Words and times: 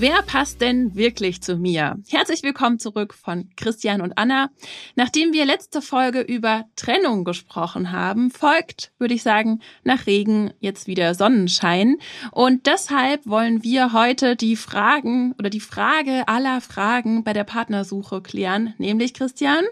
Wer 0.00 0.22
passt 0.22 0.62
denn 0.62 0.94
wirklich 0.94 1.42
zu 1.42 1.58
mir? 1.58 1.98
Herzlich 2.08 2.42
willkommen 2.42 2.78
zurück 2.78 3.12
von 3.12 3.50
Christian 3.54 4.00
und 4.00 4.16
Anna. 4.16 4.48
Nachdem 4.96 5.34
wir 5.34 5.44
letzte 5.44 5.82
Folge 5.82 6.22
über 6.22 6.64
Trennung 6.74 7.22
gesprochen 7.22 7.92
haben, 7.92 8.30
folgt, 8.30 8.92
würde 8.98 9.12
ich 9.12 9.22
sagen, 9.22 9.60
nach 9.84 10.06
Regen 10.06 10.54
jetzt 10.58 10.86
wieder 10.86 11.14
Sonnenschein. 11.14 11.98
Und 12.32 12.66
deshalb 12.66 13.26
wollen 13.26 13.62
wir 13.62 13.92
heute 13.92 14.36
die 14.36 14.56
Fragen 14.56 15.34
oder 15.38 15.50
die 15.50 15.60
Frage 15.60 16.26
aller 16.28 16.62
Fragen 16.62 17.22
bei 17.22 17.34
der 17.34 17.44
Partnersuche 17.44 18.22
klären, 18.22 18.72
nämlich 18.78 19.12
Christian. 19.12 19.66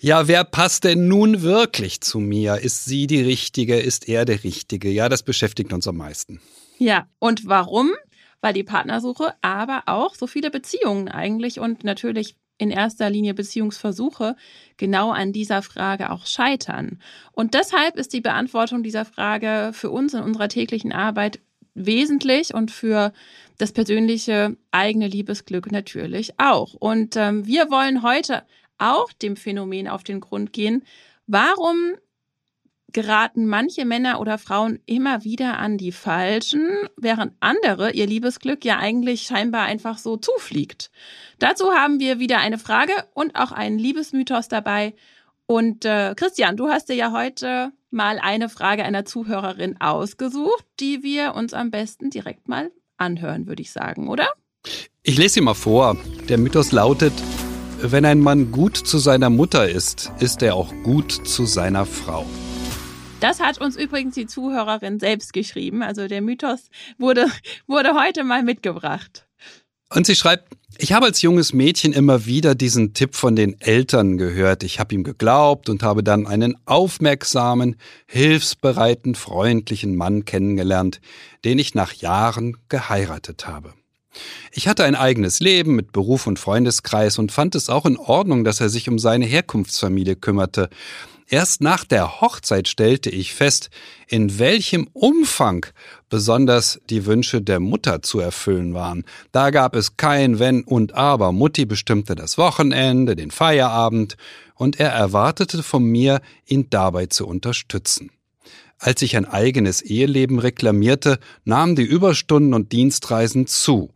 Ja, 0.00 0.26
wer 0.26 0.42
passt 0.42 0.82
denn 0.82 1.06
nun 1.06 1.42
wirklich 1.42 2.00
zu 2.00 2.18
mir? 2.18 2.56
Ist 2.56 2.86
sie 2.86 3.06
die 3.06 3.22
Richtige? 3.22 3.78
Ist 3.78 4.08
er 4.08 4.24
der 4.24 4.42
Richtige? 4.42 4.90
Ja, 4.90 5.08
das 5.08 5.22
beschäftigt 5.22 5.72
uns 5.72 5.86
am 5.86 5.98
meisten. 5.98 6.40
Ja, 6.78 7.06
und 7.20 7.46
warum? 7.46 7.92
Weil 8.40 8.52
die 8.52 8.64
Partnersuche, 8.64 9.34
aber 9.42 9.82
auch 9.86 10.14
so 10.14 10.26
viele 10.26 10.50
Beziehungen 10.50 11.08
eigentlich 11.08 11.60
und 11.60 11.84
natürlich 11.84 12.36
in 12.58 12.70
erster 12.70 13.08
Linie 13.08 13.34
Beziehungsversuche 13.34 14.36
genau 14.76 15.10
an 15.10 15.32
dieser 15.32 15.62
Frage 15.62 16.10
auch 16.10 16.26
scheitern. 16.26 17.00
Und 17.32 17.54
deshalb 17.54 17.96
ist 17.96 18.12
die 18.12 18.20
Beantwortung 18.20 18.82
dieser 18.82 19.04
Frage 19.04 19.70
für 19.72 19.90
uns 19.90 20.14
in 20.14 20.22
unserer 20.22 20.48
täglichen 20.48 20.92
Arbeit 20.92 21.40
wesentlich 21.74 22.52
und 22.52 22.72
für 22.72 23.12
das 23.56 23.72
persönliche 23.72 24.56
eigene 24.72 25.06
Liebesglück 25.06 25.70
natürlich 25.70 26.38
auch. 26.38 26.74
Und 26.74 27.16
ähm, 27.16 27.46
wir 27.46 27.70
wollen 27.70 28.02
heute 28.02 28.42
auch 28.78 29.12
dem 29.12 29.36
Phänomen 29.36 29.88
auf 29.88 30.02
den 30.02 30.20
Grund 30.20 30.52
gehen, 30.52 30.84
warum 31.26 31.94
geraten 32.92 33.46
manche 33.46 33.84
Männer 33.84 34.20
oder 34.20 34.38
Frauen 34.38 34.78
immer 34.86 35.24
wieder 35.24 35.58
an 35.58 35.76
die 35.76 35.92
Falschen, 35.92 36.66
während 36.96 37.34
andere 37.40 37.92
ihr 37.92 38.06
Liebesglück 38.06 38.64
ja 38.64 38.78
eigentlich 38.78 39.22
scheinbar 39.22 39.62
einfach 39.62 39.98
so 39.98 40.16
zufliegt. 40.16 40.90
Dazu 41.38 41.72
haben 41.72 42.00
wir 42.00 42.18
wieder 42.18 42.38
eine 42.38 42.58
Frage 42.58 42.92
und 43.14 43.36
auch 43.36 43.52
einen 43.52 43.78
Liebesmythos 43.78 44.48
dabei. 44.48 44.94
Und 45.46 45.84
äh, 45.84 46.14
Christian, 46.16 46.56
du 46.56 46.68
hast 46.68 46.88
dir 46.88 46.96
ja 46.96 47.12
heute 47.12 47.72
mal 47.90 48.18
eine 48.20 48.48
Frage 48.48 48.84
einer 48.84 49.04
Zuhörerin 49.04 49.80
ausgesucht, 49.80 50.64
die 50.80 51.02
wir 51.02 51.34
uns 51.34 51.54
am 51.54 51.70
besten 51.70 52.10
direkt 52.10 52.48
mal 52.48 52.70
anhören, 52.96 53.46
würde 53.46 53.62
ich 53.62 53.72
sagen, 53.72 54.08
oder? 54.08 54.28
Ich 55.02 55.16
lese 55.16 55.34
sie 55.34 55.40
mal 55.40 55.54
vor. 55.54 55.96
Der 56.28 56.38
Mythos 56.38 56.72
lautet, 56.72 57.14
wenn 57.80 58.04
ein 58.04 58.20
Mann 58.20 58.50
gut 58.50 58.76
zu 58.76 58.98
seiner 58.98 59.30
Mutter 59.30 59.68
ist, 59.68 60.12
ist 60.18 60.42
er 60.42 60.56
auch 60.56 60.72
gut 60.82 61.12
zu 61.12 61.46
seiner 61.46 61.86
Frau. 61.86 62.26
Das 63.20 63.40
hat 63.40 63.60
uns 63.60 63.76
übrigens 63.76 64.14
die 64.14 64.26
Zuhörerin 64.26 65.00
selbst 65.00 65.32
geschrieben. 65.32 65.82
Also 65.82 66.06
der 66.06 66.22
Mythos 66.22 66.70
wurde, 66.98 67.26
wurde 67.66 67.94
heute 67.94 68.22
mal 68.22 68.44
mitgebracht. 68.44 69.26
Und 69.90 70.06
sie 70.06 70.14
schreibt, 70.14 70.52
ich 70.76 70.92
habe 70.92 71.06
als 71.06 71.22
junges 71.22 71.52
Mädchen 71.52 71.92
immer 71.92 72.26
wieder 72.26 72.54
diesen 72.54 72.94
Tipp 72.94 73.16
von 73.16 73.34
den 73.34 73.60
Eltern 73.60 74.18
gehört. 74.18 74.62
Ich 74.62 74.78
habe 74.78 74.94
ihm 74.94 75.02
geglaubt 75.02 75.68
und 75.68 75.82
habe 75.82 76.04
dann 76.04 76.28
einen 76.28 76.56
aufmerksamen, 76.66 77.76
hilfsbereiten, 78.06 79.16
freundlichen 79.16 79.96
Mann 79.96 80.24
kennengelernt, 80.24 81.00
den 81.44 81.58
ich 81.58 81.74
nach 81.74 81.94
Jahren 81.94 82.56
geheiratet 82.68 83.48
habe. 83.48 83.74
Ich 84.52 84.68
hatte 84.68 84.84
ein 84.84 84.94
eigenes 84.94 85.40
Leben 85.40 85.74
mit 85.74 85.90
Beruf 85.90 86.26
und 86.26 86.38
Freundeskreis 86.38 87.18
und 87.18 87.32
fand 87.32 87.54
es 87.54 87.68
auch 87.68 87.86
in 87.86 87.96
Ordnung, 87.96 88.44
dass 88.44 88.60
er 88.60 88.68
sich 88.68 88.88
um 88.88 88.98
seine 88.98 89.26
Herkunftsfamilie 89.26 90.16
kümmerte. 90.16 90.68
Erst 91.30 91.60
nach 91.60 91.84
der 91.84 92.22
Hochzeit 92.22 92.68
stellte 92.68 93.10
ich 93.10 93.34
fest, 93.34 93.68
in 94.06 94.38
welchem 94.38 94.88
Umfang 94.94 95.66
besonders 96.08 96.80
die 96.88 97.04
Wünsche 97.04 97.42
der 97.42 97.60
Mutter 97.60 98.00
zu 98.00 98.18
erfüllen 98.18 98.72
waren. 98.72 99.04
Da 99.30 99.50
gab 99.50 99.76
es 99.76 99.98
kein 99.98 100.38
Wenn 100.38 100.64
und 100.64 100.94
Aber. 100.94 101.32
Mutti 101.32 101.66
bestimmte 101.66 102.14
das 102.14 102.38
Wochenende, 102.38 103.14
den 103.14 103.30
Feierabend, 103.30 104.16
und 104.54 104.80
er 104.80 104.88
erwartete 104.88 105.62
von 105.62 105.84
mir, 105.84 106.22
ihn 106.46 106.68
dabei 106.70 107.06
zu 107.06 107.26
unterstützen. 107.26 108.10
Als 108.78 109.02
ich 109.02 109.14
ein 109.14 109.26
eigenes 109.26 109.82
Eheleben 109.82 110.38
reklamierte, 110.38 111.18
nahmen 111.44 111.76
die 111.76 111.82
Überstunden 111.82 112.54
und 112.54 112.72
Dienstreisen 112.72 113.46
zu. 113.46 113.90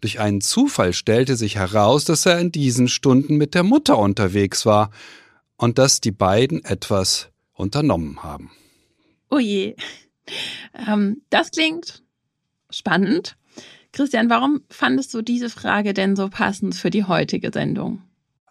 Durch 0.00 0.20
einen 0.20 0.40
Zufall 0.40 0.92
stellte 0.92 1.34
sich 1.34 1.56
heraus, 1.56 2.04
dass 2.04 2.26
er 2.26 2.38
in 2.38 2.52
diesen 2.52 2.86
Stunden 2.86 3.36
mit 3.36 3.54
der 3.54 3.64
Mutter 3.64 3.98
unterwegs 3.98 4.66
war 4.66 4.90
und 5.56 5.78
dass 5.78 6.00
die 6.00 6.12
beiden 6.12 6.64
etwas 6.64 7.30
unternommen 7.52 8.22
haben. 8.22 8.50
Oh 9.30 9.38
je. 9.38 9.76
Ähm, 10.74 11.22
das 11.30 11.50
klingt 11.50 12.02
spannend. 12.70 13.36
Christian, 13.92 14.28
warum 14.28 14.62
fandest 14.68 15.14
du 15.14 15.22
diese 15.22 15.48
Frage 15.48 15.94
denn 15.94 16.16
so 16.16 16.28
passend 16.28 16.74
für 16.74 16.90
die 16.90 17.04
heutige 17.04 17.50
Sendung? 17.52 18.02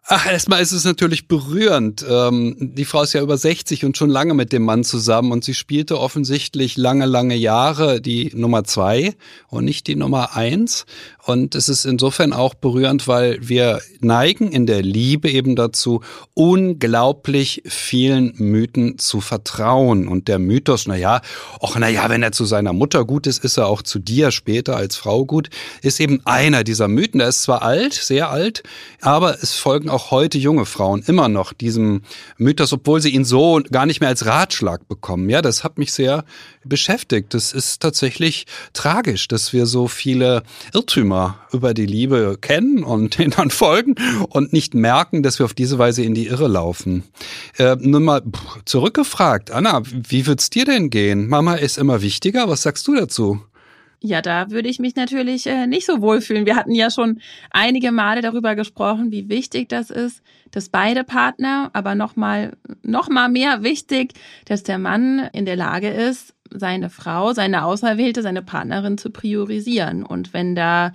Ach, 0.07 0.27
erstmal 0.27 0.61
ist 0.61 0.71
es 0.71 0.83
natürlich 0.83 1.27
berührend. 1.27 2.05
Ähm, 2.07 2.55
die 2.59 2.85
Frau 2.85 3.01
ist 3.01 3.13
ja 3.13 3.23
über 3.23 3.39
60 3.39 3.85
und 3.85 3.97
schon 3.97 4.11
lange 4.11 4.35
mit 4.35 4.53
dem 4.53 4.63
Mann 4.63 4.83
zusammen 4.83 5.31
und 5.31 5.43
sie 5.43 5.55
spielte 5.55 5.99
offensichtlich 5.99 6.77
lange, 6.77 7.07
lange 7.07 7.33
Jahre 7.33 8.01
die 8.01 8.31
Nummer 8.35 8.65
zwei 8.65 9.15
und 9.47 9.65
nicht 9.65 9.87
die 9.87 9.95
Nummer 9.95 10.35
eins. 10.35 10.85
Und 11.25 11.55
es 11.55 11.69
ist 11.69 11.85
insofern 11.85 12.33
auch 12.33 12.53
berührend, 12.53 13.07
weil 13.07 13.39
wir 13.41 13.81
neigen 13.99 14.51
in 14.51 14.67
der 14.67 14.83
Liebe 14.83 15.27
eben 15.27 15.55
dazu, 15.55 16.01
unglaublich 16.35 17.63
vielen 17.65 18.35
Mythen 18.35 18.99
zu 18.99 19.21
vertrauen. 19.21 20.07
Und 20.07 20.27
der 20.27 20.37
Mythos, 20.37 20.85
na 20.85 20.95
ja, 20.95 21.21
ach, 21.59 21.75
na 21.79 21.89
ja, 21.89 22.07
wenn 22.09 22.21
er 22.21 22.31
zu 22.31 22.45
seiner 22.45 22.73
Mutter 22.73 23.05
gut 23.05 23.25
ist, 23.25 23.43
ist 23.43 23.57
er 23.57 23.65
auch 23.65 23.81
zu 23.81 23.97
dir 23.97 24.29
später 24.29 24.75
als 24.75 24.97
Frau 24.97 25.25
gut, 25.25 25.49
ist 25.81 25.99
eben 25.99 26.21
einer 26.25 26.63
dieser 26.63 26.87
Mythen. 26.87 27.17
Der 27.17 27.29
ist 27.29 27.41
zwar 27.41 27.63
alt, 27.63 27.93
sehr 27.93 28.29
alt, 28.29 28.61
aber 29.01 29.41
es 29.41 29.55
folgen 29.55 29.89
heute 29.97 30.37
junge 30.37 30.65
Frauen 30.65 31.03
immer 31.05 31.27
noch 31.27 31.53
diesem 31.53 32.01
Mythos, 32.37 32.73
obwohl 32.73 33.01
sie 33.01 33.09
ihn 33.09 33.25
so 33.25 33.61
gar 33.71 33.85
nicht 33.85 33.99
mehr 33.99 34.09
als 34.09 34.25
Ratschlag 34.25 34.87
bekommen. 34.87 35.29
Ja, 35.29 35.41
das 35.41 35.63
hat 35.63 35.77
mich 35.77 35.93
sehr 35.93 36.25
beschäftigt. 36.63 37.33
Das 37.33 37.53
ist 37.53 37.81
tatsächlich 37.81 38.45
tragisch, 38.73 39.27
dass 39.27 39.53
wir 39.53 39.65
so 39.65 39.87
viele 39.87 40.43
Irrtümer 40.73 41.39
über 41.51 41.73
die 41.73 41.85
Liebe 41.85 42.37
kennen 42.39 42.83
und 42.83 43.17
denen 43.17 43.31
dann 43.31 43.49
folgen 43.49 43.95
und 44.29 44.53
nicht 44.53 44.73
merken, 44.73 45.23
dass 45.23 45.39
wir 45.39 45.45
auf 45.45 45.53
diese 45.53 45.77
Weise 45.77 46.03
in 46.03 46.13
die 46.13 46.27
Irre 46.27 46.47
laufen. 46.47 47.03
Äh, 47.57 47.75
nun 47.79 48.03
mal 48.03 48.21
zurückgefragt, 48.65 49.51
Anna, 49.51 49.81
wie 49.85 50.27
wird's 50.27 50.49
dir 50.49 50.65
denn 50.65 50.89
gehen? 50.89 51.27
Mama 51.27 51.55
ist 51.55 51.77
immer 51.77 52.01
wichtiger. 52.01 52.47
Was 52.47 52.63
sagst 52.63 52.87
du 52.87 52.95
dazu? 52.95 53.41
Ja, 54.01 54.21
da 54.21 54.51
würde 54.51 54.69
ich 54.69 54.79
mich 54.79 54.95
natürlich 54.95 55.47
äh, 55.47 55.67
nicht 55.67 55.85
so 55.85 56.01
wohlfühlen. 56.01 56.45
Wir 56.45 56.55
hatten 56.55 56.73
ja 56.73 56.91
schon 56.91 57.21
einige 57.51 57.91
Male 57.91 58.21
darüber 58.21 58.55
gesprochen, 58.55 59.11
wie 59.11 59.29
wichtig 59.29 59.69
das 59.69 59.89
ist, 59.89 60.21
dass 60.51 60.69
beide 60.69 61.03
Partner, 61.03 61.69
aber 61.73 61.95
noch 61.95 62.15
mal, 62.15 62.53
noch 62.83 63.09
mal 63.09 63.29
mehr 63.29 63.63
wichtig, 63.63 64.13
dass 64.45 64.63
der 64.63 64.77
Mann 64.77 65.29
in 65.33 65.45
der 65.45 65.55
Lage 65.55 65.89
ist, 65.89 66.35
seine 66.51 66.89
Frau, 66.89 67.33
seine 67.33 67.65
Auserwählte, 67.65 68.21
seine 68.21 68.41
Partnerin 68.41 68.97
zu 68.97 69.09
priorisieren. 69.09 70.03
Und 70.03 70.33
wenn 70.33 70.55
da 70.55 70.93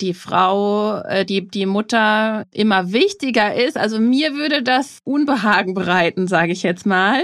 die 0.00 0.14
Frau, 0.14 1.00
äh, 1.00 1.24
die, 1.24 1.48
die 1.48 1.66
Mutter 1.66 2.44
immer 2.52 2.92
wichtiger 2.92 3.54
ist. 3.54 3.76
Also 3.76 3.98
mir 3.98 4.34
würde 4.34 4.62
das 4.62 5.00
Unbehagen 5.04 5.74
bereiten, 5.74 6.26
sage 6.26 6.52
ich 6.52 6.62
jetzt 6.62 6.86
mal. 6.86 7.22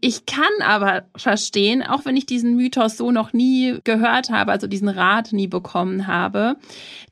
Ich 0.00 0.26
kann 0.26 0.44
aber 0.64 1.04
verstehen, 1.16 1.82
auch 1.82 2.04
wenn 2.04 2.16
ich 2.16 2.26
diesen 2.26 2.56
Mythos 2.56 2.96
so 2.96 3.10
noch 3.10 3.32
nie 3.32 3.78
gehört 3.84 4.30
habe, 4.30 4.52
also 4.52 4.66
diesen 4.66 4.88
Rat 4.88 5.32
nie 5.32 5.48
bekommen 5.48 6.06
habe, 6.06 6.56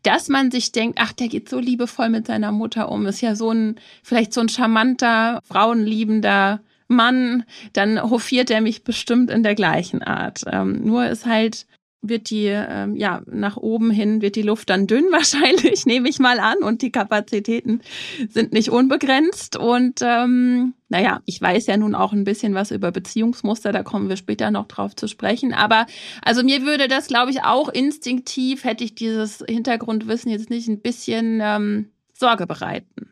dass 0.03 0.29
man 0.29 0.51
sich 0.51 0.73
denkt, 0.73 0.99
ach, 1.01 1.13
der 1.13 1.29
geht 1.29 1.49
so 1.49 1.59
liebevoll 1.59 2.09
mit 2.09 2.27
seiner 2.27 2.53
Mutter 2.53 2.91
um, 2.91 3.07
ist 3.07 3.21
ja 3.21 3.35
so 3.35 3.51
ein, 3.51 3.77
vielleicht 4.03 4.33
so 4.33 4.41
ein 4.41 4.49
charmanter, 4.49 5.41
frauenliebender 5.45 6.61
Mann, 6.91 7.45
dann 7.73 8.11
hofiert 8.11 8.51
er 8.51 8.61
mich 8.61 8.83
bestimmt 8.83 9.31
in 9.31 9.43
der 9.43 9.55
gleichen 9.55 10.03
Art. 10.03 10.43
Ähm, 10.51 10.85
nur 10.85 11.07
ist 11.07 11.25
halt 11.25 11.67
wird 12.03 12.31
die, 12.31 12.47
ähm, 12.47 12.97
ja, 12.97 13.23
nach 13.27 13.57
oben 13.57 13.91
hin 13.91 14.23
wird 14.23 14.37
die 14.37 14.43
Luft 14.43 14.71
dann 14.71 14.87
dünn 14.87 15.05
wahrscheinlich, 15.11 15.87
nehme 15.87 16.09
ich 16.09 16.19
mal 16.19 16.41
an. 16.41 16.59
Und 16.63 16.83
die 16.83 16.91
Kapazitäten 16.91 17.81
sind 18.29 18.53
nicht 18.53 18.71
unbegrenzt. 18.71 19.57
Und 19.57 20.01
ähm, 20.03 20.75
naja, 20.89 21.21
ich 21.27 21.41
weiß 21.41 21.67
ja 21.67 21.77
nun 21.77 21.95
auch 21.95 22.13
ein 22.13 22.25
bisschen 22.25 22.55
was 22.55 22.71
über 22.71 22.91
Beziehungsmuster, 22.91 23.73
da 23.73 23.83
kommen 23.83 24.09
wir 24.09 24.17
später 24.17 24.51
noch 24.51 24.67
drauf 24.67 24.97
zu 24.97 25.09
sprechen. 25.09 25.53
Aber 25.53 25.87
also 26.23 26.43
mir 26.43 26.63
würde 26.63 26.89
das, 26.89 27.09
glaube 27.09 27.31
ich, 27.31 27.43
auch 27.43 27.69
instinktiv, 27.69 28.65
hätte 28.65 28.85
ich 28.85 28.95
dieses 28.95 29.45
Hintergrundwissen 29.47 30.31
jetzt 30.31 30.51
nicht 30.51 30.69
ein 30.69 30.81
bisschen 30.81 31.41
ähm, 31.43 31.91
Sorge 32.13 32.47
bereiten. 32.47 33.10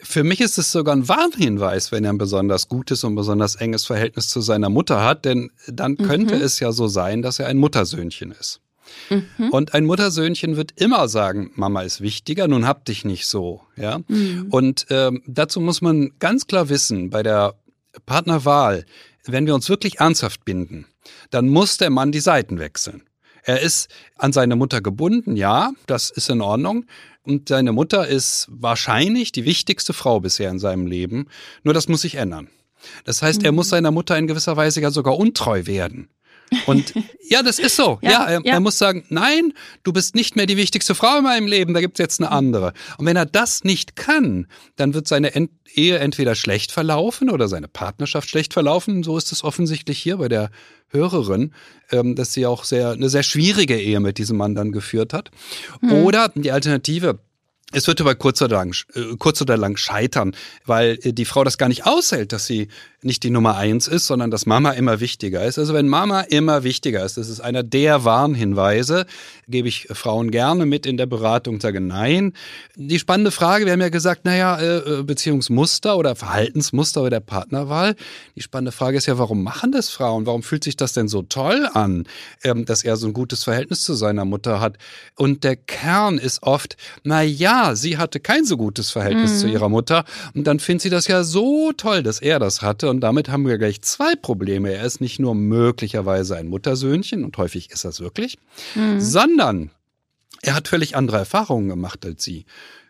Für 0.00 0.22
mich 0.22 0.40
ist 0.40 0.58
es 0.58 0.70
sogar 0.70 0.94
ein 0.94 1.08
Warnhinweis, 1.08 1.90
wenn 1.90 2.04
er 2.04 2.12
ein 2.12 2.18
besonders 2.18 2.68
gutes 2.68 3.02
und 3.02 3.16
besonders 3.16 3.56
enges 3.56 3.84
Verhältnis 3.84 4.28
zu 4.28 4.40
seiner 4.40 4.70
Mutter 4.70 5.04
hat, 5.04 5.24
denn 5.24 5.50
dann 5.66 5.96
könnte 5.96 6.36
mhm. 6.36 6.42
es 6.42 6.60
ja 6.60 6.70
so 6.70 6.86
sein, 6.86 7.20
dass 7.22 7.40
er 7.40 7.48
ein 7.48 7.56
Muttersöhnchen 7.56 8.30
ist. 8.30 8.60
Mhm. 9.10 9.50
Und 9.50 9.74
ein 9.74 9.84
Muttersöhnchen 9.86 10.56
wird 10.56 10.80
immer 10.80 11.08
sagen, 11.08 11.50
Mama 11.54 11.82
ist 11.82 12.00
wichtiger, 12.00 12.48
nun 12.48 12.66
hab 12.66 12.84
dich 12.84 13.04
nicht 13.04 13.26
so, 13.26 13.62
ja. 13.76 14.00
Mhm. 14.06 14.46
Und 14.50 14.86
ähm, 14.90 15.22
dazu 15.26 15.60
muss 15.60 15.80
man 15.80 16.12
ganz 16.18 16.46
klar 16.46 16.68
wissen, 16.68 17.10
bei 17.10 17.22
der 17.22 17.54
Partnerwahl, 18.06 18.84
wenn 19.24 19.46
wir 19.46 19.54
uns 19.54 19.68
wirklich 19.68 19.98
ernsthaft 20.00 20.44
binden, 20.44 20.86
dann 21.30 21.48
muss 21.48 21.76
der 21.76 21.90
Mann 21.90 22.12
die 22.12 22.20
Seiten 22.20 22.58
wechseln. 22.58 23.02
Er 23.42 23.60
ist 23.60 23.88
an 24.16 24.32
seine 24.32 24.56
Mutter 24.56 24.80
gebunden, 24.80 25.36
ja, 25.36 25.72
das 25.86 26.10
ist 26.10 26.28
in 26.28 26.40
Ordnung. 26.42 26.84
Und 27.28 27.50
seine 27.50 27.72
Mutter 27.72 28.08
ist 28.08 28.46
wahrscheinlich 28.50 29.32
die 29.32 29.44
wichtigste 29.44 29.92
Frau 29.92 30.18
bisher 30.18 30.48
in 30.48 30.58
seinem 30.58 30.86
Leben. 30.86 31.26
Nur 31.62 31.74
das 31.74 31.86
muss 31.86 32.00
sich 32.00 32.14
ändern. 32.14 32.48
Das 33.04 33.20
heißt, 33.20 33.44
er 33.44 33.52
muss 33.52 33.66
mhm. 33.66 33.70
seiner 33.70 33.90
Mutter 33.90 34.16
in 34.16 34.26
gewisser 34.26 34.56
Weise 34.56 34.80
ja 34.80 34.90
sogar 34.90 35.18
untreu 35.18 35.66
werden. 35.66 36.08
Und 36.66 36.94
ja, 37.28 37.42
das 37.42 37.58
ist 37.58 37.76
so. 37.76 37.98
ja, 38.02 38.10
ja, 38.10 38.24
er, 38.24 38.40
ja, 38.44 38.52
er, 38.54 38.60
muss 38.60 38.78
sagen, 38.78 39.04
nein, 39.08 39.52
du 39.82 39.92
bist 39.92 40.14
nicht 40.14 40.36
mehr 40.36 40.46
die 40.46 40.56
wichtigste 40.56 40.94
Frau 40.94 41.18
in 41.18 41.24
meinem 41.24 41.46
Leben, 41.46 41.74
da 41.74 41.80
gibt's 41.80 41.98
jetzt 41.98 42.20
eine 42.20 42.30
andere. 42.30 42.72
Und 42.98 43.06
wenn 43.06 43.16
er 43.16 43.26
das 43.26 43.64
nicht 43.64 43.96
kann, 43.96 44.46
dann 44.76 44.94
wird 44.94 45.08
seine 45.08 45.34
Ent 45.34 45.50
Ehe 45.74 45.98
entweder 45.98 46.34
schlecht 46.34 46.72
verlaufen 46.72 47.30
oder 47.30 47.48
seine 47.48 47.68
Partnerschaft 47.68 48.30
schlecht 48.30 48.54
verlaufen. 48.54 49.02
So 49.02 49.18
ist 49.18 49.32
es 49.32 49.44
offensichtlich 49.44 49.98
hier 49.98 50.16
bei 50.16 50.28
der 50.28 50.50
Hörerin, 50.88 51.52
ähm, 51.90 52.14
dass 52.14 52.32
sie 52.32 52.46
auch 52.46 52.64
sehr 52.64 52.92
eine 52.92 53.08
sehr 53.08 53.22
schwierige 53.22 53.78
Ehe 53.78 54.00
mit 54.00 54.18
diesem 54.18 54.38
Mann 54.38 54.54
dann 54.54 54.72
geführt 54.72 55.12
hat. 55.12 55.30
Mhm. 55.80 55.92
Oder 55.92 56.32
die 56.34 56.50
Alternative, 56.50 57.18
es 57.72 57.86
wird 57.86 58.00
aber 58.00 58.14
kurz 58.14 58.40
oder 58.40 58.56
lang, 58.56 58.74
äh, 58.94 59.16
kurz 59.18 59.42
oder 59.42 59.56
lang 59.56 59.76
scheitern, 59.76 60.34
weil 60.64 60.98
äh, 61.02 61.12
die 61.12 61.26
Frau 61.26 61.44
das 61.44 61.58
gar 61.58 61.68
nicht 61.68 61.86
aushält, 61.86 62.32
dass 62.32 62.46
sie 62.46 62.68
nicht 63.02 63.22
die 63.22 63.30
Nummer 63.30 63.56
eins 63.56 63.86
ist, 63.86 64.06
sondern 64.06 64.30
dass 64.30 64.44
Mama 64.44 64.72
immer 64.72 64.98
wichtiger 64.98 65.44
ist. 65.44 65.56
Also 65.56 65.72
wenn 65.72 65.86
Mama 65.86 66.22
immer 66.22 66.64
wichtiger 66.64 67.04
ist, 67.04 67.16
das 67.16 67.28
ist 67.28 67.40
einer 67.40 67.62
der 67.62 68.04
Warnhinweise, 68.04 69.06
gebe 69.46 69.68
ich 69.68 69.86
Frauen 69.92 70.32
gerne 70.32 70.66
mit 70.66 70.84
in 70.84 70.96
der 70.96 71.06
Beratung, 71.06 71.60
sage 71.60 71.80
nein. 71.80 72.32
Die 72.74 72.98
spannende 72.98 73.30
Frage, 73.30 73.66
wir 73.66 73.72
haben 73.72 73.80
ja 73.80 73.88
gesagt, 73.88 74.24
naja, 74.24 74.60
äh, 74.60 75.02
Beziehungsmuster 75.04 75.96
oder 75.96 76.16
Verhaltensmuster 76.16 77.02
bei 77.02 77.10
der 77.10 77.20
Partnerwahl. 77.20 77.94
Die 78.34 78.42
spannende 78.42 78.72
Frage 78.72 78.96
ist 78.96 79.06
ja, 79.06 79.16
warum 79.16 79.44
machen 79.44 79.70
das 79.70 79.90
Frauen? 79.90 80.26
Warum 80.26 80.42
fühlt 80.42 80.64
sich 80.64 80.74
das 80.74 80.92
denn 80.92 81.06
so 81.06 81.22
toll 81.22 81.68
an, 81.72 82.04
ähm, 82.42 82.64
dass 82.64 82.82
er 82.82 82.96
so 82.96 83.06
ein 83.06 83.12
gutes 83.12 83.44
Verhältnis 83.44 83.82
zu 83.82 83.94
seiner 83.94 84.24
Mutter 84.24 84.60
hat? 84.60 84.76
Und 85.14 85.44
der 85.44 85.54
Kern 85.54 86.18
ist 86.18 86.42
oft, 86.42 86.76
na 87.04 87.22
ja, 87.22 87.76
sie 87.76 87.96
hatte 87.96 88.18
kein 88.18 88.44
so 88.44 88.56
gutes 88.56 88.90
Verhältnis 88.90 89.34
mhm. 89.34 89.38
zu 89.38 89.46
ihrer 89.48 89.68
Mutter 89.68 90.04
und 90.34 90.48
dann 90.48 90.58
findet 90.58 90.82
sie 90.82 90.90
das 90.90 91.06
ja 91.06 91.22
so 91.22 91.72
toll, 91.76 92.02
dass 92.02 92.20
er 92.20 92.40
das 92.40 92.60
hatte 92.60 92.87
und 92.88 93.00
damit 93.00 93.28
haben 93.28 93.46
wir 93.46 93.58
gleich 93.58 93.82
zwei 93.82 94.14
Probleme. 94.14 94.72
Er 94.72 94.84
ist 94.84 95.00
nicht 95.00 95.18
nur 95.18 95.34
möglicherweise 95.34 96.36
ein 96.36 96.48
Muttersöhnchen 96.48 97.24
und 97.24 97.36
häufig 97.36 97.70
ist 97.70 97.84
das 97.84 98.00
wirklich, 98.00 98.38
mhm. 98.74 99.00
sondern 99.00 99.70
er 100.42 100.54
hat 100.54 100.68
völlig 100.68 100.96
andere 100.96 101.18
Erfahrungen 101.18 101.68
gemacht 101.68 102.04
als 102.04 102.24
sie. 102.24 102.44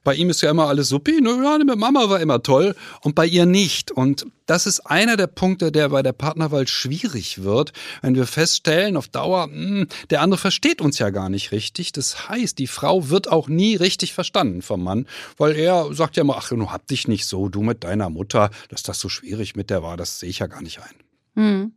Bei 0.05 0.15
ihm 0.15 0.31
ist 0.31 0.41
ja 0.43 0.51
immer 0.51 0.69
alles 0.69 0.89
supi, 0.89 1.21
nur 1.21 1.43
ja, 1.43 1.59
mit 1.59 1.79
Mama 1.79 2.09
war 2.09 2.21
immer 2.21 2.43
toll 2.43 2.75
und 3.03 3.15
bei 3.15 3.27
ihr 3.27 3.47
nicht. 3.47 3.91
Und 3.91 4.27
das 4.47 4.67
ist 4.67 4.81
einer 4.81 5.17
der 5.17 5.27
Punkte, 5.27 5.71
der 5.71 5.91
bei 5.91 6.03
der 6.03 6.13
Partnerwahl 6.13 6.67
schwierig 6.67 7.43
wird, 7.43 7.73
wenn 8.01 8.15
wir 8.15 8.27
feststellen 8.27 8.97
auf 8.97 9.09
Dauer, 9.09 9.49
mh, 9.49 9.55
hm, 9.55 9.89
der 10.11 10.23
andere 10.23 10.39
versteht 10.39 10.81
uns 10.81 10.99
ja 10.99 11.11
gar 11.11 11.29
nicht 11.29 11.53
richtig. 11.53 11.93
Das 11.93 12.29
heißt, 12.29 12.59
die 12.59 12.67
Frau 12.67 13.11
wird 13.11 13.31
auch 13.31 13.49
nie 13.49 13.77
richtig 13.77 14.15
verstanden 14.15 14.63
vom 14.63 14.83
Mann, 14.83 15.07
weil 15.37 15.57
er 15.57 15.93
sagt 15.95 16.17
ja 16.17 16.23
immer, 16.23 16.37
ach, 16.39 16.49
du 16.49 16.71
hab 16.71 16.87
dich 16.87 17.09
nicht 17.09 17.27
so, 17.27 17.49
du 17.49 17.63
mit 17.63 17.85
deiner 17.85 18.11
Mutter, 18.11 18.51
dass 18.69 18.83
das 18.83 19.01
so 19.01 19.09
schwierig 19.09 19.57
mit 19.57 19.71
der 19.71 19.83
war, 19.83 19.97
das 19.97 20.19
sehe 20.19 20.31
ich 20.31 20.39
ja 20.39 20.47
gar 20.47 20.63
nicht 20.63 20.81
ein. 20.81 20.95
Hm. 21.35 21.73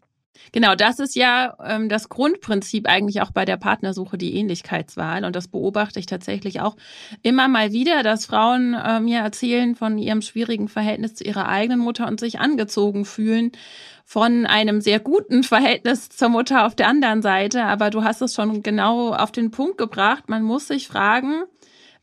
Genau, 0.52 0.76
das 0.76 1.00
ist 1.00 1.16
ja 1.16 1.56
ähm, 1.64 1.88
das 1.88 2.10
Grundprinzip 2.10 2.88
eigentlich 2.88 3.22
auch 3.22 3.32
bei 3.32 3.46
der 3.46 3.58
Partnersuche, 3.58 4.18
die 4.18 4.36
Ähnlichkeitswahl. 4.36 5.24
Und 5.24 5.36
das 5.36 5.48
beobachte 5.48 6.00
ich 6.00 6.06
tatsächlich 6.06 6.62
auch 6.62 6.76
immer 7.22 7.48
mal 7.48 7.72
wieder, 7.72 8.04
dass 8.04 8.26
Frauen 8.26 8.74
äh, 8.74 9.00
mir 9.00 9.20
erzählen 9.20 9.76
von 9.76 9.98
ihrem 9.98 10.22
schwierigen 10.22 10.68
Verhältnis 10.68 11.16
zu 11.16 11.24
ihrer 11.24 11.48
eigenen 11.48 11.80
Mutter 11.80 12.08
und 12.08 12.20
sich 12.20 12.40
angezogen 12.40 13.06
fühlen 13.06 13.52
von 14.04 14.46
einem 14.46 14.82
sehr 14.82 15.00
guten 15.00 15.44
Verhältnis 15.44 16.10
zur 16.10 16.30
Mutter 16.30 16.66
auf 16.66 16.76
der 16.76 16.88
anderen 16.88 17.22
Seite. 17.22 17.64
Aber 17.64 17.90
du 17.90 18.04
hast 18.04 18.22
es 18.22 18.34
schon 18.34 18.62
genau 18.64 19.14
auf 19.14 19.32
den 19.32 19.52
Punkt 19.52 19.78
gebracht. 19.78 20.26
Man 20.28 20.44
muss 20.44 20.68
sich 20.68 20.88
fragen, 20.88 21.44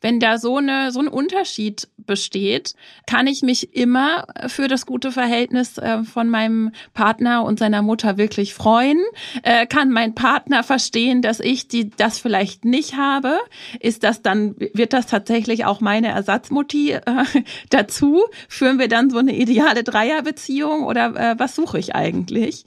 wenn 0.01 0.19
da 0.19 0.37
so, 0.37 0.57
eine, 0.57 0.91
so 0.91 0.99
ein 0.99 1.07
Unterschied 1.07 1.87
besteht, 1.97 2.73
kann 3.05 3.27
ich 3.27 3.41
mich 3.41 3.75
immer 3.75 4.27
für 4.47 4.67
das 4.67 4.85
gute 4.85 5.11
Verhältnis 5.11 5.77
äh, 5.77 6.03
von 6.03 6.29
meinem 6.29 6.71
Partner 6.93 7.43
und 7.43 7.59
seiner 7.59 7.81
Mutter 7.81 8.17
wirklich 8.17 8.53
freuen? 8.53 8.99
Äh, 9.43 9.67
kann 9.67 9.91
mein 9.91 10.15
Partner 10.15 10.63
verstehen, 10.63 11.21
dass 11.21 11.39
ich 11.39 11.67
die, 11.67 11.89
das 11.89 12.19
vielleicht 12.19 12.65
nicht 12.65 12.95
habe? 12.95 13.37
Ist 13.79 14.03
das 14.03 14.21
dann, 14.21 14.55
wird 14.73 14.93
das 14.93 15.07
tatsächlich 15.07 15.65
auch 15.65 15.81
meine 15.81 16.07
Ersatzmutti 16.07 16.93
äh, 16.93 17.01
dazu? 17.69 18.23
Führen 18.47 18.79
wir 18.79 18.87
dann 18.87 19.09
so 19.09 19.17
eine 19.17 19.35
ideale 19.35 19.83
Dreierbeziehung 19.83 20.83
oder 20.83 21.15
äh, 21.15 21.35
was 21.37 21.55
suche 21.55 21.77
ich 21.77 21.95
eigentlich? 21.95 22.63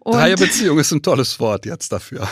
Und 0.00 0.14
Dreierbeziehung 0.14 0.78
ist 0.78 0.92
ein 0.92 1.02
tolles 1.02 1.40
Wort 1.40 1.66
jetzt 1.66 1.92
dafür. 1.92 2.28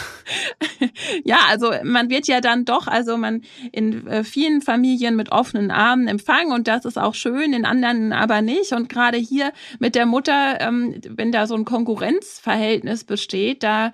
ja, 1.24 1.38
also 1.48 1.72
man 1.82 2.08
wird 2.08 2.26
ja 2.26 2.40
dann 2.40 2.64
doch, 2.64 2.86
also 2.86 3.16
man 3.16 3.42
in 3.72 4.06
äh, 4.06 4.24
vielen 4.24 4.43
vielen 4.44 4.62
Familien 4.62 5.16
mit 5.16 5.32
offenen 5.32 5.70
Armen 5.70 6.06
empfangen 6.06 6.52
und 6.52 6.68
das 6.68 6.84
ist 6.84 6.98
auch 6.98 7.14
schön, 7.14 7.52
in 7.52 7.64
anderen 7.64 8.12
aber 8.12 8.42
nicht. 8.42 8.72
Und 8.72 8.88
gerade 8.88 9.16
hier 9.16 9.52
mit 9.78 9.94
der 9.94 10.06
Mutter, 10.06 10.60
ähm, 10.60 11.00
wenn 11.08 11.32
da 11.32 11.46
so 11.46 11.54
ein 11.54 11.64
Konkurrenzverhältnis 11.64 13.04
besteht, 13.04 13.62
da 13.62 13.92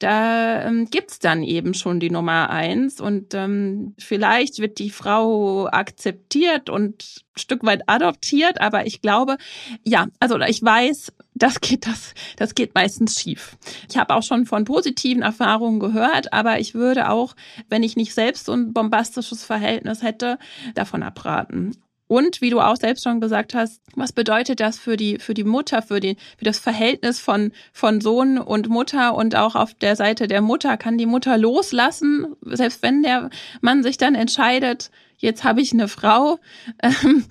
da 0.00 0.64
ähm, 0.64 0.88
gibt's 0.90 1.20
dann 1.20 1.44
eben 1.44 1.74
schon 1.74 2.00
die 2.00 2.10
Nummer 2.10 2.50
eins 2.50 3.00
und 3.00 3.34
ähm, 3.34 3.94
vielleicht 4.00 4.58
wird 4.58 4.80
die 4.80 4.90
Frau 4.90 5.68
akzeptiert 5.68 6.68
und 6.68 7.22
ein 7.36 7.40
Stück 7.40 7.64
weit 7.64 7.82
adoptiert, 7.86 8.60
aber 8.60 8.84
ich 8.84 9.00
glaube, 9.00 9.36
ja, 9.84 10.08
also 10.18 10.40
ich 10.40 10.60
weiß, 10.60 11.12
das 11.42 11.60
geht 11.60 11.86
das 11.86 12.14
das 12.36 12.54
geht 12.54 12.74
meistens 12.74 13.20
schief. 13.20 13.56
Ich 13.90 13.96
habe 13.96 14.14
auch 14.14 14.22
schon 14.22 14.46
von 14.46 14.64
positiven 14.64 15.22
Erfahrungen 15.22 15.80
gehört, 15.80 16.32
aber 16.32 16.60
ich 16.60 16.74
würde 16.74 17.10
auch, 17.10 17.34
wenn 17.68 17.82
ich 17.82 17.96
nicht 17.96 18.14
selbst 18.14 18.46
so 18.46 18.52
ein 18.52 18.72
bombastisches 18.72 19.44
Verhältnis 19.44 20.02
hätte, 20.02 20.38
davon 20.74 21.02
abraten. 21.02 21.76
Und 22.12 22.42
wie 22.42 22.50
du 22.50 22.60
auch 22.60 22.76
selbst 22.76 23.04
schon 23.04 23.22
gesagt 23.22 23.54
hast, 23.54 23.80
was 23.94 24.12
bedeutet 24.12 24.60
das 24.60 24.78
für 24.78 24.98
die, 24.98 25.18
für 25.18 25.32
die 25.32 25.44
Mutter, 25.44 25.80
für, 25.80 25.98
die, 25.98 26.16
für 26.36 26.44
das 26.44 26.58
Verhältnis 26.58 27.18
von, 27.18 27.52
von 27.72 28.02
Sohn 28.02 28.36
und 28.36 28.68
Mutter 28.68 29.14
und 29.14 29.34
auch 29.34 29.54
auf 29.54 29.72
der 29.72 29.96
Seite 29.96 30.26
der 30.26 30.42
Mutter? 30.42 30.76
Kann 30.76 30.98
die 30.98 31.06
Mutter 31.06 31.38
loslassen, 31.38 32.36
selbst 32.42 32.82
wenn 32.82 33.02
der 33.02 33.30
Mann 33.62 33.82
sich 33.82 33.96
dann 33.96 34.14
entscheidet, 34.14 34.90
jetzt 35.22 35.44
habe 35.44 35.62
ich 35.62 35.72
eine 35.72 35.88
Frau. 35.88 36.38
Ähm, 36.82 37.24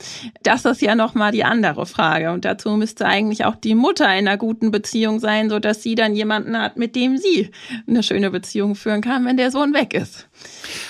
das 0.43 0.65
ist 0.65 0.81
ja 0.81 0.95
nochmal 0.95 1.31
die 1.31 1.43
andere 1.43 1.85
Frage. 1.85 2.31
Und 2.31 2.45
dazu 2.45 2.69
müsste 2.71 3.05
eigentlich 3.05 3.43
auch 3.43 3.55
die 3.55 3.75
Mutter 3.75 4.05
in 4.05 4.27
einer 4.27 4.37
guten 4.37 4.71
Beziehung 4.71 5.19
sein, 5.19 5.49
so 5.49 5.59
dass 5.59 5.83
sie 5.83 5.95
dann 5.95 6.15
jemanden 6.15 6.57
hat, 6.57 6.77
mit 6.77 6.95
dem 6.95 7.17
sie 7.17 7.51
eine 7.87 8.01
schöne 8.01 8.31
Beziehung 8.31 8.75
führen 8.75 9.01
kann, 9.01 9.25
wenn 9.25 9.35
der 9.35 9.51
Sohn 9.51 9.73
weg 9.73 9.93
ist. 9.93 10.29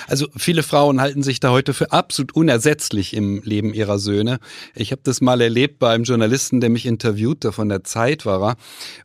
Also 0.08 0.28
viele 0.36 0.64
Frauen 0.64 1.02
halten 1.02 1.24
sich 1.24 1.40
da 1.40 1.52
heute 1.52 1.74
für 1.74 1.92
absolut 1.92 2.36
unersetzlich 2.36 3.16
im 3.16 3.42
Leben 3.44 3.74
ihrer 3.74 4.00
Söhne. 4.00 4.40
Ich 4.76 4.92
habe 4.92 5.02
das 5.04 5.22
mal 5.22 5.42
erlebt 5.42 5.80
bei 5.80 5.94
einem 5.94 6.04
Journalisten, 6.04 6.62
der 6.62 6.70
mich 6.70 6.86
interviewte, 6.86 7.52
von 7.52 7.70
der 7.70 7.84
Zeit 7.84 8.26
war 8.26 8.52
er, 8.52 8.56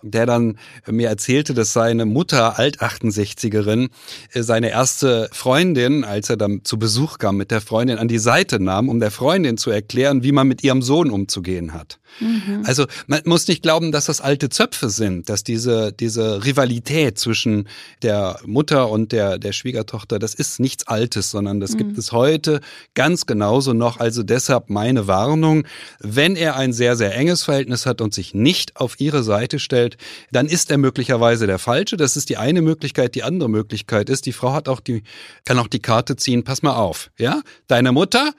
der 0.03 0.27
dann 0.27 0.59
mir 0.87 1.09
erzählte, 1.09 1.55
dass 1.55 1.73
seine 1.73 2.05
Mutter, 2.05 2.59
Alt-68erin, 2.59 3.91
äh, 4.33 4.43
seine 4.43 4.71
erste 4.71 5.29
Freundin, 5.33 6.05
als 6.05 6.31
er 6.31 6.37
dann 6.37 6.65
zu 6.65 6.79
Besuch 6.79 7.19
kam 7.19 7.37
mit 7.37 7.51
der 7.51 7.61
Freundin, 7.61 7.77
Freundin 7.77 7.99
an 7.99 8.09
die 8.09 8.19
Seite 8.19 8.59
nahm, 8.59 8.89
um 8.89 9.01
der 9.01 9.11
Freundin 9.11 9.59
zu 9.59 9.71
erklären, 9.71 10.23
wie 10.23 10.33
man 10.33 10.49
mit 10.49 10.65
ihrem 10.65 10.83
Sohn 10.83 11.11
umzugehen 11.11 11.73
hat. 11.73 11.99
Mhm. 12.21 12.63
Also 12.65 12.87
man 13.07 13.21
muss 13.25 13.47
nicht 13.49 13.63
glauben, 13.63 13.93
dass 13.93 14.07
das 14.07 14.21
alte 14.21 14.49
Zöpfe 14.49 14.89
sind, 14.89 15.29
dass 15.29 15.45
diese, 15.45 15.93
diese 15.93 16.45
Rivalität 16.45 17.19
zwischen 17.19 17.69
der 18.03 18.41
Mutter 18.47 18.89
und 18.89 19.13
der, 19.13 19.39
der 19.39 19.53
Schwiegertochter, 19.53 20.19
das 20.19 20.35
ist 20.39 20.61
nichts 20.61 20.87
Altes, 20.87 21.31
sondern 21.31 21.61
das 21.61 21.73
mhm. 21.73 21.79
gibt 21.79 21.99
es 21.99 22.13
heute 22.13 22.61
ganz 22.95 23.27
genauso 23.27 23.73
noch. 23.73 23.99
Also 23.99 24.23
deshalb 24.23 24.71
meine 24.71 25.07
Warnung, 25.07 25.67
wenn 25.99 26.37
er 26.37 26.57
ein 26.57 26.73
sehr, 26.73 26.97
sehr 26.97 27.15
enges 27.15 27.43
Verhältnis 27.43 27.87
hat 27.87 28.01
und 28.01 28.15
sich 28.15 28.35
nicht 28.35 28.77
auf 28.77 29.01
ihre 29.01 29.23
Seite 29.23 29.59
stellt, 29.59 29.97
dann 30.31 30.47
ist 30.47 30.71
er 30.71 30.79
möglicherweise 30.79 31.47
der 31.47 31.59
Falsche. 31.59 31.97
Das 31.97 32.17
ist 32.17 32.29
die 32.29 32.37
eine 32.37 32.63
Möglichkeit. 32.63 33.15
Die 33.15 33.23
andere 33.23 33.51
Möglichkeit 33.51 34.09
ist, 34.09 34.27
die 34.27 34.33
Frau 34.33 34.53
hat 34.53 34.69
auch 34.69 34.81
die, 34.81 35.03
kann 35.45 35.59
auch 35.59 35.69
die 35.69 35.81
Karte 35.81 36.17
ziehen, 36.17 36.45
pass 36.45 36.63
mal 36.63 36.77
auf, 36.77 37.11
ja? 37.19 37.43
Deine 37.67 37.93
Mutter 37.93 38.33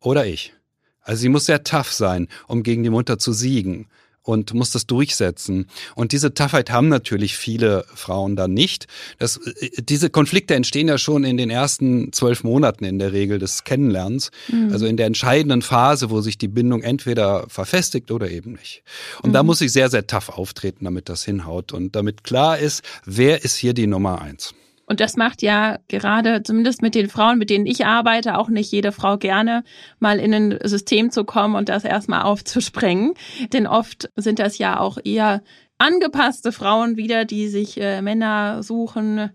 oder 0.00 0.26
ich. 0.26 0.52
Also 1.00 1.20
sie 1.20 1.28
muss 1.28 1.46
sehr 1.46 1.64
tough 1.64 1.92
sein, 1.92 2.28
um 2.48 2.62
gegen 2.62 2.82
die 2.82 2.90
Mutter 2.90 3.18
zu 3.18 3.32
siegen. 3.32 3.86
Und 4.24 4.54
muss 4.54 4.70
das 4.70 4.86
durchsetzen. 4.86 5.66
Und 5.94 6.12
diese 6.12 6.34
Toughheit 6.34 6.70
haben 6.70 6.88
natürlich 6.88 7.36
viele 7.36 7.84
Frauen 7.94 8.34
dann 8.34 8.52
nicht. 8.52 8.88
Das, 9.18 9.36
äh, 9.36 9.70
diese 9.82 10.10
Konflikte 10.10 10.54
entstehen 10.54 10.88
ja 10.88 10.98
schon 10.98 11.24
in 11.24 11.36
den 11.36 11.50
ersten 11.50 12.12
zwölf 12.12 12.42
Monaten 12.42 12.84
in 12.84 12.98
der 12.98 13.12
Regel 13.12 13.38
des 13.38 13.64
Kennenlernens. 13.64 14.30
Mhm. 14.48 14.72
Also 14.72 14.86
in 14.86 14.96
der 14.96 15.06
entscheidenden 15.06 15.62
Phase, 15.62 16.10
wo 16.10 16.20
sich 16.20 16.38
die 16.38 16.48
Bindung 16.48 16.82
entweder 16.82 17.46
verfestigt 17.48 18.10
oder 18.10 18.30
eben 18.30 18.52
nicht. 18.52 18.82
Und 19.22 19.30
mhm. 19.30 19.34
da 19.34 19.42
muss 19.42 19.60
ich 19.60 19.72
sehr, 19.72 19.90
sehr 19.90 20.06
tough 20.06 20.30
auftreten, 20.30 20.86
damit 20.86 21.08
das 21.08 21.24
hinhaut 21.24 21.72
und 21.72 21.94
damit 21.94 22.24
klar 22.24 22.58
ist, 22.58 22.82
wer 23.04 23.44
ist 23.44 23.56
hier 23.56 23.74
die 23.74 23.86
Nummer 23.86 24.22
eins. 24.22 24.54
Und 24.86 25.00
das 25.00 25.16
macht 25.16 25.42
ja 25.42 25.78
gerade, 25.88 26.42
zumindest 26.42 26.82
mit 26.82 26.94
den 26.94 27.08
Frauen, 27.08 27.38
mit 27.38 27.50
denen 27.50 27.66
ich 27.66 27.86
arbeite, 27.86 28.38
auch 28.38 28.48
nicht 28.48 28.70
jede 28.70 28.92
Frau 28.92 29.16
gerne, 29.16 29.64
mal 29.98 30.18
in 30.18 30.34
ein 30.34 30.58
System 30.64 31.10
zu 31.10 31.24
kommen 31.24 31.54
und 31.54 31.68
das 31.68 31.84
erstmal 31.84 32.22
aufzusprengen. 32.22 33.14
Denn 33.52 33.66
oft 33.66 34.10
sind 34.16 34.38
das 34.38 34.58
ja 34.58 34.78
auch 34.78 34.98
eher 35.02 35.42
angepasste 35.78 36.52
Frauen 36.52 36.96
wieder, 36.96 37.24
die 37.24 37.48
sich 37.48 37.80
äh, 37.80 38.02
Männer 38.02 38.62
suchen, 38.62 39.30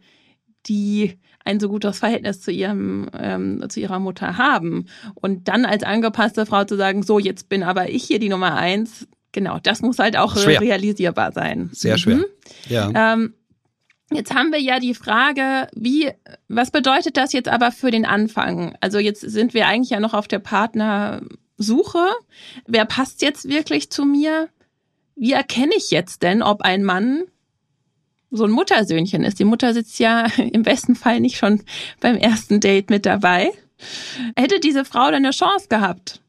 die 0.67 1.19
ein 1.45 1.59
so 1.59 1.69
gutes 1.69 1.99
Verhältnis 1.99 2.41
zu 2.41 2.51
ihrem 2.51 3.09
ähm, 3.17 3.65
zu 3.69 3.79
ihrer 3.79 3.99
Mutter 3.99 4.37
haben 4.37 4.85
und 5.15 5.47
dann 5.47 5.65
als 5.65 5.83
angepasste 5.83 6.45
Frau 6.45 6.63
zu 6.65 6.75
sagen, 6.75 7.01
so 7.01 7.17
jetzt 7.17 7.49
bin 7.49 7.63
aber 7.63 7.89
ich 7.89 8.03
hier 8.03 8.19
die 8.19 8.29
Nummer 8.29 8.55
eins, 8.55 9.07
genau, 9.31 9.57
das 9.61 9.81
muss 9.81 9.99
halt 9.99 10.17
auch 10.17 10.37
schwer. 10.37 10.61
realisierbar 10.61 11.31
sein. 11.31 11.69
Sehr 11.73 11.97
schwer. 11.97 12.17
Mhm. 12.17 12.25
Ja. 12.67 13.13
Ähm, 13.13 13.33
Jetzt 14.11 14.33
haben 14.33 14.51
wir 14.51 14.59
ja 14.59 14.79
die 14.79 14.95
Frage, 14.95 15.67
wie, 15.75 16.11
was 16.47 16.71
bedeutet 16.71 17.15
das 17.17 17.31
jetzt 17.31 17.47
aber 17.47 17.71
für 17.71 17.91
den 17.91 18.05
Anfang? 18.05 18.75
Also 18.81 18.97
jetzt 18.97 19.21
sind 19.21 19.53
wir 19.53 19.67
eigentlich 19.67 19.91
ja 19.91 19.99
noch 19.99 20.13
auf 20.13 20.27
der 20.27 20.39
Partnersuche. 20.39 22.07
Wer 22.65 22.85
passt 22.85 23.21
jetzt 23.21 23.47
wirklich 23.47 23.91
zu 23.91 24.05
mir? 24.05 24.49
Wie 25.15 25.33
erkenne 25.33 25.73
ich 25.77 25.91
jetzt 25.91 26.23
denn, 26.23 26.41
ob 26.41 26.61
ein 26.63 26.83
Mann 26.83 27.23
so 28.31 28.45
ein 28.45 28.51
Muttersöhnchen 28.51 29.23
ist? 29.23 29.37
Die 29.37 29.45
Mutter 29.45 29.73
sitzt 29.73 29.99
ja 29.99 30.25
im 30.37 30.63
besten 30.63 30.95
Fall 30.95 31.19
nicht 31.19 31.37
schon 31.37 31.61
beim 31.99 32.15
ersten 32.15 32.59
Date 32.59 32.89
mit 32.89 33.05
dabei. 33.05 33.51
Hätte 34.35 34.59
diese 34.59 34.85
Frau 34.85 35.05
denn 35.05 35.25
eine 35.25 35.31
Chance 35.31 35.67
gehabt? 35.69 36.21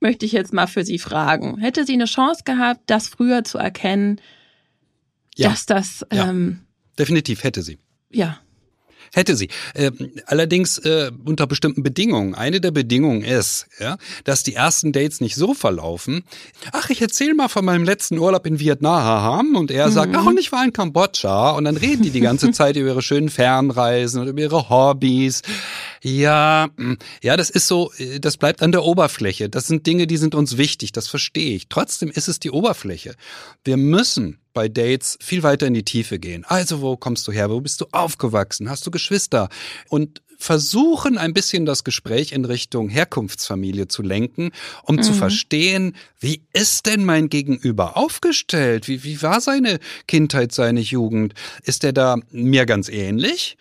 Möchte 0.00 0.26
ich 0.26 0.32
jetzt 0.32 0.52
mal 0.52 0.66
für 0.66 0.84
Sie 0.84 0.98
fragen. 0.98 1.58
Hätte 1.58 1.86
sie 1.86 1.94
eine 1.94 2.06
Chance 2.06 2.42
gehabt, 2.44 2.82
das 2.86 3.08
früher 3.08 3.44
zu 3.44 3.56
erkennen, 3.56 4.20
ja. 5.36 5.48
dass 5.48 5.64
das 5.64 6.06
ja. 6.12 6.28
ähm, 6.28 6.66
Definitiv 7.02 7.42
hätte 7.42 7.62
sie. 7.62 7.78
Ja. 8.12 8.38
Hätte 9.12 9.34
sie. 9.34 9.48
Äh, 9.74 9.90
allerdings 10.26 10.78
äh, 10.78 11.10
unter 11.24 11.48
bestimmten 11.48 11.82
Bedingungen. 11.82 12.36
Eine 12.36 12.60
der 12.60 12.70
Bedingungen 12.70 13.22
ist, 13.22 13.66
ja, 13.80 13.96
dass 14.22 14.44
die 14.44 14.54
ersten 14.54 14.92
Dates 14.92 15.20
nicht 15.20 15.34
so 15.34 15.52
verlaufen. 15.52 16.22
Ach, 16.70 16.90
ich 16.90 17.02
erzähle 17.02 17.34
mal 17.34 17.48
von 17.48 17.64
meinem 17.64 17.82
letzten 17.82 18.18
Urlaub 18.18 18.46
in 18.46 18.60
Vietnam 18.60 19.56
und 19.56 19.72
er 19.72 19.88
mhm. 19.88 19.92
sagt, 19.92 20.14
ach, 20.14 20.26
und 20.26 20.38
ich 20.38 20.52
war 20.52 20.64
in 20.64 20.72
Kambodscha 20.72 21.50
und 21.50 21.64
dann 21.64 21.76
reden 21.76 22.04
die 22.04 22.10
die 22.10 22.20
ganze 22.20 22.50
Zeit 22.52 22.76
über 22.76 22.90
ihre 22.90 23.02
schönen 23.02 23.30
Fernreisen 23.30 24.22
und 24.22 24.28
über 24.28 24.40
ihre 24.40 24.70
Hobbys. 24.70 25.42
Ja, 26.02 26.68
mm, 26.76 26.94
ja, 27.22 27.36
das 27.36 27.48
ist 27.48 27.68
so, 27.68 27.92
äh, 27.96 28.18
das 28.18 28.36
bleibt 28.36 28.60
an 28.60 28.72
der 28.72 28.84
Oberfläche. 28.84 29.48
Das 29.48 29.68
sind 29.68 29.86
Dinge, 29.86 30.06
die 30.06 30.16
sind 30.16 30.34
uns 30.34 30.56
wichtig, 30.56 30.92
das 30.92 31.08
verstehe 31.08 31.54
ich. 31.54 31.68
Trotzdem 31.68 32.10
ist 32.10 32.28
es 32.28 32.40
die 32.40 32.50
Oberfläche. 32.50 33.14
Wir 33.64 33.76
müssen 33.76 34.38
bei 34.52 34.68
Dates 34.68 35.16
viel 35.22 35.42
weiter 35.42 35.66
in 35.66 35.74
die 35.74 35.84
Tiefe 35.84 36.18
gehen. 36.18 36.44
Also, 36.46 36.82
wo 36.82 36.96
kommst 36.96 37.26
du 37.28 37.32
her? 37.32 37.50
Wo 37.50 37.60
bist 37.60 37.80
du 37.80 37.86
aufgewachsen? 37.92 38.68
Hast 38.68 38.84
du 38.84 38.90
Geschwister? 38.90 39.48
Und 39.88 40.20
versuchen 40.38 41.18
ein 41.18 41.34
bisschen 41.34 41.64
das 41.66 41.84
Gespräch 41.84 42.32
in 42.32 42.44
Richtung 42.44 42.88
Herkunftsfamilie 42.88 43.86
zu 43.86 44.02
lenken, 44.02 44.50
um 44.82 44.96
mhm. 44.96 45.02
zu 45.02 45.12
verstehen, 45.12 45.94
wie 46.18 46.42
ist 46.52 46.86
denn 46.86 47.04
mein 47.04 47.28
Gegenüber 47.28 47.96
aufgestellt? 47.96 48.88
Wie, 48.88 49.04
wie 49.04 49.22
war 49.22 49.40
seine 49.40 49.78
Kindheit, 50.08 50.50
seine 50.50 50.80
Jugend? 50.80 51.34
Ist 51.62 51.84
er 51.84 51.92
da 51.92 52.16
mir 52.32 52.66
ganz 52.66 52.88
ähnlich? 52.88 53.56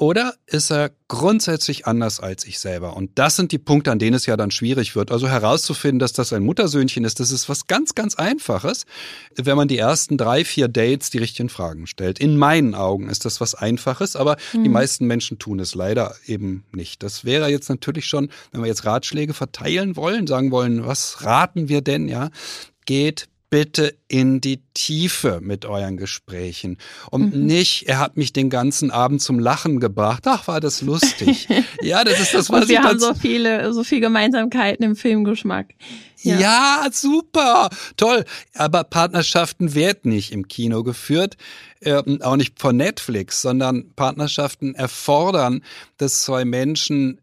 Oder 0.00 0.34
ist 0.46 0.70
er 0.70 0.92
grundsätzlich 1.08 1.88
anders 1.88 2.20
als 2.20 2.44
ich 2.44 2.60
selber? 2.60 2.96
Und 2.96 3.18
das 3.18 3.34
sind 3.34 3.50
die 3.50 3.58
Punkte, 3.58 3.90
an 3.90 3.98
denen 3.98 4.14
es 4.14 4.26
ja 4.26 4.36
dann 4.36 4.52
schwierig 4.52 4.94
wird. 4.94 5.10
Also 5.10 5.28
herauszufinden, 5.28 5.98
dass 5.98 6.12
das 6.12 6.32
ein 6.32 6.44
Muttersöhnchen 6.44 7.04
ist, 7.04 7.18
das 7.18 7.32
ist 7.32 7.48
was 7.48 7.66
ganz, 7.66 7.96
ganz 7.96 8.14
Einfaches, 8.14 8.86
wenn 9.34 9.56
man 9.56 9.66
die 9.66 9.76
ersten 9.76 10.16
drei, 10.16 10.44
vier 10.44 10.68
Dates 10.68 11.10
die 11.10 11.18
richtigen 11.18 11.48
Fragen 11.48 11.88
stellt. 11.88 12.20
In 12.20 12.36
meinen 12.36 12.76
Augen 12.76 13.08
ist 13.08 13.24
das 13.24 13.40
was 13.40 13.56
Einfaches, 13.56 14.14
aber 14.14 14.36
mhm. 14.52 14.62
die 14.62 14.68
meisten 14.68 15.04
Menschen 15.08 15.40
tun 15.40 15.58
es 15.58 15.74
leider 15.74 16.14
eben 16.26 16.64
nicht. 16.72 17.02
Das 17.02 17.24
wäre 17.24 17.50
jetzt 17.50 17.68
natürlich 17.68 18.06
schon, 18.06 18.30
wenn 18.52 18.60
wir 18.60 18.68
jetzt 18.68 18.84
Ratschläge 18.84 19.34
verteilen 19.34 19.96
wollen, 19.96 20.28
sagen 20.28 20.52
wollen, 20.52 20.86
was 20.86 21.24
raten 21.24 21.68
wir 21.68 21.82
denn, 21.82 22.06
ja? 22.06 22.30
Geht 22.86 23.26
bitte 23.50 23.94
in 24.08 24.40
die 24.40 24.60
Tiefe 24.74 25.40
mit 25.42 25.64
euren 25.64 25.96
Gesprächen. 25.96 26.78
Und 27.10 27.34
mhm. 27.34 27.46
nicht, 27.46 27.88
er 27.88 27.98
hat 27.98 28.16
mich 28.16 28.32
den 28.32 28.50
ganzen 28.50 28.90
Abend 28.90 29.22
zum 29.22 29.38
Lachen 29.38 29.80
gebracht. 29.80 30.24
Ach, 30.26 30.48
war 30.48 30.60
das 30.60 30.82
lustig. 30.82 31.48
ja, 31.82 32.04
das 32.04 32.20
ist 32.20 32.34
das, 32.34 32.50
was 32.50 32.62
Und 32.62 32.68
wir 32.68 32.82
haben 32.82 32.98
so 32.98 33.14
viele, 33.14 33.72
so 33.72 33.84
viel 33.84 34.00
Gemeinsamkeiten 34.00 34.84
im 34.84 34.96
Filmgeschmack. 34.96 35.74
Ja. 36.22 36.38
ja, 36.38 36.86
super, 36.92 37.70
toll. 37.96 38.24
Aber 38.54 38.84
Partnerschaften 38.84 39.74
werden 39.74 40.12
nicht 40.12 40.32
im 40.32 40.48
Kino 40.48 40.82
geführt, 40.82 41.36
äh, 41.80 42.02
auch 42.20 42.36
nicht 42.36 42.58
von 42.58 42.76
Netflix, 42.76 43.40
sondern 43.40 43.92
Partnerschaften 43.94 44.74
erfordern, 44.74 45.62
dass 45.96 46.22
zwei 46.22 46.44
Menschen 46.44 47.20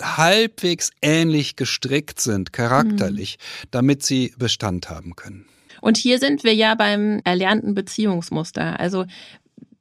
halbwegs 0.00 0.90
ähnlich 1.02 1.56
gestrickt 1.56 2.20
sind, 2.20 2.52
charakterlich, 2.52 3.38
mhm. 3.38 3.68
damit 3.70 4.02
sie 4.02 4.34
Bestand 4.38 4.90
haben 4.90 5.16
können. 5.16 5.46
Und 5.84 5.98
hier 5.98 6.18
sind 6.18 6.44
wir 6.44 6.54
ja 6.54 6.74
beim 6.76 7.20
erlernten 7.24 7.74
Beziehungsmuster. 7.74 8.80
Also 8.80 9.04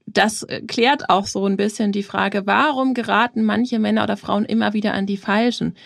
das 0.06 0.46
klärt 0.68 1.10
auch 1.10 1.26
so 1.26 1.46
ein 1.46 1.56
bisschen 1.56 1.94
die 1.94 2.04
Frage, 2.04 2.46
warum 2.46 2.94
geraten 2.94 3.46
manche 3.46 3.80
Männer 3.80 4.04
oder 4.04 4.18
Frauen 4.18 4.44
immer 4.44 4.74
wieder 4.74 4.94
an 4.94 5.06
die 5.06 5.16
Falschen? 5.16 5.78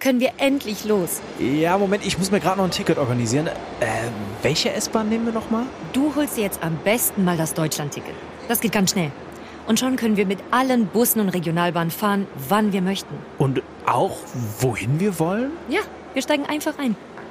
Können 0.00 0.18
wir 0.18 0.32
endlich 0.38 0.84
los? 0.84 1.20
Ja, 1.38 1.78
Moment, 1.78 2.04
ich 2.04 2.18
muss 2.18 2.32
mir 2.32 2.40
gerade 2.40 2.56
noch 2.58 2.64
ein 2.64 2.72
Ticket 2.72 2.98
organisieren. 2.98 3.46
Äh, 3.46 3.52
welche 4.42 4.72
S-Bahn 4.72 5.08
nehmen 5.08 5.26
wir 5.26 5.32
nochmal? 5.32 5.66
Du 5.92 6.12
holst 6.16 6.36
dir 6.36 6.42
jetzt 6.42 6.64
am 6.64 6.76
besten 6.82 7.24
mal 7.24 7.36
das 7.36 7.54
Deutschland-Ticket. 7.54 8.14
Das 8.48 8.60
geht 8.60 8.72
ganz 8.72 8.90
schnell. 8.90 9.12
Und 9.68 9.78
schon 9.78 9.94
können 9.94 10.16
wir 10.16 10.26
mit 10.26 10.40
allen 10.50 10.86
Bussen 10.86 11.20
und 11.20 11.28
Regionalbahnen 11.28 11.92
fahren, 11.92 12.26
wann 12.48 12.72
wir 12.72 12.82
möchten. 12.82 13.14
Und 13.38 13.62
auch 13.86 14.16
wohin 14.58 14.98
wir 14.98 15.20
wollen? 15.20 15.52
Ja, 15.68 15.82
wir 16.12 16.22
steigen 16.22 16.46
einfach 16.46 16.76
ein 16.80 16.96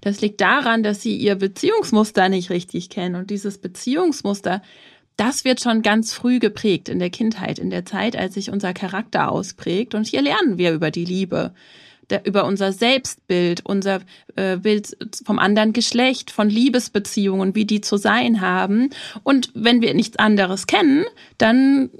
Das 0.00 0.20
liegt 0.20 0.40
daran, 0.40 0.82
dass 0.82 1.02
sie 1.02 1.16
ihr 1.16 1.34
Beziehungsmuster 1.34 2.28
nicht 2.28 2.50
richtig 2.50 2.90
kennen. 2.90 3.16
Und 3.16 3.30
dieses 3.30 3.58
Beziehungsmuster, 3.58 4.62
das 5.16 5.44
wird 5.44 5.60
schon 5.60 5.82
ganz 5.82 6.12
früh 6.12 6.38
geprägt 6.38 6.88
in 6.88 6.98
der 6.98 7.10
Kindheit, 7.10 7.58
in 7.58 7.70
der 7.70 7.84
Zeit, 7.84 8.16
als 8.16 8.34
sich 8.34 8.50
unser 8.50 8.72
Charakter 8.72 9.30
ausprägt. 9.30 9.94
Und 9.94 10.06
hier 10.06 10.22
lernen 10.22 10.58
wir 10.58 10.72
über 10.72 10.90
die 10.90 11.04
Liebe, 11.04 11.54
über 12.24 12.44
unser 12.44 12.72
Selbstbild, 12.72 13.62
unser 13.64 14.00
äh, 14.36 14.58
Bild 14.58 14.96
vom 15.24 15.38
anderen 15.38 15.72
Geschlecht, 15.72 16.30
von 16.30 16.48
Liebesbeziehungen, 16.48 17.54
wie 17.54 17.64
die 17.64 17.80
zu 17.80 17.96
sein 17.96 18.40
haben. 18.40 18.90
Und 19.24 19.50
wenn 19.54 19.82
wir 19.82 19.92
nichts 19.94 20.18
anderes 20.18 20.66
kennen, 20.66 21.04
dann 21.38 21.90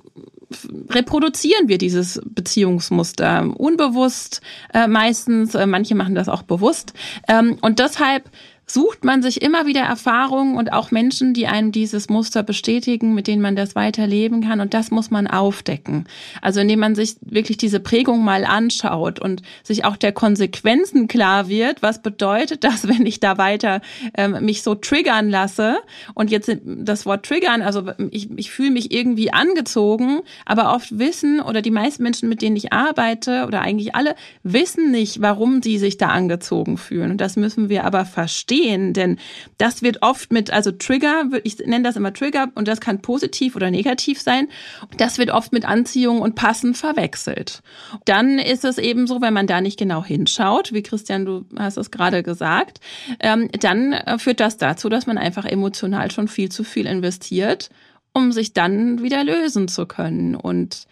reproduzieren 0.91 1.69
wir 1.69 1.79
dieses 1.79 2.21
Beziehungsmuster 2.25 3.53
unbewusst 3.57 4.41
äh, 4.73 4.87
meistens, 4.87 5.55
äh, 5.55 5.67
manche 5.67 5.95
machen 5.95 6.15
das 6.15 6.29
auch 6.29 6.43
bewusst. 6.43 6.93
Ähm, 7.29 7.59
und 7.63 7.79
deshalb 7.79 8.31
sucht 8.69 9.05
man 9.05 9.23
sich 9.23 9.43
immer 9.43 9.67
wieder 9.67 9.83
Erfahrungen 9.83 10.57
und 10.57 10.73
auch 10.73 10.91
Menschen, 10.91 11.35
die 11.35 11.47
einem 11.47 11.71
dieses 11.71 12.09
Muster 12.09 12.43
bestätigen, 12.43 13.15
mit 13.15 13.29
denen 13.29 13.41
man 13.41 13.55
das 13.55 13.77
weiterleben 13.77 14.43
kann. 14.43 14.61
Und 14.61 14.75
das 14.75 14.91
muss 14.91 15.09
man 15.09 15.29
aufdecken. 15.29 16.07
Also 16.43 16.59
indem 16.59 16.81
man 16.81 16.97
sich 16.97 17.15
wirklich 17.21 17.59
diese 17.59 17.79
Prägung 17.79 18.25
mal 18.25 18.45
anschaut 18.45 19.21
und 19.21 19.43
sich 19.63 19.85
auch 19.85 19.97
der 19.97 20.11
Konsequenzen 20.11 21.07
klar 21.07 21.49
wird. 21.49 21.81
Was 21.81 22.03
bedeutet 22.03 22.65
das, 22.65 22.89
wenn 22.89 23.07
ich 23.07 23.21
da 23.21 23.39
weiter 23.39 23.83
ähm, 24.15 24.45
mich 24.45 24.65
so 24.65 24.75
triggern 24.75 25.31
lasse? 25.31 25.77
Und 26.15 26.33
jetzt 26.33 26.51
das 26.65 27.07
Wort 27.07 27.25
triggern, 27.25 27.63
also 27.63 27.85
ich, 28.11 28.31
ich 28.37 28.51
fühle 28.51 28.73
mich 28.73 28.91
irgendwie 28.91 29.33
angezogen, 29.33 30.23
aber 30.45 30.75
oft 30.75 30.99
wissen 30.99 31.41
oder 31.41 31.63
die 31.63 31.71
meisten 31.71 32.03
Menschen, 32.03 32.29
mit 32.29 32.43
denen 32.43 32.57
ich 32.57 32.73
arbeite 32.73 33.45
oder 33.47 33.61
eigentlich 33.61 33.95
alle, 33.95 34.17
wissen 34.43 34.91
nicht, 34.91 35.21
warum 35.21 35.63
sie 35.63 35.79
sich 35.79 35.99
da 35.99 36.09
angezogen 36.09 36.79
fühlen. 36.79 37.13
Und 37.13 37.21
das 37.21 37.37
müssen 37.37 37.69
wir 37.69 37.85
aber 37.85 38.05
verstehen 38.05 38.56
verstehen, 38.57 38.93
denn 38.93 39.19
das 39.59 39.83
wird 39.83 40.03
oft 40.03 40.33
mit, 40.33 40.51
also 40.51 40.73
Trigger, 40.73 41.25
ich 41.45 41.59
nenne 41.59 41.85
das 41.85 41.97
immer 41.97 42.13
Trigger 42.13 42.49
und 42.55 42.69
das 42.69 42.81
kann 42.81 43.03
positiv 43.03 43.57
oder 43.57 43.71
negativ 43.71 44.21
sein, 44.21 44.49
das 44.97 45.19
wird 45.19 45.31
oft 45.31 45.53
mit 45.53 45.65
Anziehung 45.65 46.21
und 46.21 46.35
Passen 46.35 46.75
verwechselt. 46.75 47.63
Dann 48.05 48.39
ist 48.39 48.65
es 48.65 48.79
eben 48.79 49.07
so, 49.07 49.21
wenn 49.21 49.35
man 49.35 49.47
da 49.47 49.61
nicht 49.61 49.79
genau 49.79 50.05
hinschaut, 50.05 50.73
wie 50.73 50.83
Christian, 50.83 51.25
du 51.25 51.45
hast 51.59 51.77
es 51.77 51.91
gerade 51.91 52.23
gesagt, 52.23 52.81
ähm, 53.21 53.49
dann 53.61 53.93
äh, 53.93 54.19
führt 54.19 54.41
das 54.41 54.57
dazu, 54.57 54.89
dass 54.89 55.07
man 55.07 55.19
einfach 55.19 55.45
emotional 55.45 56.11
schon 56.11 56.29
viel 56.29 56.51
zu 56.51 56.65
viel 56.65 56.87
investiert, 56.87 57.71
um 58.13 58.33
sich 58.33 58.53
dann 58.53 59.03
wieder 59.03 59.25
lösen 59.25 59.69
zu 59.69 59.87
können 59.87 60.35
und 60.35 60.87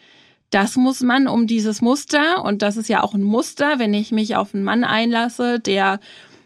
das 0.50 0.76
muss 0.76 1.00
man 1.00 1.26
um 1.26 1.48
dieses 1.48 1.82
Muster, 1.82 2.44
und 2.44 2.62
das 2.62 2.76
ist 2.76 2.88
ja 2.88 3.02
auch 3.02 3.14
ein 3.14 3.24
Muster, 3.24 3.80
wenn 3.80 3.92
ich 3.92 4.12
mich 4.12 4.36
auf 4.36 4.54
einen 4.54 4.62
Mann 4.62 4.84
einlasse, 4.84 5.58
der 5.58 5.98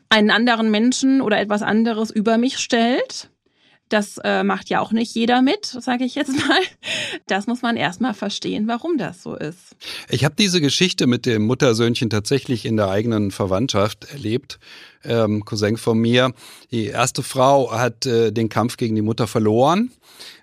einen 0.08 0.30
anderen 0.30 0.70
Menschen 0.70 1.20
oder 1.20 1.38
etwas 1.38 1.62
anderes 1.62 2.10
über 2.10 2.38
mich 2.38 2.58
stellt. 2.58 3.30
Das 3.88 4.18
äh, 4.22 4.44
macht 4.44 4.68
ja 4.68 4.80
auch 4.80 4.92
nicht 4.92 5.14
jeder 5.14 5.40
mit, 5.40 5.64
sage 5.64 6.04
ich 6.04 6.14
jetzt 6.14 6.36
mal. 6.48 6.60
Das 7.26 7.46
muss 7.46 7.62
man 7.62 7.76
erstmal 7.76 8.14
verstehen, 8.14 8.68
warum 8.68 8.98
das 8.98 9.22
so 9.22 9.34
ist. 9.34 9.76
Ich 10.10 10.24
habe 10.24 10.34
diese 10.38 10.60
Geschichte 10.60 11.06
mit 11.06 11.24
dem 11.24 11.46
Muttersöhnchen 11.46 12.10
tatsächlich 12.10 12.66
in 12.66 12.76
der 12.76 12.88
eigenen 12.88 13.30
Verwandtschaft 13.30 14.12
erlebt. 14.12 14.58
Ähm, 15.04 15.44
Cousin 15.44 15.76
von 15.76 15.98
mir, 15.98 16.32
die 16.70 16.86
erste 16.86 17.22
Frau 17.22 17.72
hat 17.72 18.04
äh, 18.04 18.30
den 18.30 18.48
Kampf 18.48 18.76
gegen 18.76 18.94
die 18.94 19.02
Mutter 19.02 19.26
verloren. 19.26 19.90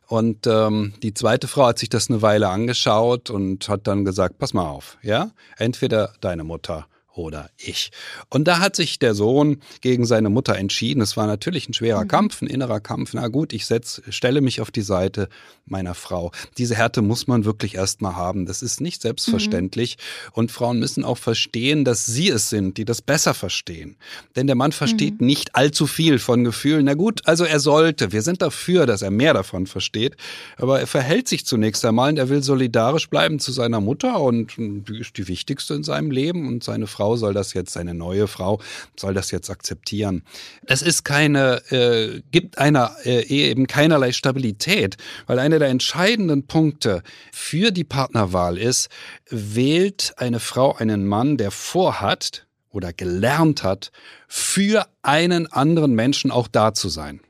Und 0.07 0.45
ähm, 0.47 0.93
die 1.01 1.13
zweite 1.13 1.47
Frau 1.47 1.65
hat 1.67 1.79
sich 1.79 1.89
das 1.89 2.09
eine 2.09 2.21
Weile 2.21 2.49
angeschaut 2.49 3.29
und 3.29 3.67
hat 3.69 3.87
dann 3.87 4.05
gesagt, 4.05 4.37
pass 4.37 4.53
mal 4.53 4.67
auf, 4.67 4.97
ja, 5.01 5.31
entweder 5.57 6.13
deine 6.21 6.43
Mutter 6.43 6.87
oder 7.17 7.49
ich. 7.57 7.91
Und 8.29 8.47
da 8.47 8.59
hat 8.59 8.75
sich 8.75 8.99
der 8.99 9.15
Sohn 9.15 9.61
gegen 9.81 10.05
seine 10.05 10.29
Mutter 10.29 10.55
entschieden. 10.55 11.01
Es 11.01 11.17
war 11.17 11.27
natürlich 11.27 11.69
ein 11.69 11.73
schwerer 11.73 12.03
mhm. 12.03 12.09
Kampf, 12.09 12.41
ein 12.41 12.47
innerer 12.47 12.79
Kampf. 12.79 13.13
Na 13.13 13.27
gut, 13.27 13.53
ich 13.53 13.65
setz, 13.65 14.01
stelle 14.09 14.41
mich 14.41 14.61
auf 14.61 14.71
die 14.71 14.81
Seite 14.81 15.29
meiner 15.65 15.95
Frau. 15.95 16.31
Diese 16.57 16.75
Härte 16.75 17.01
muss 17.01 17.27
man 17.27 17.45
wirklich 17.45 17.75
erstmal 17.75 18.15
haben. 18.15 18.45
Das 18.45 18.61
ist 18.61 18.81
nicht 18.81 19.01
selbstverständlich. 19.01 19.97
Mhm. 19.97 20.31
Und 20.33 20.51
Frauen 20.51 20.79
müssen 20.79 21.03
auch 21.03 21.17
verstehen, 21.17 21.85
dass 21.85 22.05
sie 22.05 22.29
es 22.29 22.49
sind, 22.49 22.77
die 22.77 22.85
das 22.85 23.01
besser 23.01 23.33
verstehen. 23.33 23.97
Denn 24.35 24.47
der 24.47 24.55
Mann 24.55 24.71
versteht 24.71 25.21
mhm. 25.21 25.27
nicht 25.27 25.55
allzu 25.55 25.87
viel 25.87 26.19
von 26.19 26.43
Gefühlen. 26.43 26.85
Na 26.85 26.93
gut, 26.93 27.21
also 27.25 27.45
er 27.45 27.59
sollte. 27.59 28.11
Wir 28.11 28.21
sind 28.21 28.41
dafür, 28.41 28.85
dass 28.85 29.01
er 29.01 29.11
mehr 29.11 29.33
davon 29.33 29.67
versteht. 29.67 30.15
Aber 30.57 30.79
er 30.79 30.87
verhält 30.87 31.27
sich 31.27 31.45
zunächst 31.45 31.85
einmal 31.85 32.11
und 32.11 32.17
er 32.17 32.29
will 32.29 32.43
solidarisch 32.43 33.09
bleiben 33.09 33.39
zu 33.39 33.51
seiner 33.51 33.79
Mutter 33.79 34.19
und 34.19 34.55
die 34.57 34.99
ist 34.99 35.17
die 35.17 35.27
wichtigste 35.27 35.73
in 35.73 35.83
seinem 35.83 36.11
Leben 36.11 36.47
und 36.47 36.63
seine 36.63 36.87
Frau 36.87 37.04
Frau 37.05 37.17
soll 37.17 37.35
das 37.35 37.53
jetzt, 37.53 37.73
seine 37.73 37.93
neue 37.93 38.27
Frau 38.27 38.59
soll 38.99 39.13
das 39.13 39.29
jetzt 39.29 39.51
akzeptieren. 39.51 40.23
Es 40.65 40.81
ist 40.81 41.05
keine, 41.05 41.61
äh, 41.71 42.23
gibt 42.31 42.57
einer 42.57 42.95
äh, 43.05 43.23
eben 43.27 43.67
keinerlei 43.67 44.11
Stabilität, 44.11 44.97
weil 45.27 45.37
einer 45.37 45.59
der 45.59 45.67
entscheidenden 45.67 46.47
Punkte 46.47 47.03
für 47.31 47.69
die 47.69 47.83
Partnerwahl 47.83 48.57
ist, 48.57 48.89
wählt 49.29 50.15
eine 50.17 50.39
Frau 50.39 50.73
einen 50.73 51.05
Mann, 51.05 51.37
der 51.37 51.51
vorhat 51.51 52.47
oder 52.71 52.91
gelernt 52.91 53.61
hat, 53.61 53.91
für 54.27 54.87
einen 55.03 55.45
anderen 55.45 55.93
Menschen 55.93 56.31
auch 56.31 56.47
da 56.47 56.73
zu 56.73 56.89
sein. 56.89 57.21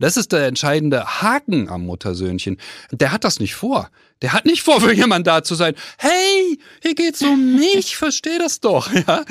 Das 0.00 0.16
ist 0.16 0.32
der 0.32 0.46
entscheidende 0.46 1.04
Haken 1.22 1.68
am 1.68 1.86
Muttersöhnchen. 1.86 2.58
Der 2.90 3.12
hat 3.12 3.24
das 3.24 3.40
nicht 3.40 3.54
vor. 3.54 3.90
Der 4.22 4.32
hat 4.32 4.46
nicht 4.46 4.62
vor, 4.62 4.80
für 4.80 4.94
jemand 4.94 5.26
da 5.26 5.42
zu 5.42 5.54
sein. 5.54 5.74
Hey, 5.98 6.58
hier 6.82 6.94
geht's 6.94 7.20
um 7.22 7.56
mich, 7.56 7.96
versteh 7.96 8.38
das 8.38 8.60
doch. 8.60 8.90
Ja? 9.06 9.24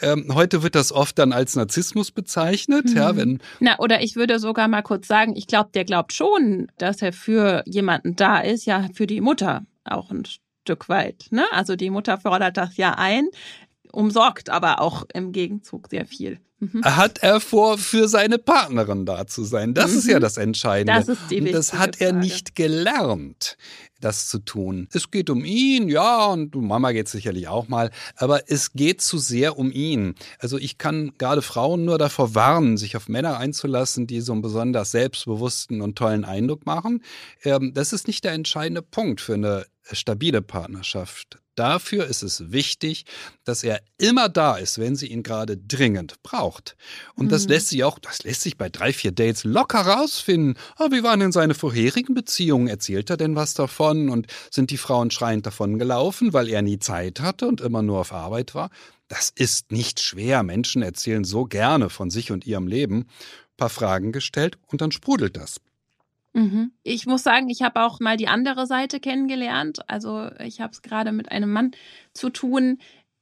Ähm, 0.00 0.34
heute 0.34 0.62
wird 0.64 0.74
das 0.74 0.90
oft 0.90 1.16
dann 1.18 1.32
als 1.32 1.54
Narzissmus 1.54 2.10
bezeichnet. 2.10 2.86
Mhm. 2.86 2.96
Ja, 2.96 3.16
wenn 3.16 3.38
Na, 3.60 3.78
oder 3.78 4.02
ich 4.02 4.16
würde 4.16 4.40
sogar 4.40 4.66
mal 4.66 4.82
kurz 4.82 5.06
sagen, 5.06 5.36
ich 5.36 5.46
glaube, 5.46 5.70
der 5.72 5.84
glaubt 5.84 6.12
schon, 6.12 6.66
dass 6.76 7.02
er 7.02 7.12
für 7.12 7.62
jemanden 7.66 8.16
da 8.16 8.40
ist, 8.40 8.66
ja, 8.66 8.88
für 8.94 9.06
die 9.06 9.20
Mutter 9.20 9.64
auch 9.84 10.10
ein 10.10 10.24
Stück 10.64 10.88
weit. 10.88 11.26
Ne? 11.30 11.44
Also 11.52 11.76
die 11.76 11.90
Mutter 11.90 12.18
fordert 12.18 12.56
das 12.56 12.76
ja 12.76 12.94
ein, 12.94 13.28
umsorgt 13.92 14.50
aber 14.50 14.80
auch 14.80 15.04
im 15.14 15.32
Gegenzug 15.32 15.88
sehr 15.88 16.06
viel. 16.06 16.40
Mhm. 16.62 16.84
Hat 16.84 17.18
er 17.18 17.40
vor, 17.40 17.76
für 17.76 18.06
seine 18.06 18.38
Partnerin 18.38 19.04
da 19.04 19.26
zu 19.26 19.42
sein? 19.42 19.74
Das 19.74 19.90
mhm. 19.90 19.98
ist 19.98 20.06
ja 20.06 20.18
mhm. 20.18 20.22
das 20.22 20.36
Entscheidende. 20.36 20.92
Das 21.00 21.08
ist 21.08 21.20
die 21.28 21.40
und 21.40 21.52
das 21.52 21.72
hat 21.72 22.00
er 22.00 22.10
Frage. 22.10 22.20
nicht 22.20 22.54
gelernt, 22.54 23.56
das 24.00 24.28
zu 24.28 24.38
tun. 24.38 24.86
Es 24.92 25.10
geht 25.10 25.28
um 25.28 25.44
ihn, 25.44 25.88
ja, 25.88 26.26
und 26.26 26.54
um 26.54 26.68
Mama 26.68 26.92
geht 26.92 27.06
es 27.06 27.12
sicherlich 27.12 27.48
auch 27.48 27.66
mal, 27.66 27.90
aber 28.14 28.48
es 28.48 28.74
geht 28.74 29.00
zu 29.00 29.18
sehr 29.18 29.58
um 29.58 29.72
ihn. 29.72 30.14
Also 30.38 30.56
ich 30.56 30.78
kann 30.78 31.14
gerade 31.18 31.42
Frauen 31.42 31.84
nur 31.84 31.98
davor 31.98 32.36
warnen, 32.36 32.76
sich 32.76 32.96
auf 32.96 33.08
Männer 33.08 33.38
einzulassen, 33.38 34.06
die 34.06 34.20
so 34.20 34.32
einen 34.32 34.42
besonders 34.42 34.92
selbstbewussten 34.92 35.80
und 35.80 35.98
tollen 35.98 36.24
Eindruck 36.24 36.64
machen. 36.64 37.02
Ähm, 37.42 37.72
das 37.74 37.92
ist 37.92 38.06
nicht 38.06 38.22
der 38.22 38.32
entscheidende 38.34 38.82
Punkt 38.82 39.20
für 39.20 39.34
eine 39.34 39.66
stabile 39.92 40.42
Partnerschaft. 40.42 41.38
Dafür 41.54 42.06
ist 42.06 42.22
es 42.22 42.50
wichtig, 42.50 43.04
dass 43.44 43.62
er 43.62 43.82
immer 43.98 44.30
da 44.30 44.56
ist, 44.56 44.78
wenn 44.78 44.96
sie 44.96 45.08
ihn 45.08 45.22
gerade 45.22 45.58
dringend 45.58 46.22
braucht. 46.22 46.76
Und 47.14 47.26
mhm. 47.26 47.30
das 47.30 47.46
lässt 47.46 47.68
sich 47.68 47.84
auch, 47.84 47.98
das 47.98 48.22
lässt 48.22 48.40
sich 48.40 48.56
bei 48.56 48.70
drei, 48.70 48.92
vier 48.94 49.12
Dates 49.12 49.44
locker 49.44 49.80
rausfinden. 49.80 50.56
Oh, 50.78 50.90
wie 50.90 51.02
waren 51.02 51.20
denn 51.20 51.32
seine 51.32 51.54
vorherigen 51.54 52.14
Beziehungen? 52.14 52.68
Erzählt 52.68 53.10
er 53.10 53.18
denn 53.18 53.36
was 53.36 53.52
davon? 53.52 54.08
Und 54.08 54.28
sind 54.50 54.70
die 54.70 54.78
Frauen 54.78 55.10
schreiend 55.10 55.44
davon 55.44 55.78
gelaufen, 55.78 56.32
weil 56.32 56.48
er 56.48 56.62
nie 56.62 56.78
Zeit 56.78 57.20
hatte 57.20 57.46
und 57.46 57.60
immer 57.60 57.82
nur 57.82 57.98
auf 58.00 58.12
Arbeit 58.12 58.54
war? 58.54 58.70
Das 59.08 59.28
ist 59.28 59.72
nicht 59.72 60.00
schwer. 60.00 60.42
Menschen 60.42 60.80
erzählen 60.80 61.24
so 61.24 61.44
gerne 61.44 61.90
von 61.90 62.08
sich 62.08 62.32
und 62.32 62.46
ihrem 62.46 62.66
Leben. 62.66 63.00
Ein 63.00 63.56
paar 63.58 63.68
Fragen 63.68 64.12
gestellt 64.12 64.56
und 64.68 64.80
dann 64.80 64.90
sprudelt 64.90 65.36
das. 65.36 65.60
Mhm. 66.34 66.72
Ich 66.82 67.06
muss 67.06 67.22
sagen, 67.22 67.50
ich 67.50 67.60
habe 67.62 67.82
auch 67.82 68.00
mal 68.00 68.16
die 68.16 68.28
andere 68.28 68.66
Seite 68.66 69.00
kennengelernt. 69.00 69.80
Also 69.88 70.30
ich 70.40 70.60
habe 70.62 70.72
es 70.72 70.80
gerade 70.80 71.12
mit 71.12 71.30
einem 71.30 71.52
Mann 71.52 71.72
zu 72.14 72.30
tun, 72.30 72.78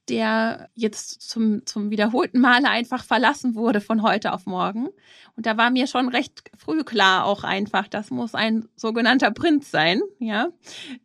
der 0.09 0.69
jetzt 0.73 1.21
zum, 1.21 1.65
zum 1.65 1.89
wiederholten 1.89 2.39
Male 2.39 2.69
einfach 2.69 3.03
verlassen 3.03 3.55
wurde 3.55 3.81
von 3.81 4.01
heute 4.01 4.33
auf 4.33 4.45
morgen. 4.45 4.89
Und 5.37 5.45
da 5.45 5.57
war 5.57 5.69
mir 5.69 5.87
schon 5.87 6.09
recht 6.09 6.51
früh 6.57 6.83
klar 6.83 7.25
auch 7.25 7.43
einfach, 7.43 7.87
das 7.87 8.09
muss 8.09 8.35
ein 8.35 8.67
sogenannter 8.75 9.31
Prinz 9.31 9.71
sein, 9.71 10.01
ja. 10.19 10.49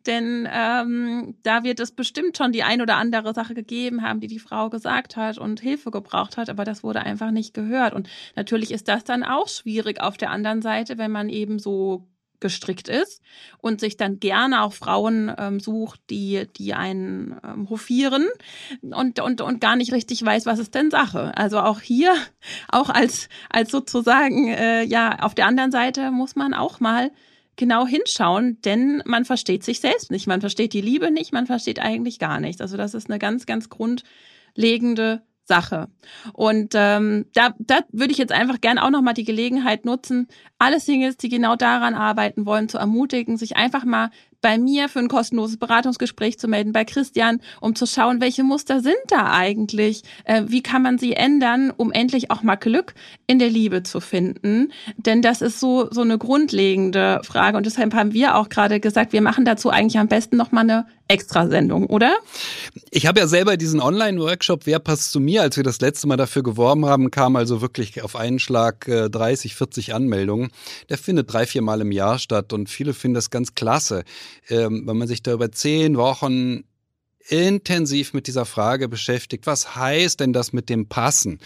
Denn 0.05 0.47
ähm, 0.51 1.35
da 1.43 1.63
wird 1.63 1.79
es 1.79 1.91
bestimmt 1.91 2.37
schon 2.37 2.51
die 2.51 2.63
ein 2.63 2.81
oder 2.81 2.97
andere 2.97 3.33
Sache 3.33 3.53
gegeben 3.53 4.01
haben, 4.01 4.19
die 4.19 4.27
die 4.27 4.39
Frau 4.39 4.69
gesagt 4.69 5.15
hat 5.15 5.37
und 5.37 5.61
Hilfe 5.61 5.91
gebraucht 5.91 6.37
hat, 6.37 6.49
aber 6.49 6.65
das 6.65 6.83
wurde 6.83 7.01
einfach 7.01 7.31
nicht 7.31 7.53
gehört. 7.53 7.93
Und 7.93 8.09
natürlich 8.35 8.71
ist 8.71 8.87
das 8.87 9.03
dann 9.03 9.23
auch 9.23 9.47
schwierig 9.47 10.01
auf 10.01 10.17
der 10.17 10.31
anderen 10.31 10.61
Seite, 10.61 10.97
wenn 10.97 11.11
man 11.11 11.29
eben 11.29 11.59
so 11.59 12.07
gestrickt 12.39 12.87
ist 12.87 13.21
und 13.59 13.79
sich 13.79 13.97
dann 13.97 14.19
gerne 14.19 14.63
auch 14.63 14.73
Frauen 14.73 15.33
ähm, 15.37 15.59
sucht, 15.59 15.99
die, 16.09 16.47
die 16.57 16.73
einen 16.73 17.39
ähm, 17.43 17.69
hofieren 17.69 18.25
und, 18.81 19.19
und, 19.19 19.41
und 19.41 19.61
gar 19.61 19.75
nicht 19.75 19.91
richtig 19.91 20.23
weiß, 20.23 20.45
was 20.45 20.59
ist 20.59 20.75
denn 20.75 20.91
Sache. 20.91 21.35
Also 21.35 21.59
auch 21.59 21.81
hier, 21.81 22.13
auch 22.69 22.89
als, 22.89 23.29
als 23.49 23.71
sozusagen, 23.71 24.47
äh, 24.47 24.83
ja, 24.83 25.19
auf 25.19 25.35
der 25.35 25.47
anderen 25.47 25.71
Seite 25.71 26.11
muss 26.11 26.35
man 26.35 26.53
auch 26.53 26.79
mal 26.79 27.11
genau 27.55 27.85
hinschauen, 27.87 28.61
denn 28.61 29.01
man 29.05 29.25
versteht 29.25 29.63
sich 29.63 29.79
selbst 29.79 30.11
nicht. 30.11 30.27
Man 30.27 30.41
versteht 30.41 30.73
die 30.73 30.81
Liebe 30.81 31.11
nicht, 31.11 31.33
man 31.33 31.47
versteht 31.47 31.79
eigentlich 31.79 32.19
gar 32.19 32.39
nichts. 32.39 32.61
Also 32.61 32.77
das 32.77 32.93
ist 32.93 33.09
eine 33.09 33.19
ganz, 33.19 33.45
ganz 33.45 33.69
grundlegende 33.69 35.23
Sache. 35.47 35.87
Und 36.33 36.73
ähm, 36.75 37.25
da, 37.33 37.53
da 37.59 37.79
würde 37.91 38.11
ich 38.11 38.17
jetzt 38.17 38.31
einfach 38.31 38.61
gern 38.61 38.77
auch 38.77 38.89
nochmal 38.89 39.13
die 39.13 39.23
Gelegenheit 39.23 39.85
nutzen, 39.85 40.27
alle 40.59 40.79
Singles, 40.79 41.17
die 41.17 41.29
genau 41.29 41.55
daran 41.55 41.95
arbeiten 41.95 42.45
wollen, 42.45 42.69
zu 42.69 42.77
ermutigen, 42.77 43.37
sich 43.37 43.55
einfach 43.55 43.85
mal 43.85 44.09
bei 44.41 44.57
mir 44.57 44.87
für 44.87 44.99
ein 44.99 45.07
kostenloses 45.07 45.57
Beratungsgespräch 45.57 46.37
zu 46.37 46.47
melden, 46.47 46.71
bei 46.71 46.85
Christian, 46.85 47.41
um 47.59 47.75
zu 47.75 47.85
schauen, 47.87 48.21
welche 48.21 48.43
Muster 48.43 48.81
sind 48.81 48.95
da 49.07 49.31
eigentlich, 49.31 50.03
äh, 50.25 50.43
wie 50.47 50.61
kann 50.61 50.83
man 50.83 50.97
sie 50.97 51.13
ändern, 51.13 51.73
um 51.75 51.91
endlich 51.91 52.29
auch 52.29 52.43
mal 52.43 52.55
Glück 52.55 52.93
in 53.25 53.39
der 53.39 53.49
Liebe 53.49 53.83
zu 53.83 53.99
finden. 53.99 54.71
Denn 54.97 55.21
das 55.21 55.41
ist 55.41 55.59
so, 55.59 55.89
so 55.91 56.01
eine 56.01 56.17
grundlegende 56.17 57.21
Frage 57.23 57.57
und 57.57 57.65
deshalb 57.65 57.93
haben 57.93 58.13
wir 58.13 58.35
auch 58.35 58.49
gerade 58.49 58.79
gesagt, 58.79 59.11
wir 59.11 59.21
machen 59.21 59.45
dazu 59.45 59.69
eigentlich 59.69 59.99
am 59.99 60.07
besten 60.07 60.37
nochmal 60.37 60.63
eine 60.63 60.85
Extrasendung, 61.07 61.87
oder? 61.87 62.15
Ich 62.91 63.05
habe 63.05 63.19
ja 63.19 63.27
selber 63.27 63.57
diesen 63.57 63.79
Online-Workshop 63.79 64.65
Wer 64.65 64.79
passt 64.79 65.11
zu 65.11 65.19
mir, 65.19 65.41
als 65.41 65.57
wir 65.57 65.63
das 65.63 65.79
letzte 65.81 66.07
Mal 66.07 66.17
dafür 66.17 66.43
geworben 66.43 66.85
haben, 66.85 67.11
kam 67.11 67.35
also 67.35 67.61
wirklich 67.61 68.01
auf 68.03 68.15
einen 68.15 68.39
Schlag 68.39 68.87
äh, 68.87 69.09
30, 69.09 69.55
40 69.55 69.93
Anmeldungen. 69.93 70.49
Der 70.89 70.97
findet 70.97 71.31
drei, 71.31 71.45
vier 71.45 71.61
Mal 71.61 71.81
im 71.81 71.91
Jahr 71.91 72.19
statt 72.19 72.53
und 72.53 72.69
viele 72.69 72.93
finden 72.93 73.15
das 73.15 73.29
ganz 73.29 73.55
klasse, 73.55 74.03
ähm, 74.49 74.83
wenn 74.85 74.97
man 74.97 75.07
sich 75.07 75.23
da 75.23 75.33
über 75.33 75.51
zehn 75.51 75.97
Wochen 75.97 76.63
intensiv 77.29 78.13
mit 78.13 78.27
dieser 78.27 78.45
Frage 78.45 78.87
beschäftigt, 78.87 79.45
was 79.45 79.75
heißt 79.75 80.19
denn 80.19 80.33
das 80.33 80.53
mit 80.53 80.69
dem 80.69 80.87
Passen? 80.87 81.39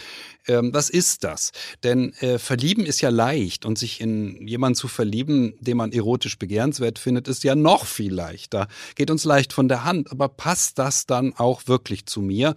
Ähm, 0.46 0.72
was 0.72 0.90
ist 0.90 1.24
das? 1.24 1.52
Denn 1.84 2.12
äh, 2.14 2.38
verlieben 2.38 2.84
ist 2.86 3.00
ja 3.00 3.10
leicht 3.10 3.64
und 3.64 3.78
sich 3.78 4.00
in 4.00 4.46
jemanden 4.46 4.76
zu 4.76 4.88
verlieben, 4.88 5.54
den 5.60 5.76
man 5.76 5.92
erotisch 5.92 6.38
begehrenswert 6.38 6.98
findet, 6.98 7.28
ist 7.28 7.44
ja 7.44 7.54
noch 7.54 7.86
viel 7.86 8.12
leichter. 8.12 8.68
Geht 8.94 9.10
uns 9.10 9.24
leicht 9.24 9.52
von 9.52 9.68
der 9.68 9.84
Hand, 9.84 10.10
aber 10.10 10.28
passt 10.28 10.78
das 10.78 11.06
dann 11.06 11.34
auch 11.34 11.66
wirklich 11.66 12.06
zu 12.06 12.20
mir? 12.20 12.54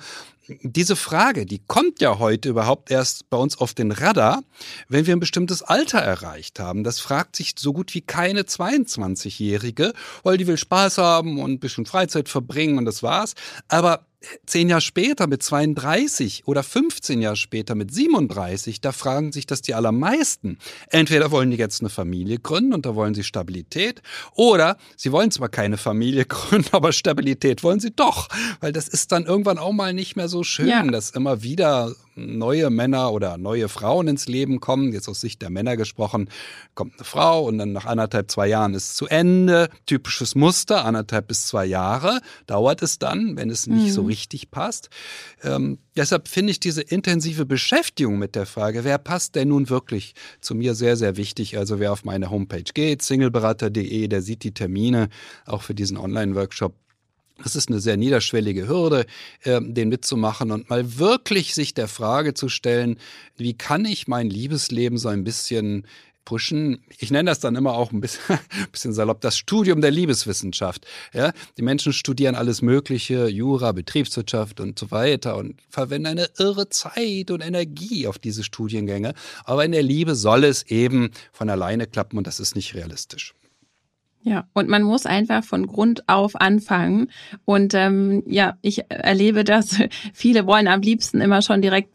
Diese 0.47 0.95
Frage, 0.95 1.45
die 1.45 1.60
kommt 1.60 2.01
ja 2.01 2.19
heute 2.19 2.49
überhaupt 2.49 2.91
erst 2.91 3.29
bei 3.29 3.38
uns 3.38 3.58
auf 3.58 3.73
den 3.73 3.91
Radar, 3.91 4.43
wenn 4.88 5.05
wir 5.05 5.15
ein 5.15 5.19
bestimmtes 5.19 5.63
Alter 5.63 5.99
erreicht 5.99 6.60
haben. 6.60 6.84
Das 6.84 6.99
fragt 6.99 7.36
sich 7.36 7.53
so 7.58 7.73
gut 7.73 7.93
wie 7.93 8.01
keine 8.01 8.41
22-Jährige, 8.41 9.93
weil 10.23 10.38
die 10.38 10.47
will 10.47 10.58
Spaß 10.58 10.97
haben 10.97 11.39
und 11.39 11.51
ein 11.51 11.60
bisschen 11.60 11.86
Freizeit 11.86 12.29
verbringen 12.29 12.77
und 12.77 12.86
das 12.86 13.01
war's. 13.03 13.34
Aber 13.67 14.05
zehn 14.45 14.69
Jahre 14.69 14.81
später 14.81 15.27
mit 15.27 15.43
32 15.43 16.43
oder 16.45 16.63
15 16.63 17.21
Jahre 17.21 17.35
später 17.35 17.75
mit 17.75 17.93
37, 17.93 18.81
da 18.81 18.91
fragen 18.91 19.31
sich 19.31 19.45
das 19.45 19.61
die 19.61 19.73
allermeisten. 19.73 20.57
Entweder 20.89 21.31
wollen 21.31 21.51
die 21.51 21.57
jetzt 21.57 21.81
eine 21.81 21.89
Familie 21.89 22.39
gründen 22.39 22.73
und 22.73 22.85
da 22.85 22.95
wollen 22.95 23.13
sie 23.13 23.23
Stabilität 23.23 24.01
oder 24.33 24.77
sie 24.95 25.11
wollen 25.11 25.31
zwar 25.31 25.49
keine 25.49 25.77
Familie 25.77 26.25
gründen, 26.25 26.69
aber 26.71 26.93
Stabilität 26.93 27.63
wollen 27.63 27.79
sie 27.79 27.91
doch, 27.95 28.29
weil 28.59 28.71
das 28.71 28.88
ist 28.88 29.11
dann 29.11 29.25
irgendwann 29.25 29.57
auch 29.57 29.73
mal 29.73 29.93
nicht 29.93 30.15
mehr 30.15 30.27
so 30.27 30.43
schön, 30.43 30.67
ja. 30.67 30.83
dass 30.83 31.11
immer 31.11 31.43
wieder 31.43 31.93
neue 32.15 32.69
Männer 32.69 33.12
oder 33.12 33.38
neue 33.38 33.67
Frauen 33.69 34.08
ins 34.08 34.28
Leben 34.28 34.60
kommen, 34.60 34.93
jetzt 34.93 35.08
aus 35.08 35.21
Sicht 35.21 35.41
der 35.41 35.49
Männer 35.49 35.78
gesprochen, 35.78 36.30
kommt 36.73 36.93
eine 36.95 37.04
Frau 37.04 37.43
und 37.45 37.58
dann 37.58 37.73
nach 37.73 37.86
anderthalb, 37.86 38.32
zwei 38.32 38.47
Jahren 38.47 38.73
ist 38.73 38.89
es 38.89 38.95
zu 38.95 39.08
Ende. 39.08 39.69
Typisches 39.86 40.36
Muster, 40.36 40.86
anderthalb 40.86 41.28
bis 41.28 41.47
zwei 41.47 41.65
Jahre 41.65 42.21
dauert 42.47 42.82
es 42.82 42.99
dann, 42.99 43.38
wenn 43.38 43.49
es 43.49 43.67
nicht 43.67 43.88
mhm. 43.88 43.91
so 43.91 44.01
richtig 44.04 44.49
passt. 44.49 44.89
Ähm, 45.43 45.80
deshalb 45.95 46.28
finde 46.28 46.51
ich 46.51 46.60
diese 46.60 46.82
intensive 46.82 47.45
Beschäftigung 47.45 48.17
mit 48.17 48.36
der 48.36 48.45
Frage, 48.45 48.84
wer 48.84 48.97
passt 48.97 49.36
denn 49.36 49.49
nun 49.49 49.69
wirklich 49.69 50.15
zu 50.39 50.56
mir 50.56 50.73
sehr, 50.73 50.95
sehr 50.95 51.17
wichtig. 51.17 51.58
Also 51.58 51.80
wer 51.80 51.91
auf 51.91 52.06
meine 52.06 52.30
Homepage 52.30 52.63
geht, 52.73 53.01
singleberater.de, 53.01 54.08
der 54.08 54.21
sieht 54.21 54.43
die 54.43 54.54
Termine 54.54 55.10
auch 55.45 55.62
für 55.62 55.75
diesen 55.75 55.97
Online-Workshop 55.97 56.75
es 57.43 57.55
ist 57.55 57.69
eine 57.69 57.79
sehr 57.79 57.97
niederschwellige 57.97 58.67
Hürde, 58.67 59.05
äh, 59.43 59.59
den 59.61 59.89
mitzumachen 59.89 60.51
und 60.51 60.69
mal 60.69 60.97
wirklich 60.97 61.53
sich 61.53 61.73
der 61.73 61.87
Frage 61.87 62.33
zu 62.33 62.49
stellen, 62.49 62.97
wie 63.35 63.53
kann 63.53 63.85
ich 63.85 64.07
mein 64.07 64.29
Liebesleben 64.29 64.97
so 64.97 65.09
ein 65.09 65.23
bisschen 65.23 65.85
pushen. 66.25 66.83
Ich 66.97 67.11
nenne 67.11 67.29
das 67.29 67.39
dann 67.39 67.55
immer 67.55 67.73
auch 67.75 67.91
ein 67.91 68.01
bisschen, 68.01 68.39
bisschen 68.71 68.93
salopp, 68.93 69.21
das 69.21 69.37
Studium 69.37 69.79
der 69.79 69.91
Liebeswissenschaft. 69.91 70.85
Ja, 71.13 71.31
die 71.57 71.61
Menschen 71.61 71.93
studieren 71.93 72.35
alles 72.35 72.61
Mögliche, 72.61 73.27
Jura, 73.27 73.71
Betriebswirtschaft 73.71 74.59
und 74.59 74.77
so 74.77 74.91
weiter 74.91 75.37
und 75.37 75.61
verwenden 75.69 76.07
eine 76.07 76.29
irre 76.37 76.67
Zeit 76.69 77.31
und 77.31 77.41
Energie 77.41 78.07
auf 78.07 78.17
diese 78.17 78.43
Studiengänge. 78.43 79.13
Aber 79.45 79.63
in 79.63 79.71
der 79.71 79.83
Liebe 79.83 80.15
soll 80.15 80.43
es 80.43 80.63
eben 80.63 81.11
von 81.31 81.49
alleine 81.49 81.85
klappen 81.85 82.17
und 82.17 82.27
das 82.27 82.39
ist 82.39 82.55
nicht 82.55 82.73
realistisch. 82.73 83.33
Ja, 84.27 84.47
und 84.53 84.67
man 84.67 84.81
muss 84.81 85.05
einfach 85.05 85.43
von 85.43 85.67
Grund 85.67 86.09
auf 86.09 86.35
anfangen. 86.35 87.11
Und 87.45 87.75
ähm, 87.75 88.23
ja, 88.25 88.57
ich 88.63 88.89
erlebe 88.89 89.43
das. 89.43 89.79
Viele 90.13 90.47
wollen 90.47 90.67
am 90.67 90.81
liebsten 90.81 91.21
immer 91.21 91.43
schon 91.43 91.61
direkt 91.61 91.89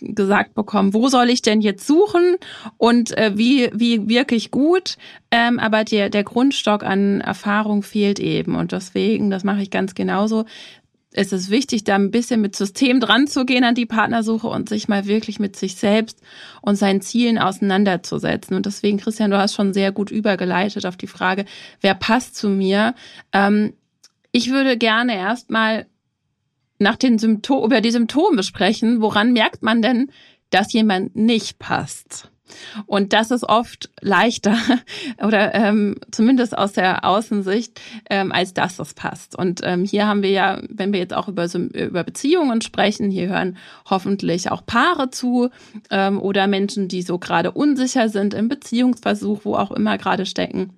gesagt 0.00 0.54
bekommen, 0.54 0.94
wo 0.94 1.08
soll 1.08 1.30
ich 1.30 1.42
denn 1.42 1.60
jetzt 1.60 1.86
suchen 1.86 2.38
und 2.76 3.16
äh, 3.16 3.38
wie, 3.38 3.70
wie 3.72 4.08
wirklich 4.08 4.50
gut. 4.50 4.96
Ähm, 5.30 5.60
aber 5.60 5.84
der, 5.84 6.10
der 6.10 6.24
Grundstock 6.24 6.82
an 6.82 7.20
Erfahrung 7.20 7.84
fehlt 7.84 8.18
eben. 8.18 8.56
Und 8.56 8.72
deswegen, 8.72 9.30
das 9.30 9.44
mache 9.44 9.62
ich 9.62 9.70
ganz 9.70 9.94
genauso, 9.94 10.44
ist 11.16 11.32
es 11.32 11.50
wichtig, 11.50 11.84
da 11.84 11.94
ein 11.94 12.10
bisschen 12.10 12.40
mit 12.40 12.54
System 12.54 13.00
dran 13.00 13.26
zu 13.26 13.46
gehen 13.46 13.64
an 13.64 13.74
die 13.74 13.86
Partnersuche 13.86 14.46
und 14.46 14.68
sich 14.68 14.86
mal 14.86 15.06
wirklich 15.06 15.38
mit 15.38 15.56
sich 15.56 15.76
selbst 15.76 16.20
und 16.60 16.76
seinen 16.76 17.00
Zielen 17.00 17.38
auseinanderzusetzen. 17.38 18.54
Und 18.54 18.66
deswegen, 18.66 18.98
Christian, 18.98 19.30
du 19.30 19.38
hast 19.38 19.54
schon 19.54 19.72
sehr 19.72 19.92
gut 19.92 20.10
übergeleitet 20.10 20.84
auf 20.84 20.96
die 20.96 21.06
Frage, 21.06 21.46
wer 21.80 21.94
passt 21.94 22.36
zu 22.36 22.48
mir? 22.50 22.94
Ähm, 23.32 23.72
ich 24.30 24.50
würde 24.50 24.76
gerne 24.76 25.16
erstmal 25.16 25.86
nach 26.78 26.96
den 26.96 27.18
Symptomen, 27.18 27.64
über 27.64 27.80
die 27.80 27.90
Symptome 27.90 28.42
sprechen. 28.42 29.00
Woran 29.00 29.32
merkt 29.32 29.62
man 29.62 29.80
denn, 29.80 30.10
dass 30.50 30.74
jemand 30.74 31.16
nicht 31.16 31.58
passt? 31.58 32.30
Und 32.86 33.12
das 33.12 33.30
ist 33.30 33.44
oft 33.44 33.90
leichter 34.00 34.56
oder 35.22 35.54
ähm, 35.54 35.96
zumindest 36.10 36.56
aus 36.56 36.72
der 36.72 37.04
Außensicht, 37.04 37.80
ähm, 38.10 38.32
als 38.32 38.54
dass 38.54 38.78
es 38.78 38.94
passt. 38.94 39.36
Und 39.36 39.60
ähm, 39.64 39.84
hier 39.84 40.06
haben 40.06 40.22
wir 40.22 40.30
ja, 40.30 40.60
wenn 40.68 40.92
wir 40.92 41.00
jetzt 41.00 41.14
auch 41.14 41.28
über, 41.28 41.46
über 41.54 42.04
Beziehungen 42.04 42.60
sprechen, 42.60 43.10
hier 43.10 43.28
hören 43.28 43.56
hoffentlich 43.88 44.50
auch 44.50 44.64
Paare 44.64 45.10
zu 45.10 45.50
ähm, 45.90 46.20
oder 46.20 46.46
Menschen, 46.46 46.88
die 46.88 47.02
so 47.02 47.18
gerade 47.18 47.52
unsicher 47.52 48.08
sind 48.08 48.34
im 48.34 48.48
Beziehungsversuch, 48.48 49.40
wo 49.44 49.54
auch 49.54 49.70
immer 49.70 49.98
gerade 49.98 50.26
stecken. 50.26 50.72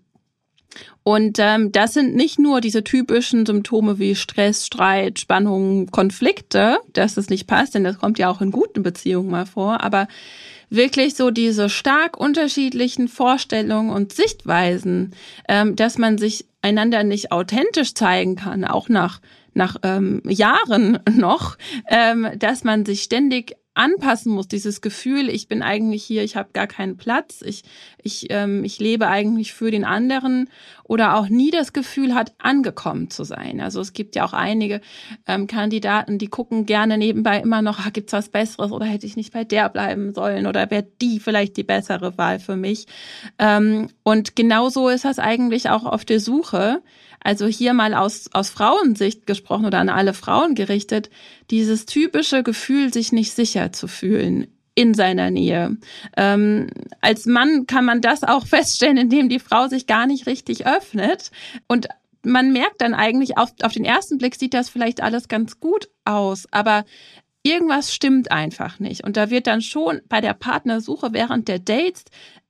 Und 1.03 1.39
ähm, 1.39 1.73
das 1.73 1.95
sind 1.95 2.15
nicht 2.15 2.39
nur 2.39 2.61
diese 2.61 2.85
typischen 2.85 3.47
Symptome 3.47 3.99
wie 3.99 4.15
Stress, 4.15 4.67
Streit, 4.67 5.19
Spannung, 5.19 5.87
Konflikte, 5.87 6.79
dass 6.93 7.17
es 7.17 7.31
nicht 7.31 7.47
passt, 7.47 7.75
denn 7.75 7.85
das 7.85 7.99
kommt 7.99 8.19
ja 8.19 8.29
auch 8.29 8.43
in 8.43 8.51
guten 8.51 8.83
Beziehungen 8.83 9.31
mal 9.31 9.47
vor, 9.47 9.83
aber 9.83 10.07
wirklich 10.71 11.15
so 11.15 11.31
diese 11.31 11.69
stark 11.69 12.19
unterschiedlichen 12.19 13.09
Vorstellungen 13.09 13.91
und 13.91 14.13
Sichtweisen, 14.13 15.15
ähm, 15.49 15.77
dass 15.77 15.99
man 15.99 16.19
sich 16.19 16.47
einander 16.63 17.05
nicht 17.05 17.33
authentisch 17.33 17.95
zeigen 17.95 18.37
kann, 18.37 18.65
auch 18.65 18.89
nach 18.89 19.21
nach 19.55 19.77
ähm, 19.83 20.23
Jahren 20.25 21.01
noch, 21.17 21.59
ähm, 21.89 22.29
dass 22.39 22.65
man 22.65 22.87
sich 22.87 23.03
ständig 23.03 23.57
anpassen 23.79 24.33
muss, 24.33 24.49
dieses 24.49 24.81
Gefühl, 24.81 25.29
ich 25.29 25.49
bin 25.49 25.63
eigentlich 25.63 26.05
hier, 26.05 26.25
ich 26.25 26.37
habe 26.37 26.51
gar 26.53 26.67
keinen 26.67 26.97
Platz, 26.97 27.43
ich, 27.43 27.63
ich, 28.03 28.27
ähm, 28.31 28.65
ich 28.65 28.81
lebe 28.81 29.07
eigentlich 29.09 29.55
für 29.55 29.71
den 29.71 29.85
anderen 29.85 30.51
oder 30.85 31.17
auch 31.17 31.29
nie 31.29 31.51
das 31.51 31.73
Gefühl 31.73 32.15
hat, 32.15 32.35
angekommen 32.39 33.11
zu 33.11 33.25
sein. 33.25 33.61
Also 33.61 33.81
es 33.81 33.93
gibt 33.93 34.17
ja 34.17 34.25
auch 34.25 34.33
einige 34.33 34.81
ähm, 35.27 35.47
Kandidaten, 35.47 36.19
die 36.19 36.27
gucken 36.27 36.67
gerne 36.67 36.99
nebenbei 36.99 37.41
immer 37.41 37.63
noch, 37.63 37.79
ah, 37.79 37.91
gibt's 37.93 38.13
was 38.13 38.29
Besseres 38.31 38.73
oder 38.73 38.87
hätte 38.87 39.07
ich 39.07 39.17
nicht 39.17 39.33
bei 39.33 39.45
der 39.45 39.69
bleiben 39.69 40.13
sollen 40.13 40.47
oder 40.47 40.71
wäre 40.71 40.87
die 41.01 41.21
vielleicht 41.21 41.57
die 41.57 41.65
bessere 41.65 42.19
Wahl 42.19 42.41
für 42.41 42.57
mich. 42.57 42.87
Ähm, 43.39 43.89
und 44.03 44.35
genauso 44.35 44.89
ist 44.89 45.05
das 45.05 45.19
eigentlich 45.19 45.71
auch 45.71 45.85
auf 45.85 46.05
der 46.05 46.21
Suche 46.21 46.83
also 47.23 47.47
hier 47.47 47.73
mal 47.75 47.95
aus, 47.95 48.31
aus 48.33 48.51
Frauensicht 48.51 49.27
gesprochen 49.27 49.67
oder 49.67 49.79
an 49.79 49.89
alle 49.89 50.15
Frauen 50.15 50.55
gerichtet, 50.55 51.11
dieses 51.51 51.87
typische 51.87 52.43
Gefühl, 52.43 52.93
sich 52.93 53.13
nicht 53.13 53.33
sicher 53.33 53.73
zu 53.73 53.89
fühlen 53.89 54.47
in 54.75 54.95
seiner 54.95 55.31
Nähe. 55.31 55.77
Ähm, 56.17 56.69
als 57.01 57.27
Mann 57.27 57.67
kann 57.67 57.85
man 57.85 58.01
das 58.01 58.23
auch 58.23 58.47
feststellen, 58.49 58.97
indem 58.97 59.29
die 59.29 59.41
Frau 59.41 59.67
sich 59.67 59.87
gar 59.87 60.07
nicht 60.07 60.27
richtig 60.27 60.67
öffnet. 60.67 61.31
Und 61.67 61.89
man 62.23 62.53
merkt 62.53 62.81
dann 62.81 62.95
eigentlich, 62.95 63.39
auf, 63.39 63.53
auf 63.63 63.73
den 63.73 63.85
ersten 63.85 64.19
Blick 64.19 64.37
sieht 64.37 64.55
das 64.55 64.69
vielleicht 64.69 65.03
alles 65.03 65.29
ganz 65.29 65.61
gut 65.61 65.89
aus, 66.05 66.47
aber 66.53 66.85
irgendwas 67.43 67.93
stimmt 67.95 68.31
einfach 68.31 68.79
nicht. 68.79 69.05
Und 69.05 69.17
da 69.17 69.31
wird 69.31 69.47
dann 69.47 69.63
schon 69.63 70.01
bei 70.09 70.21
der 70.21 70.35
Partnersuche 70.35 71.13
während 71.13 71.49
der 71.49 71.59
Dates 71.59 72.05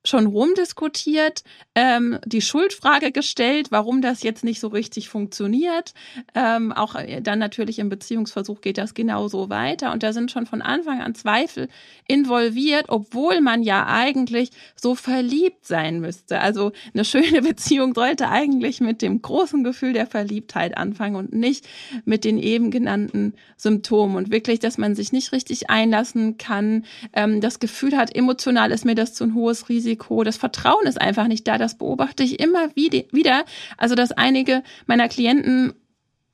schon 0.05 0.27
rumdiskutiert, 0.27 1.43
ähm, 1.75 2.19
die 2.25 2.41
Schuldfrage 2.41 3.13
gestellt, 3.13 3.69
warum 3.71 4.01
das 4.01 4.23
jetzt 4.23 4.45
nicht 4.45 4.61
so 4.61 4.69
richtig 4.69 5.09
funktioniert. 5.09 5.93
Ähm, 6.35 6.73
auch 6.73 6.95
äh, 6.95 7.21
dann 7.21 7.39
natürlich 7.39 7.79
im 7.79 7.89
Beziehungsversuch 7.89 8.61
geht 8.61 8.79
das 8.79 8.95
genauso 8.95 9.51
weiter. 9.51 9.93
Und 9.93 10.03
da 10.03 10.13
sind 10.13 10.31
schon 10.31 10.47
von 10.47 10.63
Anfang 10.63 11.01
an 11.01 11.15
Zweifel 11.15 11.69
involviert, 12.07 12.87
obwohl 12.89 13.41
man 13.41 13.63
ja 13.63 13.87
eigentlich 13.87 14.51
so 14.77 14.95
verliebt 14.95 15.67
sein 15.67 16.01
müsste. 16.01 16.41
Also 16.41 16.73
eine 16.95 17.05
schöne 17.05 17.43
Beziehung 17.49 17.93
sollte 17.95 18.29
eigentlich 18.29 18.81
mit 18.81 19.03
dem 19.03 19.21
großen 19.21 19.65
Gefühl 19.65 19.93
der 19.93 20.07
Verliebtheit 20.07 20.77
anfangen 20.79 21.17
und 21.17 21.33
nicht 21.33 21.69
mit 22.05 22.25
den 22.25 22.39
eben 22.39 22.71
genannten 22.71 23.35
Symptomen. 23.57 24.17
Und 24.17 24.31
wirklich, 24.31 24.61
dass 24.61 24.79
man 24.79 24.95
sich 24.95 25.13
nicht 25.13 25.33
richtig 25.33 25.71
einlassen 25.71 26.39
kann, 26.39 26.85
ähm, 27.13 27.41
das 27.41 27.59
Gefühl 27.59 27.97
hat, 27.97 28.15
emotional 28.15 28.71
ist 28.71 28.85
mir 28.85 28.95
das 28.95 29.13
zu 29.13 29.25
ein 29.25 29.35
hohes 29.35 29.69
Risiko 29.69 29.88
Risiko. 29.89 30.23
Das 30.23 30.37
Vertrauen 30.37 30.87
ist 30.87 31.01
einfach 31.01 31.27
nicht 31.27 31.49
da. 31.49 31.59
Das 31.59 31.77
beobachte 31.79 32.23
ich 32.23 32.41
immer 32.41 32.75
wieder. 32.77 33.45
Also, 33.77 33.95
dass 33.95 34.13
einige 34.13 34.63
meiner 34.87 35.09
Klienten 35.09 35.73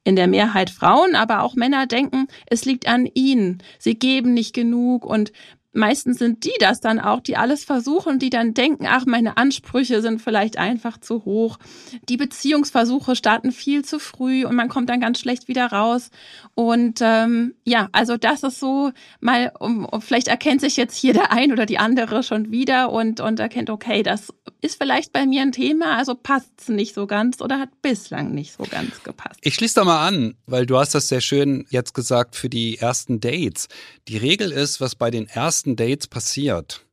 in 0.03 0.17
der 0.17 0.27
Mehrheit 0.27 0.71
Frauen, 0.71 1.15
aber 1.15 1.43
auch 1.43 1.55
Männer 1.55 1.87
denken, 1.87 2.27
es 2.47 2.65
liegt 2.65 2.87
an 2.89 3.09
ihnen. 3.15 3.63
Sie 3.79 3.95
geben 3.95 4.35
nicht 4.35 4.55
genug 4.55 5.07
und 5.07 5.33
meistens 5.75 6.19
sind 6.19 6.45
die 6.45 6.55
das 6.61 6.81
dann 6.81 7.01
auch, 7.01 7.21
die 7.21 7.37
alles 7.37 7.65
versuchen, 7.65 8.19
die 8.19 8.31
dann 8.31 8.55
denken, 8.55 8.87
ach, 8.89 9.07
meine 9.07 9.37
Ansprüche 9.37 10.01
sind 10.03 10.23
vielleicht 10.23 10.59
einfach 10.59 10.99
zu 10.99 11.25
hoch. 11.25 11.59
Die 12.09 12.17
Beziehungsversuche 12.17 13.17
starten 13.17 13.53
viel 13.53 13.85
zu 13.85 13.99
früh 13.99 14.45
und 14.45 14.55
man 14.55 14.69
kommt 14.69 14.89
dann 14.89 15.01
ganz 15.01 15.19
schlecht 15.19 15.49
wieder 15.49 15.67
raus. 15.67 16.11
Und 16.55 17.01
ähm, 17.03 17.55
ja, 17.65 17.89
also 17.93 18.17
das 18.17 18.43
ist 18.43 18.61
so 18.61 18.93
mal, 19.21 19.53
um, 19.59 19.89
vielleicht 20.01 20.29
erkennt 20.29 20.61
sich 20.61 20.77
jetzt 20.77 20.97
hier 20.97 21.13
der 21.13 21.33
ein 21.33 21.53
oder 21.53 21.67
die 21.67 21.79
andere 21.79 22.23
schon 22.23 22.51
wieder 22.51 22.91
und, 22.91 23.21
und 23.21 23.41
erkennt, 23.41 23.71
okay, 23.71 24.03
das 24.03 24.33
ist 24.61 24.79
vielleicht 24.79 25.13
bei 25.13 25.27
mir 25.27 25.43
ein 25.43 25.53
Thema, 25.53 25.97
also 25.97 26.15
passt 26.15 26.53
es 26.59 26.69
nicht 26.69 26.95
so 26.95 27.07
ganz 27.07 27.41
oder 27.41 27.59
hat 27.59 27.83
bislang 27.83 28.33
nicht 28.33 28.53
so 28.53 28.65
ganz 28.71 29.03
gepasst. 29.03 29.39
Ich 29.43 29.55
schließe 29.55 29.75
da 29.75 29.85
mal 29.85 30.07
an, 30.07 30.37
weil 30.47 30.67
du 30.67 30.79
hast 30.79 30.95
das 30.95 31.09
sehr 31.09 31.21
schön 31.21 31.67
jetzt 31.71 31.95
gesagt 31.95 32.37
für 32.37 32.49
die 32.49 32.79
ersten 32.79 33.21
Dates. 33.21 33.69
Die 34.09 34.17
Regel 34.17 34.53
ist, 34.53 34.81
was 34.81 34.95
bei 34.95 35.11
den 35.11 35.29
ersten 35.29 35.64
Dates 35.77 36.07
passiert, 36.07 36.85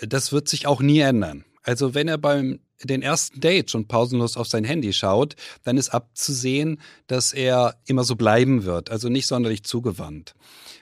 das 0.00 0.32
wird 0.32 0.48
sich 0.48 0.66
auch 0.66 0.80
nie 0.80 1.00
ändern. 1.00 1.44
Also 1.62 1.94
wenn 1.94 2.08
er 2.08 2.18
beim 2.18 2.60
den 2.82 3.02
ersten 3.02 3.40
Date 3.40 3.70
schon 3.70 3.88
pausenlos 3.88 4.36
auf 4.36 4.46
sein 4.46 4.64
Handy 4.64 4.92
schaut, 4.92 5.34
dann 5.64 5.76
ist 5.76 5.90
abzusehen, 5.90 6.80
dass 7.06 7.32
er 7.32 7.76
immer 7.86 8.04
so 8.04 8.16
bleiben 8.16 8.64
wird, 8.64 8.90
also 8.90 9.08
nicht 9.08 9.26
sonderlich 9.26 9.64
zugewandt. 9.64 10.34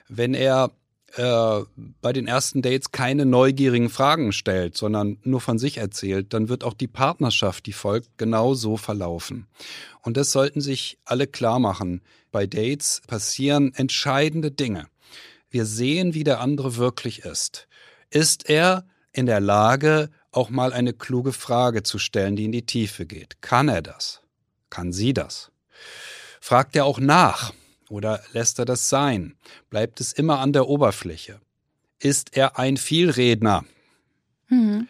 Wenn 0.07 0.33
er 0.33 0.71
äh, 1.15 1.61
bei 2.01 2.13
den 2.13 2.27
ersten 2.27 2.61
Dates 2.61 2.91
keine 2.91 3.25
neugierigen 3.25 3.89
Fragen 3.89 4.31
stellt, 4.31 4.77
sondern 4.77 5.17
nur 5.23 5.41
von 5.41 5.57
sich 5.57 5.77
erzählt, 5.77 6.33
dann 6.33 6.49
wird 6.49 6.63
auch 6.63 6.73
die 6.73 6.87
Partnerschaft, 6.87 7.65
die 7.65 7.73
folgt, 7.73 8.17
genau 8.17 8.53
so 8.53 8.77
verlaufen. 8.77 9.47
Und 10.03 10.17
das 10.17 10.31
sollten 10.31 10.61
sich 10.61 10.99
alle 11.05 11.25
klar 11.25 11.59
machen. 11.59 12.01
Bei 12.31 12.45
Dates 12.45 13.01
passieren 13.07 13.73
entscheidende 13.73 14.51
Dinge. 14.51 14.87
Wir 15.49 15.65
sehen, 15.65 16.13
wie 16.13 16.23
der 16.23 16.39
andere 16.39 16.75
wirklich 16.75 17.19
ist. 17.19 17.67
Ist 18.09 18.49
er 18.49 18.85
in 19.11 19.25
der 19.25 19.39
Lage, 19.39 20.09
auch 20.31 20.49
mal 20.49 20.73
eine 20.73 20.93
kluge 20.93 21.33
Frage 21.33 21.83
zu 21.83 21.99
stellen, 21.99 22.35
die 22.35 22.45
in 22.45 22.51
die 22.51 22.65
Tiefe 22.65 23.05
geht? 23.05 23.41
Kann 23.41 23.69
er 23.69 23.81
das? 23.81 24.21
Kann 24.69 24.93
sie 24.93 25.13
das? 25.13 25.51
Fragt 26.39 26.75
er 26.75 26.85
auch 26.85 26.99
nach? 26.99 27.53
Oder 27.89 28.21
lässt 28.33 28.59
er 28.59 28.65
das 28.65 28.89
sein? 28.89 29.35
Bleibt 29.69 30.01
es 30.01 30.13
immer 30.13 30.39
an 30.39 30.53
der 30.53 30.67
Oberfläche? 30.67 31.39
Ist 31.99 32.35
er 32.35 32.59
ein 32.59 32.77
Vielredner? 32.77 33.63
Mhm. 34.49 34.87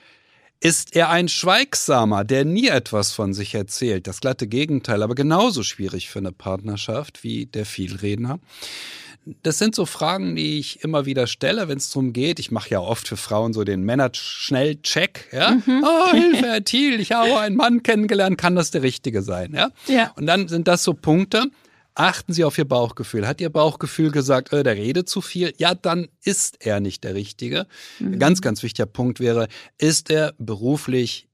Ist 0.59 0.95
er 0.95 1.09
ein 1.09 1.29
Schweigsamer, 1.29 2.23
der 2.23 2.43
nie 2.43 2.67
etwas 2.67 3.11
von 3.11 3.33
sich 3.33 3.53
erzählt? 3.53 4.07
Das 4.07 4.21
glatte 4.21 4.47
Gegenteil, 4.47 5.03
aber 5.03 5.13
genauso 5.13 5.61
schwierig 5.61 6.09
für 6.09 6.19
eine 6.19 6.31
Partnerschaft 6.31 7.23
wie 7.23 7.45
der 7.45 7.65
Vielredner. 7.65 8.39
Das 9.43 9.57
sind 9.57 9.75
so 9.75 9.85
Fragen, 9.85 10.35
die 10.35 10.59
ich 10.59 10.83
immer 10.83 11.05
wieder 11.05 11.27
stelle, 11.27 11.67
wenn 11.67 11.77
es 11.77 11.89
darum 11.89 12.13
geht. 12.13 12.39
Ich 12.39 12.51
mache 12.51 12.69
ja 12.69 12.79
oft 12.79 13.07
für 13.07 13.17
Frauen 13.17 13.53
so 13.53 13.63
den 13.63 13.83
Männer-Schnell-Check. 13.83 15.29
Ja? 15.31 15.51
Mhm. 15.51 15.83
Oh, 15.83 16.11
Hilfe, 16.11 16.47
Herr 16.47 16.63
Thiel, 16.63 16.99
ich 16.99 17.11
habe 17.11 17.39
einen 17.39 17.55
Mann 17.55 17.83
kennengelernt, 17.83 18.37
kann 18.37 18.55
das 18.55 18.71
der 18.71 18.83
Richtige 18.83 19.21
sein? 19.21 19.53
Ja? 19.53 19.71
ja. 19.87 20.11
Und 20.15 20.27
dann 20.27 20.47
sind 20.47 20.67
das 20.67 20.83
so 20.83 20.93
Punkte, 20.93 21.45
achten 21.95 22.33
Sie 22.33 22.43
auf 22.43 22.57
Ihr 22.57 22.67
Bauchgefühl. 22.67 23.27
Hat 23.27 23.41
Ihr 23.41 23.49
Bauchgefühl 23.49 24.11
gesagt, 24.11 24.53
äh, 24.53 24.63
der 24.63 24.75
redet 24.75 25.09
zu 25.09 25.21
viel? 25.21 25.53
Ja, 25.57 25.75
dann 25.75 26.07
ist 26.23 26.65
er 26.65 26.79
nicht 26.79 27.03
der 27.03 27.15
Richtige. 27.15 27.67
Mhm. 27.99 28.19
Ganz, 28.19 28.41
ganz 28.41 28.63
wichtiger 28.63 28.85
Punkt 28.85 29.19
wäre, 29.19 29.47
ist 29.77 30.09
er 30.09 30.33
beruflich 30.37 31.27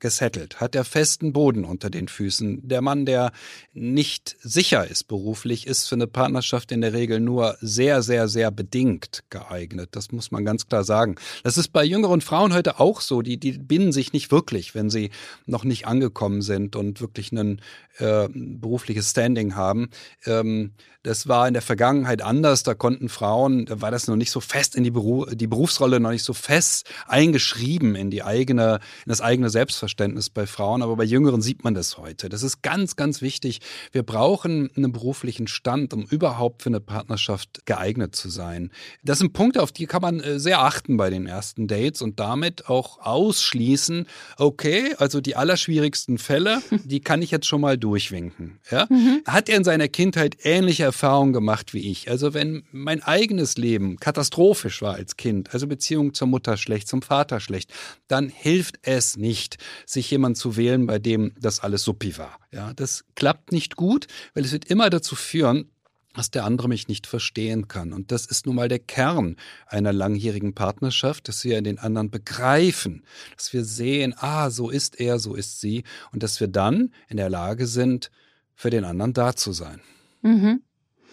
gesettelt, 0.00 0.60
hat 0.60 0.74
er 0.74 0.84
festen 0.84 1.32
Boden 1.32 1.64
unter 1.64 1.90
den 1.90 2.08
Füßen. 2.08 2.66
Der 2.68 2.82
Mann, 2.82 3.06
der 3.06 3.32
nicht 3.72 4.36
sicher 4.40 4.86
ist 4.86 5.04
beruflich, 5.04 5.66
ist 5.66 5.88
für 5.88 5.94
eine 5.94 6.06
Partnerschaft 6.06 6.72
in 6.72 6.80
der 6.80 6.92
Regel 6.92 7.20
nur 7.20 7.56
sehr, 7.60 8.02
sehr, 8.02 8.28
sehr 8.28 8.50
bedingt 8.50 9.24
geeignet. 9.30 9.90
Das 9.92 10.12
muss 10.12 10.30
man 10.30 10.44
ganz 10.44 10.66
klar 10.66 10.84
sagen. 10.84 11.16
Das 11.42 11.58
ist 11.58 11.68
bei 11.68 11.84
jüngeren 11.84 12.20
Frauen 12.20 12.54
heute 12.54 12.80
auch 12.80 13.00
so. 13.00 13.22
Die, 13.22 13.38
die 13.38 13.52
binden 13.52 13.92
sich 13.92 14.12
nicht 14.12 14.30
wirklich, 14.30 14.74
wenn 14.74 14.90
sie 14.90 15.10
noch 15.46 15.64
nicht 15.64 15.86
angekommen 15.86 16.42
sind 16.42 16.76
und 16.76 17.00
wirklich 17.00 17.32
ein 17.32 17.60
äh, 17.98 18.28
berufliches 18.32 19.10
Standing 19.10 19.56
haben. 19.56 19.90
Ähm, 20.24 20.72
das 21.02 21.28
war 21.28 21.48
in 21.48 21.54
der 21.54 21.62
Vergangenheit 21.62 22.22
anders. 22.22 22.64
Da 22.64 22.74
konnten 22.74 23.08
Frauen, 23.08 23.66
da 23.66 23.80
war 23.80 23.90
das 23.90 24.08
noch 24.08 24.16
nicht 24.16 24.30
so 24.30 24.40
fest 24.40 24.74
in 24.74 24.84
die, 24.84 24.90
Beru 24.90 25.26
die 25.26 25.46
Berufsrolle, 25.46 26.00
noch 26.00 26.10
nicht 26.10 26.24
so 26.24 26.34
fest 26.34 26.90
eingeschrieben 27.06 27.94
in 27.94 28.10
die 28.10 28.22
eigene, 28.22 28.80
in 29.06 29.08
das 29.10 29.20
eigene 29.20 29.48
Selbstverständnis 29.48 29.87
bei 30.34 30.46
Frauen. 30.46 30.82
Aber 30.82 30.96
bei 30.96 31.04
Jüngeren 31.04 31.40
sieht 31.40 31.64
man 31.64 31.74
das 31.74 31.98
heute. 31.98 32.28
Das 32.28 32.42
ist 32.42 32.62
ganz, 32.62 32.96
ganz 32.96 33.22
wichtig. 33.22 33.60
Wir 33.92 34.02
brauchen 34.02 34.70
einen 34.76 34.92
beruflichen 34.92 35.46
Stand, 35.46 35.92
um 35.94 36.04
überhaupt 36.04 36.62
für 36.62 36.70
eine 36.70 36.80
Partnerschaft 36.80 37.66
geeignet 37.66 38.14
zu 38.14 38.28
sein. 38.28 38.70
Das 39.02 39.18
sind 39.18 39.32
Punkte, 39.32 39.62
auf 39.62 39.72
die 39.72 39.86
kann 39.86 40.02
man 40.02 40.20
äh, 40.20 40.38
sehr 40.38 40.60
achten 40.60 40.96
bei 40.96 41.10
den 41.10 41.26
ersten 41.26 41.66
Dates 41.68 42.02
und 42.02 42.20
damit 42.20 42.68
auch 42.68 42.98
ausschließen, 43.00 44.06
okay, 44.36 44.94
also 44.98 45.20
die 45.20 45.36
allerschwierigsten 45.36 46.18
Fälle, 46.18 46.62
die 46.84 47.00
kann 47.00 47.22
ich 47.22 47.30
jetzt 47.30 47.46
schon 47.46 47.60
mal 47.60 47.78
durchwinken. 47.78 48.58
Ja? 48.70 48.86
Mhm. 48.88 49.22
Hat 49.26 49.48
er 49.48 49.56
in 49.56 49.64
seiner 49.64 49.88
Kindheit 49.88 50.36
ähnliche 50.42 50.84
Erfahrungen 50.84 51.32
gemacht 51.32 51.74
wie 51.74 51.90
ich. 51.90 52.10
Also 52.10 52.34
wenn 52.34 52.64
mein 52.72 53.02
eigenes 53.02 53.56
Leben 53.56 53.98
katastrophisch 53.98 54.82
war 54.82 54.94
als 54.94 55.16
Kind, 55.16 55.52
also 55.52 55.66
Beziehung 55.66 56.14
zur 56.14 56.28
Mutter 56.28 56.56
schlecht, 56.56 56.88
zum 56.88 57.02
Vater 57.02 57.40
schlecht, 57.40 57.72
dann 58.08 58.28
hilft 58.28 58.78
es 58.82 59.16
nicht, 59.16 59.58
sich 59.86 60.10
jemand 60.10 60.36
zu 60.36 60.56
wählen, 60.56 60.86
bei 60.86 60.98
dem 60.98 61.32
das 61.40 61.60
alles 61.60 61.82
suppi 61.82 62.16
war. 62.18 62.38
Ja, 62.52 62.72
das 62.74 63.04
klappt 63.14 63.52
nicht 63.52 63.76
gut, 63.76 64.06
weil 64.34 64.44
es 64.44 64.52
wird 64.52 64.66
immer 64.66 64.90
dazu 64.90 65.16
führen, 65.16 65.70
dass 66.14 66.30
der 66.30 66.44
andere 66.44 66.68
mich 66.68 66.88
nicht 66.88 67.06
verstehen 67.06 67.68
kann. 67.68 67.92
Und 67.92 68.10
das 68.10 68.26
ist 68.26 68.46
nun 68.46 68.56
mal 68.56 68.68
der 68.68 68.80
Kern 68.80 69.36
einer 69.66 69.92
langjährigen 69.92 70.54
Partnerschaft, 70.54 71.28
dass 71.28 71.44
wir 71.44 71.62
den 71.62 71.78
anderen 71.78 72.10
begreifen, 72.10 73.04
dass 73.36 73.52
wir 73.52 73.64
sehen, 73.64 74.14
ah, 74.18 74.50
so 74.50 74.68
ist 74.68 74.98
er, 74.98 75.18
so 75.18 75.34
ist 75.34 75.60
sie, 75.60 75.84
und 76.10 76.22
dass 76.22 76.40
wir 76.40 76.48
dann 76.48 76.92
in 77.08 77.18
der 77.18 77.30
Lage 77.30 77.66
sind, 77.66 78.10
für 78.54 78.70
den 78.70 78.84
anderen 78.84 79.12
da 79.12 79.36
zu 79.36 79.52
sein. 79.52 79.80
Mhm. 80.22 80.62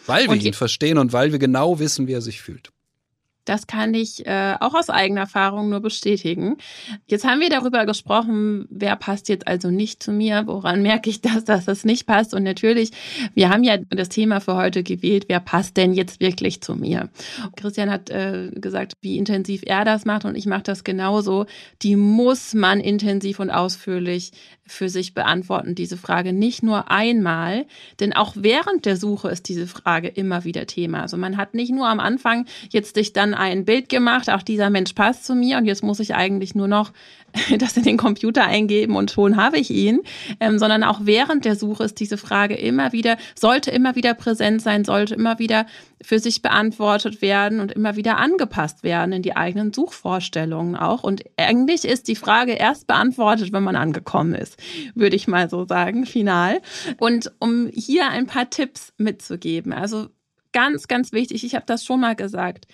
Weil 0.07 0.23
wir 0.23 0.31
und 0.31 0.43
ihn 0.43 0.53
verstehen 0.53 0.97
und 0.97 1.13
weil 1.13 1.31
wir 1.31 1.39
genau 1.39 1.77
wissen, 1.79 2.07
wie 2.07 2.13
er 2.13 2.21
sich 2.21 2.41
fühlt. 2.41 2.71
Das 3.45 3.67
kann 3.67 3.93
ich 3.93 4.25
äh, 4.25 4.55
auch 4.59 4.73
aus 4.73 4.89
eigener 4.89 5.21
Erfahrung 5.21 5.69
nur 5.69 5.79
bestätigen. 5.79 6.57
Jetzt 7.07 7.25
haben 7.25 7.39
wir 7.39 7.49
darüber 7.49 7.85
gesprochen, 7.85 8.67
wer 8.69 8.95
passt 8.95 9.29
jetzt 9.29 9.47
also 9.47 9.69
nicht 9.69 10.01
zu 10.01 10.11
mir, 10.11 10.43
woran 10.47 10.81
merke 10.81 11.09
ich 11.09 11.21
das, 11.21 11.45
dass 11.45 11.65
das 11.65 11.85
nicht 11.85 12.07
passt. 12.07 12.33
Und 12.33 12.43
natürlich, 12.43 12.91
wir 13.33 13.49
haben 13.49 13.63
ja 13.63 13.77
das 13.77 14.09
Thema 14.09 14.41
für 14.41 14.55
heute 14.55 14.83
gewählt, 14.83 15.25
wer 15.27 15.39
passt 15.39 15.77
denn 15.77 15.93
jetzt 15.93 16.19
wirklich 16.19 16.61
zu 16.61 16.75
mir. 16.75 17.09
Christian 17.55 17.89
hat 17.89 18.09
äh, 18.09 18.49
gesagt, 18.55 18.93
wie 19.01 19.17
intensiv 19.17 19.61
er 19.65 19.85
das 19.85 20.05
macht 20.05 20.25
und 20.25 20.35
ich 20.35 20.45
mache 20.47 20.63
das 20.63 20.83
genauso. 20.83 21.45
Die 21.81 21.95
muss 21.95 22.53
man 22.53 22.79
intensiv 22.79 23.39
und 23.39 23.51
ausführlich 23.51 24.31
für 24.67 24.89
sich 24.89 25.13
beantworten, 25.13 25.75
diese 25.75 25.97
Frage 25.97 26.33
nicht 26.33 26.63
nur 26.63 26.89
einmal, 26.89 27.65
denn 27.99 28.13
auch 28.13 28.33
während 28.35 28.85
der 28.85 28.97
Suche 28.97 29.29
ist 29.29 29.47
diese 29.47 29.67
Frage 29.67 30.07
immer 30.07 30.43
wieder 30.43 30.65
Thema. 30.65 31.01
Also 31.01 31.17
man 31.17 31.37
hat 31.37 31.53
nicht 31.53 31.71
nur 31.71 31.87
am 31.87 31.99
Anfang 31.99 32.45
jetzt 32.69 32.95
sich 32.95 33.13
dann 33.13 33.33
ein 33.33 33.65
Bild 33.65 33.89
gemacht, 33.89 34.29
auch 34.29 34.41
dieser 34.41 34.69
Mensch 34.69 34.93
passt 34.93 35.25
zu 35.25 35.35
mir 35.35 35.57
und 35.57 35.65
jetzt 35.65 35.83
muss 35.83 35.99
ich 35.99 36.15
eigentlich 36.15 36.55
nur 36.55 36.67
noch 36.67 36.91
das 37.57 37.77
in 37.77 37.83
den 37.83 37.97
Computer 37.97 38.45
eingeben 38.45 38.95
und 38.95 39.11
schon 39.11 39.37
habe 39.37 39.57
ich 39.57 39.69
ihn, 39.69 40.01
ähm, 40.39 40.59
sondern 40.59 40.83
auch 40.83 41.01
während 41.03 41.45
der 41.45 41.55
Suche 41.55 41.83
ist 41.83 41.99
diese 41.99 42.17
Frage 42.17 42.55
immer 42.55 42.91
wieder, 42.91 43.17
sollte 43.35 43.71
immer 43.71 43.95
wieder 43.95 44.13
präsent 44.13 44.61
sein, 44.61 44.85
sollte 44.85 45.15
immer 45.15 45.39
wieder 45.39 45.65
für 46.01 46.19
sich 46.19 46.41
beantwortet 46.41 47.21
werden 47.21 47.59
und 47.59 47.71
immer 47.71 47.95
wieder 47.95 48.17
angepasst 48.17 48.83
werden 48.83 49.11
in 49.11 49.21
die 49.21 49.35
eigenen 49.35 49.73
Suchvorstellungen 49.73 50.75
auch. 50.75 51.03
Und 51.03 51.23
eigentlich 51.37 51.85
ist 51.85 52.07
die 52.07 52.15
Frage 52.15 52.53
erst 52.53 52.87
beantwortet, 52.87 53.51
wenn 53.51 53.63
man 53.63 53.75
angekommen 53.75 54.35
ist, 54.35 54.57
würde 54.93 55.15
ich 55.15 55.27
mal 55.27 55.49
so 55.49 55.65
sagen, 55.65 56.05
final. 56.05 56.61
Und 56.99 57.31
um 57.39 57.69
hier 57.73 58.09
ein 58.09 58.27
paar 58.27 58.49
Tipps 58.49 58.93
mitzugeben, 58.97 59.73
also 59.73 60.07
ganz, 60.53 60.87
ganz 60.87 61.11
wichtig, 61.11 61.43
ich 61.43 61.55
habe 61.55 61.65
das 61.65 61.83
schon 61.83 61.99
mal 61.99 62.15
gesagt, 62.15 62.67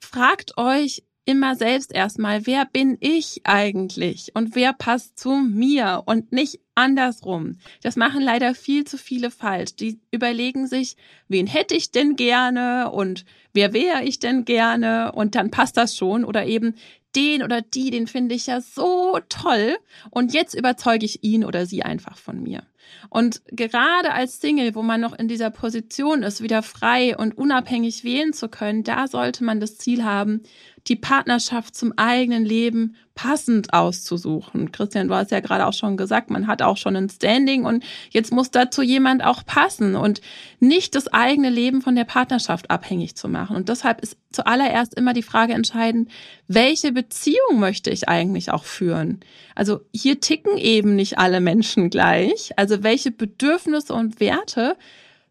fragt 0.00 0.58
euch, 0.58 1.04
immer 1.24 1.54
selbst 1.54 1.92
erstmal, 1.92 2.46
wer 2.46 2.66
bin 2.66 2.96
ich 3.00 3.42
eigentlich 3.44 4.32
und 4.34 4.54
wer 4.54 4.72
passt 4.72 5.18
zu 5.18 5.30
mir 5.30 6.02
und 6.06 6.32
nicht 6.32 6.60
andersrum. 6.74 7.58
Das 7.82 7.96
machen 7.96 8.22
leider 8.22 8.54
viel 8.54 8.84
zu 8.84 8.98
viele 8.98 9.30
falsch. 9.30 9.76
Die 9.76 10.00
überlegen 10.10 10.66
sich, 10.66 10.96
wen 11.28 11.46
hätte 11.46 11.74
ich 11.74 11.92
denn 11.92 12.16
gerne 12.16 12.90
und 12.90 13.24
wer 13.52 13.72
wäre 13.72 14.02
ich 14.02 14.18
denn 14.18 14.44
gerne 14.44 15.12
und 15.12 15.34
dann 15.34 15.50
passt 15.50 15.76
das 15.76 15.96
schon 15.96 16.24
oder 16.24 16.46
eben 16.46 16.74
den 17.14 17.42
oder 17.42 17.60
die, 17.60 17.90
den 17.90 18.06
finde 18.06 18.34
ich 18.34 18.46
ja 18.46 18.60
so 18.60 19.18
toll 19.28 19.76
und 20.10 20.32
jetzt 20.32 20.54
überzeuge 20.54 21.04
ich 21.04 21.22
ihn 21.22 21.44
oder 21.44 21.66
sie 21.66 21.82
einfach 21.82 22.16
von 22.16 22.42
mir. 22.42 22.62
Und 23.10 23.42
gerade 23.46 24.12
als 24.12 24.40
Single, 24.40 24.74
wo 24.74 24.82
man 24.82 25.00
noch 25.00 25.18
in 25.18 25.28
dieser 25.28 25.50
Position 25.50 26.22
ist, 26.22 26.42
wieder 26.42 26.62
frei 26.62 27.16
und 27.16 27.36
unabhängig 27.36 28.04
wählen 28.04 28.32
zu 28.32 28.48
können, 28.48 28.84
da 28.84 29.06
sollte 29.06 29.44
man 29.44 29.60
das 29.60 29.76
Ziel 29.76 30.04
haben, 30.04 30.42
die 30.88 30.96
Partnerschaft 30.96 31.76
zum 31.76 31.92
eigenen 31.96 32.44
Leben 32.44 32.96
passend 33.14 33.72
auszusuchen. 33.74 34.72
Christian, 34.72 35.08
du 35.08 35.14
hast 35.14 35.30
ja 35.30 35.40
gerade 35.40 35.66
auch 35.66 35.74
schon 35.74 35.96
gesagt, 35.96 36.30
man 36.30 36.46
hat 36.46 36.62
auch 36.62 36.76
schon 36.76 36.96
ein 36.96 37.10
Standing 37.10 37.64
und 37.64 37.84
jetzt 38.10 38.32
muss 38.32 38.50
dazu 38.50 38.82
jemand 38.82 39.22
auch 39.22 39.44
passen 39.44 39.96
und 39.96 40.22
nicht 40.60 40.94
das 40.94 41.08
eigene 41.08 41.50
Leben 41.50 41.82
von 41.82 41.94
der 41.94 42.04
Partnerschaft 42.04 42.70
abhängig 42.70 43.14
zu 43.14 43.28
machen. 43.28 43.54
Und 43.54 43.68
deshalb 43.68 44.00
ist 44.00 44.16
zuallererst 44.32 44.94
immer 44.94 45.12
die 45.12 45.22
Frage 45.22 45.52
entscheidend, 45.52 46.10
welche 46.48 46.90
Beziehung 46.90 47.58
möchte 47.60 47.90
ich 47.90 48.08
eigentlich 48.08 48.50
auch 48.50 48.64
führen? 48.64 49.20
Also 49.54 49.80
hier 49.94 50.20
ticken 50.20 50.56
eben 50.56 50.96
nicht 50.96 51.18
alle 51.18 51.40
Menschen 51.40 51.90
gleich. 51.90 52.52
Also 52.56 52.71
welche 52.82 53.10
Bedürfnisse 53.10 53.94
und 53.94 54.20
Werte 54.20 54.76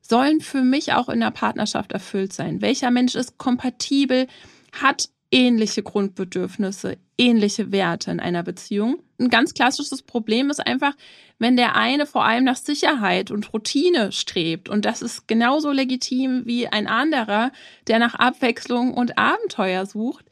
sollen 0.02 0.42
für 0.42 0.62
mich 0.62 0.94
auch 0.94 1.10
in 1.10 1.20
der 1.20 1.32
Partnerschaft 1.32 1.92
erfüllt 1.92 2.34
sein? 2.34 2.62
Welcher 2.62 2.92
Mensch 2.92 3.16
ist 3.16 3.38
kompatibel, 3.38 4.28
hat 4.72 5.10
ähnliche 5.32 5.82
Grundbedürfnisse, 5.82 6.98
ähnliche 7.18 7.72
Werte 7.72 8.12
in 8.12 8.20
einer 8.20 8.44
Beziehung. 8.44 9.00
Ein 9.20 9.30
ganz 9.30 9.54
klassisches 9.54 10.02
Problem 10.02 10.50
ist 10.50 10.60
einfach, 10.60 10.94
wenn 11.40 11.56
der 11.56 11.76
eine 11.76 12.06
vor 12.06 12.26
allem 12.26 12.44
nach 12.44 12.58
Sicherheit 12.58 13.32
und 13.32 13.54
Routine 13.54 14.12
strebt. 14.12 14.68
Und 14.68 14.86
das 14.86 15.02
ist 15.02 15.28
genauso 15.28 15.72
legitim 15.72 16.44
wie 16.46 16.68
ein 16.68 16.88
anderer, 16.88 17.52
der 17.88 18.00
nach 18.00 18.16
Abwechslung 18.16 18.94
und 18.94 19.18
Abenteuer 19.18 19.86
sucht 19.86 20.26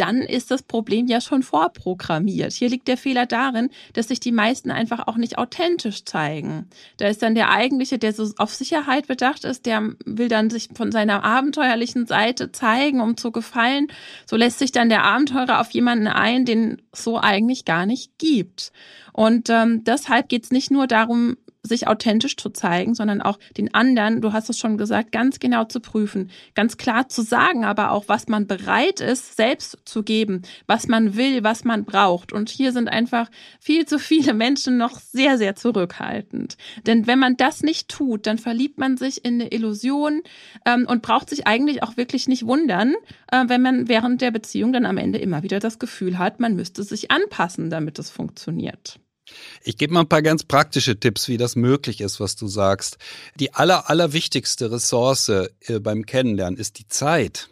dann 0.00 0.22
ist 0.22 0.50
das 0.50 0.62
Problem 0.62 1.06
ja 1.06 1.20
schon 1.20 1.42
vorprogrammiert. 1.42 2.52
Hier 2.52 2.70
liegt 2.70 2.88
der 2.88 2.96
Fehler 2.96 3.26
darin, 3.26 3.68
dass 3.92 4.08
sich 4.08 4.18
die 4.18 4.32
meisten 4.32 4.70
einfach 4.70 5.06
auch 5.06 5.16
nicht 5.16 5.36
authentisch 5.36 6.04
zeigen. 6.04 6.68
Da 6.96 7.08
ist 7.08 7.22
dann 7.22 7.34
der 7.34 7.50
eigentliche, 7.50 7.98
der 7.98 8.14
so 8.14 8.30
auf 8.38 8.54
Sicherheit 8.54 9.06
bedacht 9.06 9.44
ist, 9.44 9.66
der 9.66 9.94
will 10.06 10.28
dann 10.28 10.48
sich 10.48 10.70
von 10.74 10.90
seiner 10.90 11.22
abenteuerlichen 11.22 12.06
Seite 12.06 12.50
zeigen, 12.50 13.00
um 13.00 13.16
zu 13.16 13.30
gefallen. 13.30 13.88
So 14.26 14.36
lässt 14.36 14.58
sich 14.58 14.72
dann 14.72 14.88
der 14.88 15.04
Abenteurer 15.04 15.60
auf 15.60 15.70
jemanden 15.70 16.06
ein, 16.06 16.46
den 16.46 16.80
so 16.92 17.18
eigentlich 17.18 17.64
gar 17.66 17.84
nicht 17.84 18.18
gibt. 18.18 18.72
Und 19.12 19.50
ähm, 19.50 19.84
deshalb 19.84 20.28
geht 20.28 20.44
es 20.44 20.50
nicht 20.50 20.70
nur 20.70 20.86
darum, 20.86 21.36
sich 21.62 21.86
authentisch 21.86 22.36
zu 22.36 22.50
zeigen, 22.50 22.94
sondern 22.94 23.20
auch 23.20 23.38
den 23.56 23.74
anderen, 23.74 24.20
du 24.20 24.32
hast 24.32 24.48
es 24.48 24.58
schon 24.58 24.78
gesagt, 24.78 25.12
ganz 25.12 25.40
genau 25.40 25.64
zu 25.64 25.80
prüfen, 25.80 26.30
ganz 26.54 26.76
klar 26.76 27.08
zu 27.08 27.22
sagen, 27.22 27.64
aber 27.64 27.92
auch, 27.92 28.04
was 28.06 28.28
man 28.28 28.46
bereit 28.46 29.00
ist, 29.00 29.36
selbst 29.36 29.78
zu 29.84 30.02
geben, 30.02 30.42
was 30.66 30.88
man 30.88 31.16
will, 31.16 31.44
was 31.44 31.64
man 31.64 31.84
braucht. 31.84 32.32
Und 32.32 32.48
hier 32.48 32.72
sind 32.72 32.88
einfach 32.88 33.30
viel 33.60 33.84
zu 33.86 33.98
viele 33.98 34.32
Menschen 34.32 34.78
noch 34.78 34.98
sehr, 34.98 35.36
sehr 35.38 35.54
zurückhaltend. 35.54 36.56
Denn 36.86 37.06
wenn 37.06 37.18
man 37.18 37.36
das 37.36 37.62
nicht 37.62 37.88
tut, 37.88 38.26
dann 38.26 38.38
verliebt 38.38 38.78
man 38.78 38.96
sich 38.96 39.24
in 39.24 39.34
eine 39.34 39.52
Illusion 39.52 40.22
ähm, 40.64 40.86
und 40.88 41.02
braucht 41.02 41.28
sich 41.28 41.46
eigentlich 41.46 41.82
auch 41.82 41.96
wirklich 41.96 42.26
nicht 42.26 42.46
wundern, 42.46 42.94
äh, 43.30 43.44
wenn 43.48 43.62
man 43.62 43.88
während 43.88 44.22
der 44.22 44.30
Beziehung 44.30 44.72
dann 44.72 44.86
am 44.86 44.96
Ende 44.96 45.18
immer 45.18 45.42
wieder 45.42 45.60
das 45.60 45.78
Gefühl 45.78 46.18
hat, 46.18 46.40
man 46.40 46.56
müsste 46.56 46.82
sich 46.82 47.10
anpassen, 47.10 47.70
damit 47.70 47.98
es 47.98 48.10
funktioniert. 48.10 48.98
Ich 49.62 49.76
gebe 49.76 49.92
mal 49.92 50.00
ein 50.00 50.08
paar 50.08 50.22
ganz 50.22 50.44
praktische 50.44 50.98
Tipps, 50.98 51.28
wie 51.28 51.36
das 51.36 51.56
möglich 51.56 52.00
ist, 52.00 52.20
was 52.20 52.36
du 52.36 52.46
sagst. 52.46 52.98
Die 53.36 53.54
aller, 53.54 53.90
allerwichtigste 53.90 54.70
Ressource 54.70 55.28
äh, 55.28 55.48
beim 55.80 56.06
Kennenlernen 56.06 56.58
ist 56.58 56.78
die 56.78 56.88
Zeit. 56.88 57.50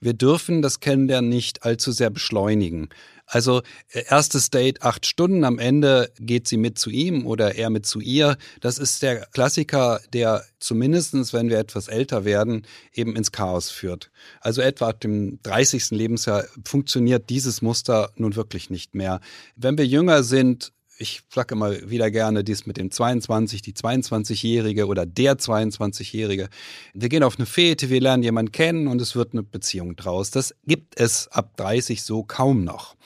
Wir 0.00 0.12
dürfen 0.12 0.60
das 0.60 0.80
Kennenlernen 0.80 1.30
nicht 1.30 1.64
allzu 1.64 1.90
sehr 1.90 2.10
beschleunigen. 2.10 2.90
Also 3.26 3.62
äh, 3.90 4.04
erstes 4.08 4.50
Date 4.50 4.82
acht 4.82 5.06
Stunden, 5.06 5.44
am 5.44 5.58
Ende 5.58 6.12
geht 6.18 6.46
sie 6.46 6.56
mit 6.56 6.78
zu 6.78 6.90
ihm 6.90 7.26
oder 7.26 7.54
er 7.54 7.70
mit 7.70 7.86
zu 7.86 8.00
ihr. 8.00 8.36
Das 8.60 8.78
ist 8.78 9.02
der 9.02 9.26
Klassiker, 9.26 10.00
der 10.12 10.44
zumindestens, 10.58 11.32
wenn 11.32 11.48
wir 11.48 11.58
etwas 11.58 11.88
älter 11.88 12.24
werden, 12.24 12.66
eben 12.92 13.16
ins 13.16 13.32
Chaos 13.32 13.70
führt. 13.70 14.10
Also 14.40 14.60
etwa 14.60 14.90
ab 14.90 15.00
dem 15.00 15.40
30. 15.42 15.90
Lebensjahr 15.90 16.44
funktioniert 16.64 17.30
dieses 17.30 17.62
Muster 17.62 18.12
nun 18.16 18.36
wirklich 18.36 18.70
nicht 18.70 18.94
mehr. 18.94 19.20
Wenn 19.56 19.78
wir 19.78 19.86
jünger 19.86 20.22
sind, 20.22 20.72
ich 20.98 21.22
flacke 21.28 21.54
mal 21.54 21.90
wieder 21.90 22.10
gerne 22.10 22.44
dies 22.44 22.66
mit 22.66 22.76
dem 22.76 22.90
22, 22.90 23.62
die 23.62 23.72
22-Jährige 23.72 24.86
oder 24.86 25.06
der 25.06 25.38
22-Jährige. 25.38 26.48
Wir 26.92 27.08
gehen 27.08 27.22
auf 27.22 27.36
eine 27.38 27.46
Fete, 27.46 27.90
wir 27.90 28.00
lernen 28.00 28.22
jemanden 28.22 28.52
kennen 28.52 28.86
und 28.86 29.00
es 29.00 29.16
wird 29.16 29.32
eine 29.32 29.42
Beziehung 29.42 29.96
draus. 29.96 30.30
Das 30.30 30.54
gibt 30.66 30.98
es 31.00 31.28
ab 31.28 31.56
30 31.56 32.02
so 32.02 32.22
kaum 32.22 32.64
noch. 32.64 32.96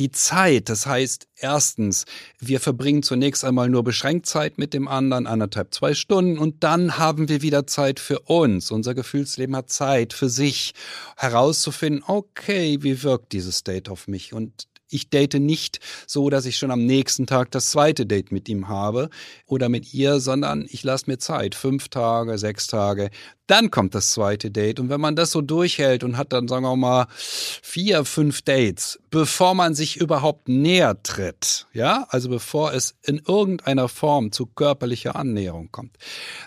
Die 0.00 0.10
Zeit, 0.10 0.68
das 0.70 0.86
heißt 0.86 1.28
erstens, 1.36 2.04
wir 2.40 2.58
verbringen 2.58 3.04
zunächst 3.04 3.44
einmal 3.44 3.68
nur 3.68 3.84
beschränkt 3.84 4.26
Zeit 4.26 4.58
mit 4.58 4.74
dem 4.74 4.88
anderen, 4.88 5.28
anderthalb, 5.28 5.72
zwei 5.72 5.94
Stunden 5.94 6.36
und 6.36 6.64
dann 6.64 6.98
haben 6.98 7.28
wir 7.28 7.42
wieder 7.42 7.68
Zeit 7.68 8.00
für 8.00 8.18
uns. 8.20 8.72
Unser 8.72 8.94
Gefühlsleben 8.94 9.54
hat 9.54 9.70
Zeit 9.70 10.12
für 10.12 10.28
sich 10.28 10.74
herauszufinden, 11.16 12.02
okay, 12.08 12.78
wie 12.80 13.04
wirkt 13.04 13.32
dieses 13.32 13.62
Date 13.62 13.88
auf 13.88 14.08
mich 14.08 14.32
und 14.32 14.66
ich 14.94 15.10
date 15.10 15.34
nicht 15.34 15.80
so, 16.06 16.30
dass 16.30 16.46
ich 16.46 16.56
schon 16.56 16.70
am 16.70 16.86
nächsten 16.86 17.26
Tag 17.26 17.50
das 17.50 17.70
zweite 17.70 18.06
Date 18.06 18.32
mit 18.32 18.48
ihm 18.48 18.68
habe 18.68 19.10
oder 19.46 19.68
mit 19.68 19.92
ihr, 19.92 20.20
sondern 20.20 20.66
ich 20.70 20.84
lasse 20.84 21.04
mir 21.08 21.18
Zeit. 21.18 21.54
Fünf 21.54 21.88
Tage, 21.88 22.38
sechs 22.38 22.66
Tage. 22.66 23.10
Dann 23.46 23.70
kommt 23.70 23.94
das 23.94 24.12
zweite 24.12 24.50
Date. 24.50 24.80
Und 24.80 24.88
wenn 24.88 25.00
man 25.00 25.16
das 25.16 25.30
so 25.30 25.42
durchhält 25.42 26.04
und 26.04 26.16
hat 26.16 26.32
dann, 26.32 26.48
sagen 26.48 26.64
wir 26.64 26.76
mal, 26.76 27.06
vier, 27.10 28.04
fünf 28.04 28.42
Dates, 28.42 28.98
bevor 29.14 29.54
man 29.54 29.76
sich 29.76 29.96
überhaupt 29.96 30.48
näher 30.48 31.00
tritt, 31.04 31.68
ja, 31.72 32.04
also 32.08 32.28
bevor 32.28 32.72
es 32.72 32.96
in 33.04 33.22
irgendeiner 33.24 33.88
Form 33.88 34.32
zu 34.32 34.44
körperlicher 34.44 35.14
Annäherung 35.14 35.70
kommt, 35.70 35.96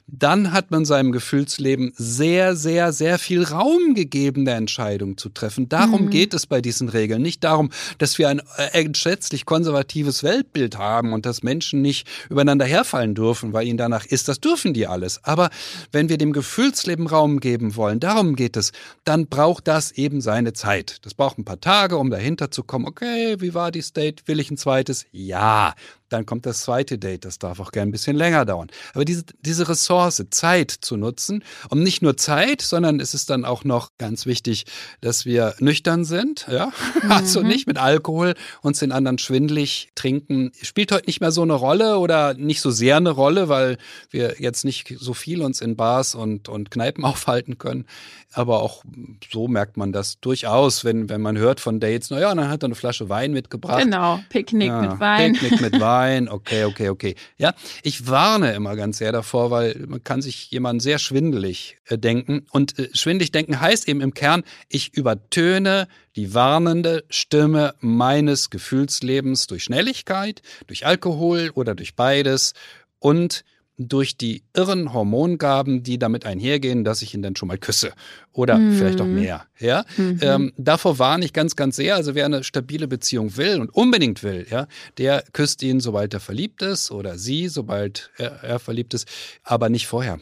dann 0.06 0.52
hat 0.52 0.70
man 0.70 0.84
seinem 0.84 1.14
Gefühlsleben 1.14 1.94
sehr, 1.96 2.58
sehr, 2.58 2.92
sehr 2.92 3.20
viel 3.20 3.44
Raum 3.44 3.94
gegeben, 3.94 4.42
eine 4.42 4.58
Entscheidung 4.58 5.18
zu 5.18 5.30
treffen. 5.30 5.70
Darum 5.70 6.06
mhm. 6.06 6.10
geht 6.10 6.34
es 6.34 6.46
bei 6.46 6.60
diesen 6.60 6.90
Regeln. 6.90 7.22
Nicht 7.22 7.46
darum, 7.46 7.70
dass 8.00 8.18
wir 8.18 8.28
ein 8.28 8.42
äh, 8.58 8.84
entsetzlich 8.84 9.46
konservatives 9.46 10.24
Weltbild 10.24 10.78
haben 10.78 11.14
und 11.14 11.26
dass 11.26 11.44
Menschen 11.44 11.82
nicht 11.82 12.06
übereinander 12.30 12.66
herfallen 12.66 13.16
dürfen, 13.16 13.54
weil 13.54 13.66
ihnen 13.66 13.78
danach 13.78 14.06
ist. 14.06 14.28
Das 14.28 14.42
dürfen 14.42 14.74
die 14.74 14.88
alles. 14.88 15.24
Aber 15.24 15.52
wenn 15.94 16.10
wir 16.10 16.18
dem 16.18 16.34
Gefühlsleben 16.34 17.08
Raum 17.08 17.40
geben 17.40 17.78
wollen, 17.78 18.02
darum 18.02 18.36
geht 18.36 18.58
es, 18.58 18.74
dann 19.06 19.28
braucht 19.28 19.70
das 19.70 19.94
eben 19.94 20.20
seine 20.20 20.52
Zeit. 20.52 20.98
Das 21.04 21.14
braucht 21.14 21.38
ein 21.38 21.46
paar 21.46 21.62
Tage, 21.62 21.96
um 21.96 22.10
dahinter 22.10 22.52
zu 22.52 22.57
kommen, 22.64 22.86
okay, 22.86 23.36
wie 23.40 23.54
war 23.54 23.72
die 23.72 23.82
State? 23.82 24.24
Will 24.28 24.40
ich 24.40 24.52
ein 24.52 24.58
zweites? 24.58 25.06
Ja. 25.12 25.74
Dann 26.10 26.26
kommt 26.26 26.46
das 26.46 26.62
zweite 26.62 26.98
Date, 26.98 27.26
das 27.26 27.40
darf 27.40 27.60
auch 27.60 27.72
gern 27.72 27.90
ein 27.90 27.92
bisschen 27.92 28.16
länger 28.16 28.46
dauern. 28.46 28.68
Aber 28.94 29.06
diese, 29.06 29.24
diese 29.42 29.68
Ressource, 29.68 30.24
Zeit 30.32 30.72
zu 30.72 30.98
nutzen, 30.98 31.44
und 31.70 31.84
nicht 31.84 32.02
nur 32.02 32.18
Zeit, 32.18 32.62
sondern 32.62 33.00
es 33.00 33.14
ist 33.14 33.30
dann 33.30 33.46
auch 33.46 33.64
noch 33.64 33.92
ganz 33.98 34.26
wichtig, 34.26 34.66
dass 35.02 35.26
wir 35.26 35.56
nüchtern 35.60 36.06
sind, 36.06 36.48
ja. 36.50 36.72
Mhm. 37.04 37.12
Also 37.12 37.42
nicht 37.42 37.68
mit 37.68 37.78
Alkohol 37.78 38.34
uns 38.62 38.80
den 38.80 38.92
anderen 38.92 39.18
schwindlig 39.18 39.90
trinken. 39.94 40.52
Spielt 40.62 40.92
heute 40.92 41.06
nicht 41.06 41.22
mehr 41.22 41.32
so 41.32 41.44
eine 41.44 41.54
Rolle 41.54 42.00
oder 42.00 42.34
nicht 42.34 42.62
so 42.62 42.72
sehr 42.72 42.98
eine 42.98 43.12
Rolle, 43.12 43.50
weil 43.50 43.78
wir 44.10 44.36
jetzt 44.40 44.66
nicht 44.66 44.96
so 44.98 45.14
viel 45.14 45.42
uns 45.42 45.62
in 45.62 45.76
Bars 45.76 46.16
und, 46.16 46.50
und 46.50 46.72
Kneipen 46.72 47.04
aufhalten 47.06 47.58
können. 47.58 47.86
Aber 48.34 48.62
auch 48.62 48.84
so 49.32 49.48
merkt 49.48 49.78
man 49.78 49.92
das 49.92 50.20
durchaus, 50.20 50.84
wenn, 50.86 51.10
wenn 51.10 51.22
man 51.22 51.38
hört 51.38 51.60
von 51.60 51.80
Dates, 51.80 52.10
naja, 52.10 52.34
dann 52.34 52.50
hat 52.50 52.64
er 52.64 52.68
eine 52.68 52.76
Flasche 52.76 53.10
Wein 53.10 53.32
mitgebracht. 53.32 53.84
Genau, 53.84 54.20
Picknick 54.30 54.70
ja, 54.70 54.82
mit 54.82 55.00
Wein. 55.00 55.34
Picknick 55.34 55.62
mit 55.62 55.80
Wein. 55.80 55.82
Nein, 55.98 56.30
okay, 56.30 56.66
okay, 56.66 56.90
okay. 56.90 57.16
Ja, 57.38 57.56
ich 57.82 58.06
warne 58.08 58.54
immer 58.54 58.76
ganz 58.76 59.00
sehr 59.00 59.12
davor, 59.12 59.50
weil 59.50 59.84
man 59.88 60.04
kann 60.04 60.22
sich 60.22 60.52
jemanden 60.52 60.80
sehr 60.80 61.00
schwindelig 61.00 61.80
äh, 61.86 61.98
denken. 61.98 62.46
Und 62.52 62.78
äh, 62.78 62.90
schwindelig 62.94 63.32
denken 63.32 63.60
heißt 63.60 63.88
eben 63.88 64.02
im 64.02 64.14
Kern, 64.14 64.44
ich 64.70 64.94
übertöne 64.94 65.88
die 66.16 66.36
warnende 66.36 67.04
Stimme 67.10 67.74
meines 67.80 68.52
Gefühlslebens 68.52 69.48
durch 69.48 69.64
Schnelligkeit, 69.64 70.44
durch 70.68 70.86
Alkohol 70.86 71.50
oder 71.56 71.74
durch 71.74 71.96
beides 71.96 72.54
und 73.00 73.44
durch 73.78 74.18
die 74.18 74.44
irren 74.56 74.94
Hormongaben, 74.94 75.84
die 75.84 76.00
damit 76.00 76.26
einhergehen, 76.26 76.84
dass 76.84 77.02
ich 77.02 77.14
ihn 77.14 77.22
dann 77.22 77.36
schon 77.36 77.48
mal 77.48 77.58
küsse 77.58 77.94
oder 78.34 78.58
mhm. 78.58 78.78
vielleicht 78.78 79.00
auch 79.02 79.06
mehr. 79.06 79.46
Ja, 79.60 79.86
mhm. 79.98 80.20
ähm, 80.22 80.54
davor 80.58 81.00
warne 81.00 81.26
ich 81.26 81.34
ganz, 81.34 81.56
ganz 81.56 81.76
sehr. 81.76 81.96
Also 81.96 82.16
wer 82.16 82.26
eine 82.26 82.44
stabile 82.44 82.88
Beziehung 82.88 83.38
will 83.38 83.62
und 83.62 83.70
unbedingt 83.70 84.24
will, 84.24 84.48
ja, 84.50 84.68
der 84.98 85.24
küsst 85.34 85.62
ihn, 85.62 85.80
sobald 85.80 86.14
er 86.14 86.20
verliebt 86.20 86.62
ist 86.62 86.92
oder 86.92 87.18
sie, 87.18 87.48
sobald 87.48 88.12
er, 88.18 88.44
er 88.44 88.60
verliebt 88.60 88.94
ist, 88.94 89.08
aber 89.44 89.70
nicht 89.70 89.88
vorher. 89.88 90.20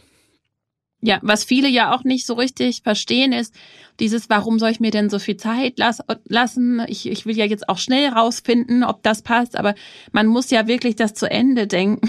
Ja, 1.05 1.19
was 1.21 1.43
viele 1.43 1.67
ja 1.67 1.93
auch 1.93 2.03
nicht 2.03 2.25
so 2.25 2.33
richtig 2.33 2.81
verstehen 2.81 3.31
ist, 3.31 3.53
dieses, 3.99 4.29
warum 4.29 4.59
soll 4.59 4.71
ich 4.71 4.79
mir 4.79 4.91
denn 4.91 5.09
so 5.09 5.19
viel 5.19 5.37
Zeit 5.37 5.77
las 5.77 5.99
lassen? 6.27 6.83
Ich, 6.87 7.07
ich 7.07 7.25
will 7.25 7.37
ja 7.37 7.45
jetzt 7.45 7.69
auch 7.69 7.77
schnell 7.77 8.09
rausfinden, 8.09 8.83
ob 8.83 9.03
das 9.03 9.21
passt, 9.21 9.57
aber 9.57 9.73
man 10.11 10.27
muss 10.27 10.49
ja 10.49 10.67
wirklich 10.67 10.95
das 10.95 11.13
zu 11.13 11.29
Ende 11.29 11.67
denken. 11.67 12.01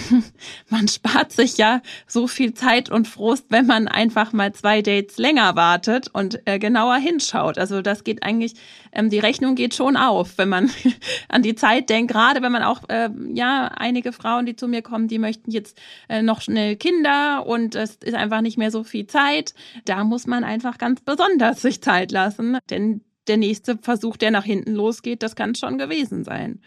man 0.68 0.88
spart 0.88 1.32
sich 1.32 1.58
ja 1.58 1.82
so 2.06 2.26
viel 2.26 2.54
Zeit 2.54 2.90
und 2.90 3.06
Frust, 3.06 3.46
wenn 3.50 3.66
man 3.66 3.86
einfach 3.86 4.32
mal 4.32 4.52
zwei 4.52 4.82
Dates 4.82 5.18
länger 5.18 5.54
wartet 5.54 6.08
und 6.12 6.40
äh, 6.46 6.58
genauer 6.58 6.96
hinschaut. 6.96 7.58
Also 7.58 7.82
das 7.82 8.02
geht 8.02 8.22
eigentlich, 8.22 8.54
ähm, 8.92 9.10
die 9.10 9.20
Rechnung 9.20 9.54
geht 9.54 9.74
schon 9.74 9.96
auf, 9.96 10.38
wenn 10.38 10.48
man 10.48 10.70
an 11.28 11.42
die 11.42 11.54
Zeit 11.54 11.88
denkt, 11.90 12.10
gerade 12.10 12.42
wenn 12.42 12.52
man 12.52 12.62
auch, 12.62 12.88
äh, 12.88 13.10
ja, 13.32 13.68
einige 13.68 14.12
Frauen, 14.12 14.46
die 14.46 14.56
zu 14.56 14.66
mir 14.66 14.82
kommen, 14.82 15.06
die 15.06 15.18
möchten 15.18 15.50
jetzt 15.50 15.78
äh, 16.08 16.22
noch 16.22 16.40
schnell 16.40 16.76
Kinder 16.76 17.46
und 17.46 17.74
es 17.74 17.96
ist 17.96 18.14
einfach 18.14 18.40
nicht 18.40 18.58
mehr 18.58 18.70
so 18.70 18.82
viel 18.86 19.06
Zeit. 19.06 19.54
Da 19.84 20.04
muss 20.04 20.26
man 20.26 20.44
einfach 20.44 20.78
ganz 20.78 21.00
besonders 21.00 21.62
sich 21.62 21.82
Zeit 21.82 22.12
lassen, 22.12 22.58
denn 22.70 23.02
der 23.28 23.36
nächste 23.36 23.78
Versuch, 23.78 24.16
der 24.16 24.30
nach 24.30 24.44
hinten 24.44 24.72
losgeht, 24.74 25.22
das 25.22 25.36
kann 25.36 25.54
schon 25.54 25.78
gewesen 25.78 26.24
sein. 26.24 26.60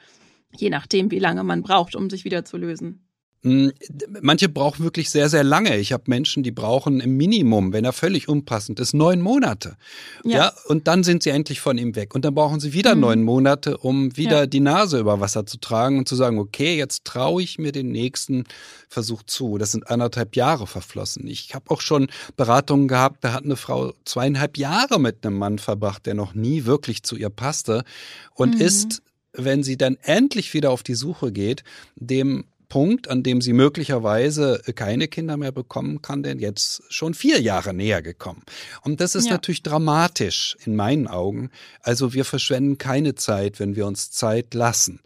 Je 0.56 0.70
nachdem, 0.70 1.12
wie 1.12 1.20
lange 1.20 1.44
man 1.44 1.62
braucht, 1.62 1.96
um 1.96 2.10
sich 2.10 2.26
wieder 2.26 2.44
zu 2.44 2.58
lösen. 2.58 3.09
Hm, 3.42 3.72
manche 4.22 4.50
brauchen 4.50 4.84
wirklich 4.84 5.10
sehr, 5.10 5.30
sehr 5.30 5.46
lange. 5.46 5.78
Ich 5.78 5.94
habe 5.94 6.04
Menschen, 6.08 6.44
die 6.44 6.52
brauchen 6.52 7.00
im 7.00 7.16
Minimum, 7.16 7.72
wenn 7.72 7.86
er 7.86 7.94
völlig 7.94 8.28
unpassend 8.28 8.82
ist, 8.82 8.94
neun 8.94 9.22
Monate. 9.22 9.78
Ja. 10.26 10.38
ja. 10.38 10.54
und 10.68 10.88
dann 10.88 11.06
sind 11.06 11.24
sie 11.24 11.30
endlich 11.30 11.62
von 11.62 11.78
ihm 11.78 11.96
weg. 11.96 12.16
Und 12.16 12.26
dann 12.26 12.36
brauchen 12.36 12.60
sie 12.60 12.74
wieder 12.74 12.96
mhm. 12.96 13.02
neun 13.02 13.24
Monate, 13.24 13.78
um 13.78 14.16
wieder 14.18 14.40
ja. 14.40 14.46
die 14.46 14.60
Nase 14.60 15.00
über 15.00 15.22
Wasser 15.22 15.46
zu 15.46 15.58
tragen 15.58 16.00
und 16.00 16.10
zu 16.10 16.18
sagen, 16.18 16.38
okay, 16.38 16.76
jetzt 16.76 17.06
traue 17.06 17.42
ich 17.42 17.58
mir 17.58 17.72
den 17.72 17.92
nächsten 17.92 18.44
Versuch 18.90 19.24
zu. 19.24 19.58
Das 19.58 19.72
sind 19.72 19.90
anderthalb 19.90 20.36
Jahre 20.36 20.68
verflossen. 20.68 21.26
Ich 21.26 21.56
habe 21.56 21.72
auch 21.72 21.80
schon 21.80 22.08
Beratungen 22.36 22.90
gehabt, 22.90 23.24
da 23.24 23.32
hat 23.32 23.46
eine 23.46 23.56
Frau 23.56 23.94
zweieinhalb 24.04 24.58
Jahre 24.58 25.00
mit 25.00 25.26
einem 25.26 25.38
Mann 25.38 25.60
verbracht, 25.60 26.06
der 26.06 26.14
noch 26.14 26.34
nie 26.34 26.66
wirklich 26.66 27.04
zu 27.04 27.16
ihr 27.16 27.30
passte 27.30 27.84
und 28.34 28.56
mhm. 28.56 28.62
ist 28.62 29.02
wenn 29.32 29.62
sie 29.62 29.78
dann 29.78 29.96
endlich 30.02 30.56
wieder 30.56 30.72
auf 30.72 30.82
die 30.82 30.96
Suche 30.96 31.32
geht, 31.32 31.64
dem 31.96 32.46
Punkt, 32.70 33.10
an 33.10 33.24
dem 33.24 33.42
sie 33.42 33.54
möglicherweise 33.54 34.62
keine 34.76 35.08
Kinder 35.08 35.38
mehr 35.38 35.52
bekommen 35.52 36.02
kann, 36.02 36.24
denn 36.24 36.40
jetzt 36.40 36.84
schon 36.90 37.14
vier 37.16 37.42
Jahre 37.42 37.74
näher 37.74 38.02
gekommen. 38.02 38.44
Und 38.84 39.02
das 39.02 39.16
ist 39.16 39.26
ja. 39.26 39.34
natürlich 39.34 39.64
dramatisch 39.64 40.56
in 40.64 40.76
meinen 40.76 41.08
Augen. 41.08 41.50
Also 41.82 42.14
wir 42.14 42.26
verschwenden 42.26 42.78
keine 42.78 43.16
Zeit, 43.16 43.60
wenn 43.60 43.76
wir 43.76 43.88
uns 43.88 44.12
Zeit 44.12 44.54
lassen. 44.54 45.02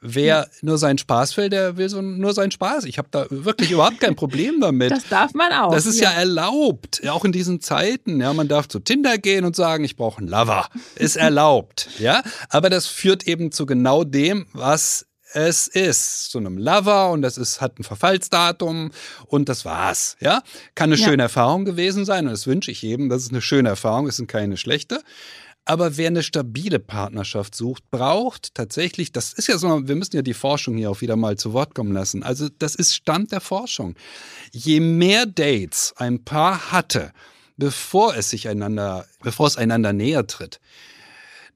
Wer 0.00 0.48
nur 0.60 0.78
seinen 0.78 0.98
Spaß 0.98 1.36
will, 1.36 1.48
der 1.48 1.76
will 1.76 1.88
so 1.88 2.02
nur 2.02 2.34
seinen 2.34 2.50
Spaß. 2.50 2.84
Ich 2.84 2.98
habe 2.98 3.08
da 3.10 3.26
wirklich 3.30 3.70
überhaupt 3.70 4.00
kein 4.00 4.14
Problem 4.14 4.60
damit. 4.60 4.90
Das 4.90 5.08
darf 5.08 5.32
man 5.32 5.50
auch. 5.52 5.72
Das 5.72 5.86
ist 5.86 5.98
ja, 5.98 6.10
ja 6.10 6.18
erlaubt, 6.18 7.00
ja, 7.02 7.12
auch 7.12 7.24
in 7.24 7.32
diesen 7.32 7.60
Zeiten. 7.60 8.20
Ja, 8.20 8.32
man 8.32 8.48
darf 8.48 8.68
zu 8.68 8.78
Tinder 8.78 9.16
gehen 9.16 9.44
und 9.44 9.56
sagen, 9.56 9.84
ich 9.84 9.96
brauche 9.96 10.18
einen 10.18 10.28
Lover. 10.28 10.68
Ist 10.96 11.16
erlaubt, 11.16 11.88
ja. 11.98 12.22
Aber 12.50 12.68
das 12.68 12.86
führt 12.86 13.26
eben 13.26 13.52
zu 13.52 13.64
genau 13.64 14.04
dem, 14.04 14.46
was 14.52 15.06
es 15.36 15.68
ist 15.68 16.30
zu 16.30 16.38
einem 16.38 16.56
Lover 16.56 17.10
und 17.10 17.20
das 17.20 17.36
ist, 17.36 17.60
hat 17.60 17.78
ein 17.78 17.84
Verfallsdatum 17.84 18.90
und 19.26 19.50
das 19.50 19.66
war's. 19.66 20.16
Ja, 20.18 20.42
kann 20.74 20.90
eine 20.90 20.98
ja. 20.98 21.06
schöne 21.06 21.24
Erfahrung 21.24 21.66
gewesen 21.66 22.06
sein 22.06 22.24
und 22.24 22.32
das 22.32 22.46
wünsche 22.46 22.70
ich 22.70 22.80
jedem. 22.80 23.10
Das 23.10 23.22
ist 23.22 23.32
eine 23.32 23.42
schöne 23.42 23.68
Erfahrung, 23.68 24.08
ist 24.08 24.26
keine 24.28 24.56
schlechte. 24.56 25.02
Aber 25.66 25.98
wer 25.98 26.06
eine 26.06 26.22
stabile 26.22 26.78
Partnerschaft 26.78 27.54
sucht, 27.54 27.90
braucht 27.90 28.54
tatsächlich, 28.54 29.12
das 29.12 29.34
ist 29.34 29.48
ja 29.48 29.58
so, 29.58 29.86
wir 29.86 29.96
müssen 29.96 30.16
ja 30.16 30.22
die 30.22 30.32
Forschung 30.32 30.78
hier 30.78 30.90
auch 30.90 31.02
wieder 31.02 31.16
mal 31.16 31.36
zu 31.36 31.52
Wort 31.52 31.74
kommen 31.74 31.92
lassen. 31.92 32.22
Also 32.22 32.48
das 32.58 32.74
ist 32.74 32.94
Stand 32.94 33.30
der 33.30 33.42
Forschung. 33.42 33.94
Je 34.52 34.80
mehr 34.80 35.26
Dates 35.26 35.92
ein 35.96 36.24
Paar 36.24 36.72
hatte, 36.72 37.12
bevor 37.58 38.16
es 38.16 38.30
sich 38.30 38.48
einander, 38.48 39.04
bevor 39.20 39.48
es 39.48 39.58
einander 39.58 39.92
näher 39.92 40.26
tritt, 40.26 40.60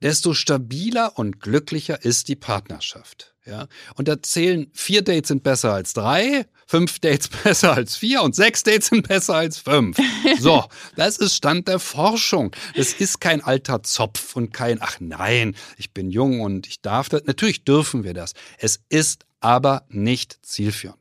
desto 0.03 0.35
stabiler 0.35 1.18
und 1.18 1.41
glücklicher 1.41 2.05
ist 2.05 2.28
die 2.28 2.37
Partnerschaft. 2.37 3.31
Ja, 3.51 3.66
und 3.96 4.07
da 4.07 4.22
zählen 4.22 4.70
vier 4.72 5.03
Dates 5.03 5.26
sind 5.26 5.42
besser 5.42 5.74
als 5.74 5.92
drei, 5.92 6.46
fünf 6.68 7.01
Dates 7.01 7.26
besser 7.44 7.72
als 7.74 7.96
vier 7.96 8.22
und 8.22 8.36
sechs 8.36 8.62
Dates 8.62 8.86
sind 8.86 9.09
besser 9.09 9.34
als 9.34 9.59
fünf. 9.59 9.98
So, 10.38 10.64
das 10.94 11.18
ist 11.18 11.34
Stand 11.34 11.66
der 11.66 11.80
Forschung. 11.80 12.55
Das 12.76 12.92
ist 12.92 13.20
kein 13.20 13.42
alter 13.42 13.82
Zopf 13.82 14.36
und 14.36 14.53
kein, 14.53 14.80
ach 14.80 14.98
nein, 15.01 15.57
ich 15.78 15.92
bin 15.92 16.11
jung 16.11 16.42
und 16.42 16.68
ich 16.68 16.80
darf 16.80 17.09
das. 17.09 17.24
Natürlich 17.24 17.64
dürfen 17.64 18.05
wir 18.05 18.14
das. 18.14 18.34
Es 18.59 18.78
ist 18.88 19.24
aber 19.40 19.84
nicht 19.88 20.38
zielführend. 20.42 20.99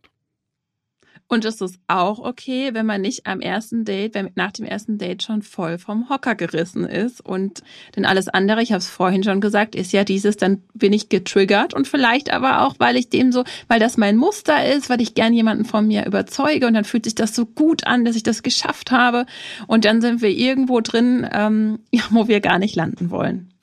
Und 1.29 1.45
es 1.45 1.61
ist 1.61 1.79
auch 1.87 2.17
okay, 2.17 2.73
wenn 2.73 2.87
man 2.87 3.01
nicht 3.01 3.27
am 3.27 3.39
ersten 3.39 3.85
Date, 3.85 4.15
wenn 4.15 4.31
nach 4.33 4.51
dem 4.51 4.65
ersten 4.65 4.97
Date 4.97 5.21
schon 5.21 5.43
voll 5.43 5.77
vom 5.77 6.09
Hocker 6.09 6.33
gerissen 6.33 6.85
ist. 6.85 7.21
Und 7.21 7.61
denn 7.95 8.05
alles 8.05 8.27
andere, 8.27 8.63
ich 8.63 8.71
habe 8.71 8.79
es 8.79 8.89
vorhin 8.89 9.23
schon 9.23 9.39
gesagt, 9.39 9.75
ist 9.75 9.93
ja 9.93 10.03
dieses, 10.03 10.37
dann 10.37 10.63
bin 10.73 10.91
ich 10.91 11.07
getriggert 11.07 11.75
und 11.75 11.87
vielleicht 11.87 12.33
aber 12.33 12.63
auch, 12.63 12.73
weil 12.79 12.97
ich 12.97 13.09
dem 13.09 13.31
so, 13.31 13.43
weil 13.67 13.79
das 13.79 13.95
mein 13.95 14.17
Muster 14.17 14.65
ist, 14.73 14.89
weil 14.89 15.01
ich 15.01 15.13
gern 15.13 15.33
jemanden 15.33 15.65
von 15.65 15.85
mir 15.85 16.07
überzeuge 16.07 16.65
und 16.65 16.73
dann 16.73 16.83
fühlt 16.83 17.05
sich 17.05 17.13
das 17.13 17.35
so 17.35 17.45
gut 17.45 17.85
an, 17.85 18.05
dass 18.05 18.15
ich 18.15 18.23
das 18.23 18.41
geschafft 18.41 18.89
habe. 18.89 19.27
Und 19.67 19.85
dann 19.85 20.01
sind 20.01 20.23
wir 20.23 20.31
irgendwo 20.31 20.81
drin, 20.81 21.29
ähm, 21.31 21.77
ja, 21.91 22.03
wo 22.09 22.27
wir 22.27 22.41
gar 22.41 22.57
nicht 22.57 22.75
landen 22.75 23.11
wollen. 23.11 23.53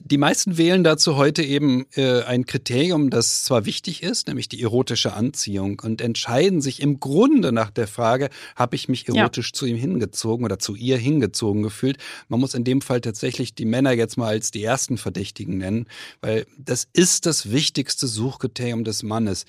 Die 0.00 0.18
meisten 0.18 0.56
wählen 0.56 0.84
dazu 0.84 1.16
heute 1.16 1.42
eben 1.42 1.86
äh, 1.94 2.22
ein 2.22 2.46
Kriterium, 2.46 3.10
das 3.10 3.44
zwar 3.44 3.64
wichtig 3.64 4.02
ist, 4.02 4.28
nämlich 4.28 4.48
die 4.48 4.62
erotische 4.62 5.12
Anziehung, 5.12 5.80
und 5.80 6.00
entscheiden 6.00 6.60
sich 6.60 6.80
im 6.80 7.00
Grunde 7.00 7.52
nach 7.52 7.70
der 7.70 7.86
Frage, 7.86 8.30
habe 8.56 8.76
ich 8.76 8.88
mich 8.88 9.08
erotisch 9.08 9.48
ja. 9.48 9.52
zu 9.52 9.66
ihm 9.66 9.76
hingezogen 9.76 10.44
oder 10.44 10.58
zu 10.58 10.74
ihr 10.74 10.96
hingezogen 10.96 11.62
gefühlt. 11.62 11.98
Man 12.28 12.40
muss 12.40 12.54
in 12.54 12.64
dem 12.64 12.80
Fall 12.80 13.00
tatsächlich 13.00 13.54
die 13.54 13.64
Männer 13.64 13.92
jetzt 13.92 14.16
mal 14.16 14.28
als 14.28 14.50
die 14.50 14.64
ersten 14.64 14.98
Verdächtigen 14.98 15.58
nennen, 15.58 15.86
weil 16.20 16.46
das 16.58 16.88
ist 16.92 17.26
das 17.26 17.50
wichtigste 17.50 18.06
Suchkriterium 18.06 18.84
des 18.84 19.02
Mannes. 19.02 19.44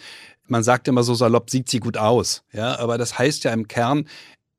Man 0.46 0.64
sagt 0.64 0.88
immer 0.88 1.04
so 1.04 1.14
salopp, 1.14 1.50
sieht 1.50 1.70
sie 1.70 1.80
gut 1.80 1.98
aus, 1.98 2.44
ja, 2.52 2.78
aber 2.78 2.98
das 2.98 3.18
heißt 3.18 3.44
ja 3.46 3.54
im 3.54 3.68
Kern, 3.68 4.06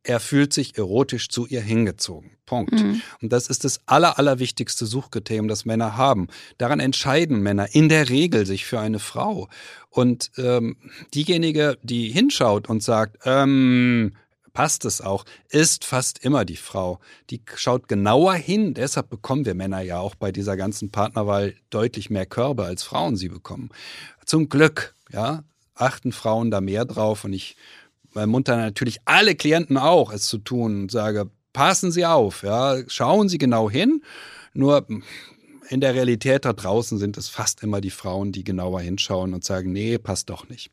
er 0.05 0.21
fühlt 0.21 0.53
sich 0.53 0.77
erotisch 0.79 1.29
zu 1.29 1.47
ihr 1.47 1.63
hingezogen. 1.63 2.33
Punkt. 2.47 2.75
Mhm. 2.75 3.01
Und 3.23 3.33
das 3.33 3.49
ist 3.49 3.65
das 3.65 3.81
aller, 3.87 4.19
allerwichtigste 4.19 4.85
Suchkriterium, 4.87 5.49
das 5.49 5.65
Männer 5.65 5.97
haben. 5.97 6.29
Daran 6.59 6.79
entscheiden 6.79 7.41
Männer 7.43 7.75
in 7.75 7.89
der 7.89 8.11
Regel 8.11 8.45
sich 8.45 8.67
für 8.67 8.79
eine 8.79 8.99
Frau. 8.99 9.49
Und 9.89 10.31
ähm, 10.37 10.77
diejenige, 11.15 11.79
die 11.83 12.11
hinschaut 12.11 12.69
und 12.69 12.83
sagt, 12.83 13.17
ähm, 13.25 14.15
passt 14.53 14.85
es 14.85 15.01
auch, 15.01 15.25
ist 15.49 15.85
fast 15.87 16.23
immer 16.23 16.45
die 16.45 16.57
Frau. 16.57 17.01
Die 17.31 17.43
schaut 17.57 17.89
genauer 17.89 18.35
hin. 18.35 18.75
Deshalb 18.75 19.09
bekommen 19.09 19.47
wir 19.47 19.55
Männer 19.55 19.81
ja 19.81 19.99
auch 19.99 20.15
bei 20.15 20.31
dieser 20.31 20.57
ganzen 20.57 20.91
Partnerwahl 20.91 21.55
deutlich 21.71 22.11
mehr 22.11 22.27
Körbe, 22.27 22.65
als 22.65 22.83
Frauen 22.83 23.17
sie 23.17 23.29
bekommen. 23.29 23.71
Zum 24.27 24.51
Glück, 24.51 24.95
ja, 25.11 25.45
achten 25.75 26.13
Frauen 26.13 26.51
da 26.51 26.61
mehr 26.61 26.85
drauf 26.85 27.25
und 27.25 27.33
ich 27.33 27.57
munter 28.15 28.57
natürlich 28.57 28.99
alle 29.05 29.35
Klienten 29.35 29.77
auch, 29.77 30.13
es 30.13 30.27
zu 30.27 30.39
tun 30.39 30.83
und 30.83 30.91
sage, 30.91 31.31
passen 31.53 31.93
Sie 31.93 32.05
auf, 32.05 32.43
ja, 32.43 32.77
schauen 32.89 33.29
Sie 33.29 33.39
genau 33.39 33.71
hin. 33.71 34.03
Nur 34.53 34.87
in 35.69 35.81
der 35.81 35.95
Realität 35.95 36.45
da 36.45 36.53
draußen 36.53 36.99
sind 36.99 37.17
es 37.17 37.29
fast 37.29 37.63
immer 37.63 37.81
die 37.81 37.91
Frauen, 37.91 38.33
die 38.33 38.45
genauer 38.45 38.81
hinschauen 38.81 39.35
und 39.35 39.45
sagen, 39.45 39.73
nee, 39.73 39.99
passt 39.99 40.31
doch 40.31 40.49
nicht. 40.49 40.71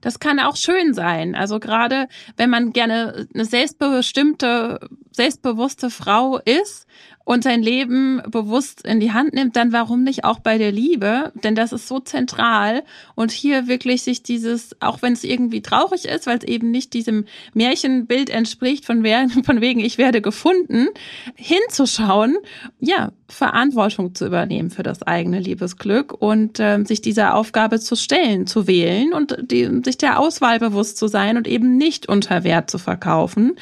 Das 0.00 0.18
kann 0.18 0.38
auch 0.38 0.56
schön 0.56 0.94
sein. 0.94 1.34
Also 1.34 1.58
gerade 1.58 2.06
wenn 2.36 2.50
man 2.50 2.72
gerne 2.72 3.26
eine 3.32 3.44
selbstbestimmte, 3.44 4.80
selbstbewusste 5.12 5.90
Frau 5.90 6.38
ist 6.38 6.86
und 7.24 7.44
sein 7.44 7.62
Leben 7.62 8.20
bewusst 8.28 8.84
in 8.84 8.98
die 8.98 9.12
Hand 9.12 9.32
nimmt, 9.32 9.54
dann 9.54 9.72
warum 9.72 10.02
nicht 10.02 10.24
auch 10.24 10.40
bei 10.40 10.58
der 10.58 10.72
Liebe? 10.72 11.32
Denn 11.44 11.54
das 11.54 11.72
ist 11.72 11.86
so 11.86 12.00
zentral. 12.00 12.82
Und 13.14 13.30
hier 13.30 13.68
wirklich 13.68 14.02
sich 14.02 14.22
dieses, 14.22 14.76
auch 14.80 15.02
wenn 15.02 15.12
es 15.12 15.22
irgendwie 15.22 15.62
traurig 15.62 16.06
ist, 16.06 16.26
weil 16.26 16.38
es 16.38 16.44
eben 16.44 16.70
nicht 16.70 16.92
diesem 16.94 17.26
Märchenbild 17.54 18.28
entspricht, 18.28 18.84
von, 18.84 19.02
wer, 19.04 19.28
von 19.44 19.60
wegen 19.60 19.80
ich 19.80 19.98
werde 19.98 20.20
gefunden, 20.20 20.88
hinzuschauen, 21.36 22.36
ja, 22.80 23.12
Verantwortung 23.28 24.14
zu 24.14 24.26
übernehmen 24.26 24.70
für 24.70 24.82
das 24.82 25.02
eigene 25.02 25.40
Liebesglück 25.40 26.12
und 26.12 26.60
äh, 26.60 26.84
sich 26.84 27.00
dieser 27.00 27.34
Aufgabe 27.34 27.80
zu 27.80 27.96
stellen, 27.96 28.46
zu 28.46 28.66
wählen 28.66 29.14
und 29.14 29.38
die, 29.50 29.80
sich 29.84 29.96
der 29.96 30.18
Auswahl 30.20 30.58
bewusst 30.58 30.98
zu 30.98 31.08
sein 31.08 31.38
und 31.38 31.48
eben 31.48 31.78
nicht 31.78 32.08
unter 32.08 32.44
Wert 32.44 32.70
zu 32.70 32.78
verkaufen. 32.78 33.54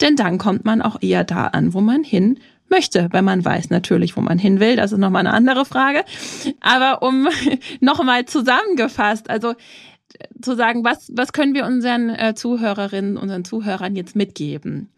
Denn 0.00 0.16
dann 0.16 0.36
kommt 0.36 0.64
man 0.64 0.82
auch 0.82 0.93
eher 1.02 1.24
da 1.24 1.48
an, 1.48 1.74
wo 1.74 1.80
man 1.80 2.04
hin 2.04 2.38
möchte, 2.68 3.08
wenn 3.12 3.24
man 3.24 3.44
weiß 3.44 3.70
natürlich, 3.70 4.16
wo 4.16 4.20
man 4.20 4.38
hin 4.38 4.60
will. 4.60 4.76
Das 4.76 4.92
ist 4.92 4.98
nochmal 4.98 5.20
eine 5.20 5.34
andere 5.34 5.64
Frage. 5.64 6.04
Aber 6.60 7.02
um 7.02 7.28
nochmal 7.80 8.24
zusammengefasst, 8.24 9.30
also 9.30 9.54
zu 10.40 10.54
sagen, 10.54 10.84
was, 10.84 11.10
was 11.14 11.32
können 11.32 11.54
wir 11.54 11.66
unseren 11.66 12.10
äh, 12.10 12.34
Zuhörerinnen, 12.34 13.16
unseren 13.16 13.44
Zuhörern 13.44 13.96
jetzt 13.96 14.16
mitgeben? 14.16 14.90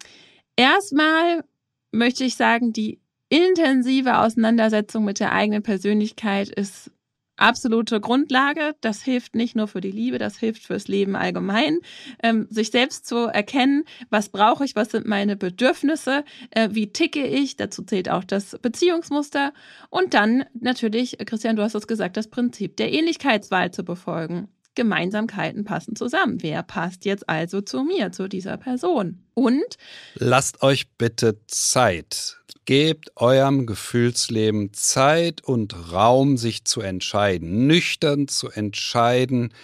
Erstmal 0.57 1.44
möchte 1.92 2.24
ich 2.24 2.36
sagen, 2.36 2.72
die 2.72 3.01
intensive 3.28 4.18
Auseinandersetzung 4.18 5.05
mit 5.05 5.20
der 5.20 5.32
eigenen 5.32 5.62
Persönlichkeit 5.62 6.49
ist 6.49 6.90
absolute 7.37 8.01
Grundlage. 8.01 8.74
Das 8.80 9.03
hilft 9.03 9.34
nicht 9.34 9.57
nur 9.57 9.68
für 9.68 9.80
die 9.80 9.91
Liebe, 9.91 10.18
das 10.18 10.39
hilft 10.39 10.62
fürs 10.62 10.89
Leben 10.89 11.16
allgemein. 11.16 11.80
Ähm, 12.22 12.47
sich 12.51 12.70
selbst 12.70 13.07
zu 13.07 13.26
erkennen, 13.26 13.84
was 14.11 14.28
brauche 14.28 14.64
ich, 14.64 14.76
was 14.76 14.91
sind 14.91 15.07
meine 15.07 15.37
Bedürfnisse, 15.37 16.24
äh, 16.51 16.68
wie 16.72 16.93
ticke 16.93 17.26
ich, 17.26 17.57
dazu 17.57 17.82
zählt 17.82 18.09
auch 18.09 18.24
das 18.24 18.57
Beziehungsmuster. 18.61 19.53
Und 19.91 20.14
dann 20.14 20.45
natürlich, 20.59 21.18
Christian, 21.24 21.57
du 21.57 21.62
hast 21.62 21.74
es 21.74 21.87
gesagt, 21.87 22.16
das 22.16 22.28
Prinzip 22.28 22.76
der 22.76 22.93
Ähnlichkeitswahl 22.93 23.70
zu 23.70 23.84
befolgen. 23.84 24.49
Gemeinsamkeiten 24.76 25.64
passen 25.64 25.97
zusammen. 25.97 26.43
Wer 26.43 26.62
passt 26.62 27.05
jetzt 27.05 27.28
also 27.28 27.61
zu 27.62 27.82
mir, 27.82 28.12
zu 28.12 28.28
dieser 28.28 28.57
Person? 28.59 29.24
Und 29.34 29.78
lasst 30.14 30.62
euch 30.62 30.89
bitte 30.99 31.41
Zeit. 31.49 32.36
Gebt 32.66 33.12
eurem 33.14 33.64
Gefühlsleben 33.64 34.72
Zeit 34.72 35.42
und 35.42 35.92
Raum, 35.92 36.36
sich 36.36 36.64
zu 36.64 36.80
entscheiden, 36.80 37.68
nüchtern 37.68 38.26
zu 38.26 38.50
entscheiden, 38.50 39.54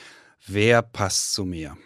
wer 0.47 0.83
passt 0.83 1.33
zu 1.33 1.45
mir. 1.45 1.77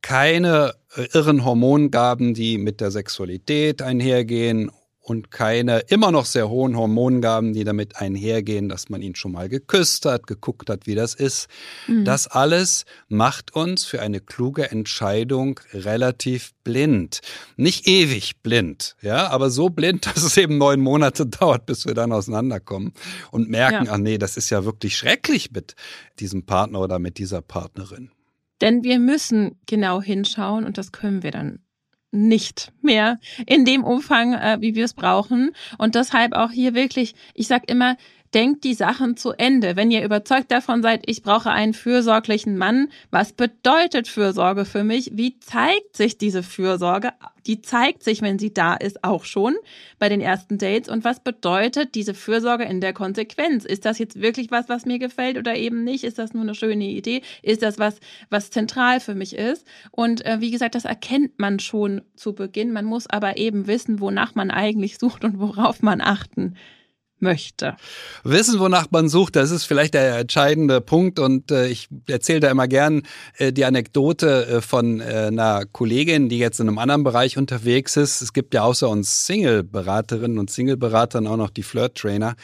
Keine 0.00 0.74
irren 1.12 1.44
Hormongaben, 1.44 2.32
die 2.32 2.56
mit 2.56 2.80
der 2.80 2.90
Sexualität 2.90 3.82
einhergehen 3.82 4.70
und 5.08 5.30
keine 5.30 5.80
immer 5.88 6.10
noch 6.10 6.26
sehr 6.26 6.48
hohen 6.48 6.76
Hormongaben, 6.76 7.52
die 7.52 7.64
damit 7.64 7.96
einhergehen, 7.96 8.68
dass 8.68 8.88
man 8.88 9.02
ihn 9.02 9.14
schon 9.14 9.32
mal 9.32 9.48
geküsst 9.48 10.04
hat, 10.04 10.26
geguckt 10.26 10.68
hat, 10.68 10.86
wie 10.86 10.94
das 10.94 11.14
ist. 11.14 11.48
Mhm. 11.86 12.04
Das 12.04 12.26
alles 12.26 12.84
macht 13.08 13.54
uns 13.54 13.84
für 13.84 14.02
eine 14.02 14.20
kluge 14.20 14.70
Entscheidung 14.70 15.60
relativ 15.72 16.52
blind. 16.64 17.20
Nicht 17.56 17.86
ewig 17.86 18.42
blind, 18.42 18.96
ja, 19.00 19.28
aber 19.28 19.50
so 19.50 19.70
blind, 19.70 20.06
dass 20.14 20.22
es 20.22 20.36
eben 20.36 20.58
neun 20.58 20.80
Monate 20.80 21.26
dauert, 21.26 21.66
bis 21.66 21.86
wir 21.86 21.94
dann 21.94 22.12
auseinanderkommen 22.12 22.92
und 23.30 23.48
merken, 23.48 23.86
ja. 23.86 23.92
ach 23.92 23.98
nee, 23.98 24.18
das 24.18 24.36
ist 24.36 24.50
ja 24.50 24.64
wirklich 24.64 24.96
schrecklich 24.96 25.50
mit 25.52 25.74
diesem 26.18 26.44
Partner 26.44 26.80
oder 26.80 26.98
mit 26.98 27.18
dieser 27.18 27.40
Partnerin. 27.40 28.10
Denn 28.60 28.82
wir 28.82 28.98
müssen 28.98 29.60
genau 29.66 30.02
hinschauen 30.02 30.64
und 30.64 30.78
das 30.78 30.90
können 30.92 31.22
wir 31.22 31.30
dann 31.30 31.60
nicht 32.10 32.72
mehr 32.80 33.18
in 33.46 33.64
dem 33.64 33.84
Umfang, 33.84 34.34
äh, 34.34 34.58
wie 34.60 34.74
wir 34.74 34.84
es 34.84 34.94
brauchen. 34.94 35.52
Und 35.76 35.94
deshalb 35.94 36.34
auch 36.34 36.50
hier 36.50 36.74
wirklich, 36.74 37.14
ich 37.34 37.46
sag 37.46 37.70
immer, 37.70 37.96
denkt 38.34 38.64
die 38.64 38.74
Sachen 38.74 39.16
zu 39.16 39.32
Ende. 39.32 39.76
Wenn 39.76 39.90
ihr 39.90 40.04
überzeugt 40.04 40.50
davon 40.50 40.82
seid, 40.82 41.02
ich 41.06 41.22
brauche 41.22 41.50
einen 41.50 41.74
fürsorglichen 41.74 42.58
Mann, 42.58 42.88
was 43.10 43.32
bedeutet 43.32 44.08
Fürsorge 44.08 44.64
für 44.64 44.84
mich? 44.84 45.10
Wie 45.14 45.38
zeigt 45.38 45.96
sich 45.96 46.18
diese 46.18 46.42
Fürsorge? 46.42 47.12
Die 47.46 47.62
zeigt 47.62 48.02
sich, 48.02 48.20
wenn 48.20 48.38
sie 48.38 48.52
da 48.52 48.74
ist, 48.74 49.04
auch 49.04 49.24
schon 49.24 49.56
bei 49.98 50.10
den 50.10 50.20
ersten 50.20 50.58
Dates. 50.58 50.90
Und 50.90 51.04
was 51.04 51.20
bedeutet 51.20 51.94
diese 51.94 52.12
Fürsorge 52.12 52.64
in 52.64 52.82
der 52.82 52.92
Konsequenz? 52.92 53.64
Ist 53.64 53.86
das 53.86 53.98
jetzt 53.98 54.20
wirklich 54.20 54.50
was, 54.50 54.68
was 54.68 54.84
mir 54.84 54.98
gefällt 54.98 55.38
oder 55.38 55.56
eben 55.56 55.82
nicht? 55.82 56.04
Ist 56.04 56.18
das 56.18 56.34
nur 56.34 56.42
eine 56.42 56.54
schöne 56.54 56.84
Idee? 56.84 57.22
Ist 57.42 57.62
das 57.62 57.78
was, 57.78 58.00
was 58.28 58.50
zentral 58.50 59.00
für 59.00 59.14
mich 59.14 59.34
ist? 59.34 59.66
Und 59.90 60.26
äh, 60.26 60.40
wie 60.40 60.50
gesagt, 60.50 60.74
das 60.74 60.84
erkennt 60.84 61.38
man 61.38 61.58
schon 61.58 62.02
zu 62.16 62.34
Beginn. 62.34 62.72
Man 62.72 62.84
muss 62.84 63.06
aber 63.06 63.38
eben 63.38 63.66
wissen, 63.66 64.00
wonach 64.00 64.34
man 64.34 64.50
eigentlich 64.50 64.98
sucht 64.98 65.24
und 65.24 65.40
worauf 65.40 65.80
man 65.82 66.02
achten 66.02 66.54
möchte. 67.20 67.76
Wissen, 68.24 68.58
wonach 68.58 68.86
man 68.90 69.08
sucht, 69.08 69.36
das 69.36 69.50
ist 69.50 69.64
vielleicht 69.64 69.94
der 69.94 70.18
entscheidende 70.18 70.80
Punkt. 70.80 71.18
Und 71.18 71.50
äh, 71.50 71.68
ich 71.68 71.88
erzähle 72.08 72.40
da 72.40 72.50
immer 72.50 72.68
gern 72.68 73.02
äh, 73.36 73.52
die 73.52 73.64
Anekdote 73.64 74.46
äh, 74.46 74.60
von 74.60 75.00
äh, 75.00 75.28
einer 75.28 75.64
Kollegin, 75.66 76.28
die 76.28 76.38
jetzt 76.38 76.60
in 76.60 76.68
einem 76.68 76.78
anderen 76.78 77.04
Bereich 77.04 77.36
unterwegs 77.38 77.96
ist. 77.96 78.22
Es 78.22 78.32
gibt 78.32 78.54
ja 78.54 78.62
außer 78.62 78.88
uns 78.88 79.26
Single-Beraterinnen 79.26 80.38
und 80.38 80.50
Single-Beratern 80.50 81.26
auch 81.26 81.36
noch 81.36 81.50
die 81.50 81.62
Flirt-Trainer. 81.62 82.36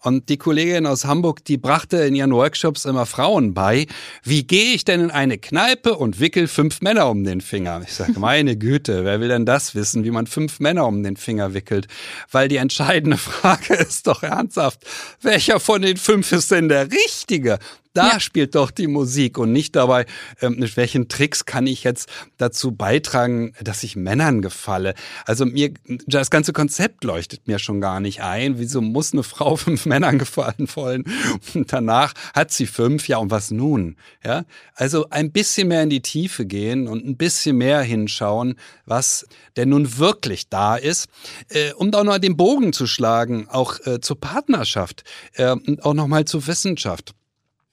Und 0.00 0.28
die 0.28 0.36
Kollegin 0.36 0.86
aus 0.86 1.04
Hamburg, 1.04 1.44
die 1.44 1.56
brachte 1.56 1.98
in 1.98 2.14
ihren 2.14 2.32
Workshops 2.32 2.84
immer 2.84 3.06
Frauen 3.06 3.54
bei, 3.54 3.86
wie 4.22 4.46
gehe 4.46 4.74
ich 4.74 4.84
denn 4.84 5.00
in 5.00 5.10
eine 5.10 5.38
Kneipe 5.38 5.94
und 5.94 6.20
wickel 6.20 6.46
fünf 6.48 6.80
Männer 6.80 7.08
um 7.08 7.24
den 7.24 7.40
Finger? 7.40 7.80
Ich 7.84 7.94
sage, 7.94 8.12
meine 8.18 8.56
Güte, 8.56 9.04
wer 9.04 9.20
will 9.20 9.28
denn 9.28 9.46
das 9.46 9.74
wissen, 9.74 10.04
wie 10.04 10.10
man 10.10 10.26
fünf 10.26 10.60
Männer 10.60 10.86
um 10.86 11.02
den 11.02 11.16
Finger 11.16 11.54
wickelt? 11.54 11.88
Weil 12.30 12.48
die 12.48 12.56
entscheidende 12.56 13.16
Frage 13.16 13.74
ist 13.74 14.06
doch 14.06 14.17
ernsthaft, 14.22 14.80
welcher 15.22 15.60
von 15.60 15.82
den 15.82 15.96
fünf 15.96 16.32
ist 16.32 16.50
denn 16.50 16.68
der 16.68 16.90
richtige? 16.90 17.58
Da 17.98 18.12
ja. 18.12 18.20
spielt 18.20 18.54
doch 18.54 18.70
die 18.70 18.86
Musik 18.86 19.38
und 19.38 19.50
nicht 19.50 19.74
dabei, 19.74 20.06
ähm, 20.40 20.54
mit 20.60 20.76
welchen 20.76 21.08
Tricks 21.08 21.46
kann 21.46 21.66
ich 21.66 21.82
jetzt 21.82 22.08
dazu 22.36 22.70
beitragen, 22.70 23.54
dass 23.60 23.82
ich 23.82 23.96
Männern 23.96 24.40
gefalle. 24.40 24.94
Also 25.24 25.44
mir, 25.46 25.74
das 26.06 26.30
ganze 26.30 26.52
Konzept 26.52 27.02
leuchtet 27.02 27.48
mir 27.48 27.58
schon 27.58 27.80
gar 27.80 27.98
nicht 27.98 28.22
ein. 28.22 28.60
Wieso 28.60 28.80
muss 28.82 29.12
eine 29.12 29.24
Frau 29.24 29.56
fünf 29.56 29.84
Männern 29.84 30.20
gefallen 30.20 30.68
wollen? 30.76 31.06
Und 31.54 31.72
danach 31.72 32.14
hat 32.34 32.52
sie 32.52 32.66
fünf, 32.66 33.08
ja 33.08 33.18
und 33.18 33.32
was 33.32 33.50
nun? 33.50 33.96
Ja, 34.24 34.44
also 34.76 35.10
ein 35.10 35.32
bisschen 35.32 35.66
mehr 35.66 35.82
in 35.82 35.90
die 35.90 36.02
Tiefe 36.02 36.46
gehen 36.46 36.86
und 36.86 37.04
ein 37.04 37.16
bisschen 37.16 37.56
mehr 37.56 37.80
hinschauen, 37.80 38.54
was 38.86 39.26
denn 39.56 39.70
nun 39.70 39.98
wirklich 39.98 40.48
da 40.48 40.76
ist, 40.76 41.08
äh, 41.48 41.72
um 41.72 41.92
auch 41.94 42.04
noch 42.04 42.18
den 42.18 42.36
Bogen 42.36 42.72
zu 42.72 42.86
schlagen, 42.86 43.48
auch 43.48 43.84
äh, 43.86 44.00
zur 44.00 44.20
Partnerschaft 44.20 45.02
äh, 45.34 45.50
und 45.50 45.84
auch 45.84 45.94
nochmal 45.94 46.26
zur 46.26 46.46
Wissenschaft. 46.46 47.16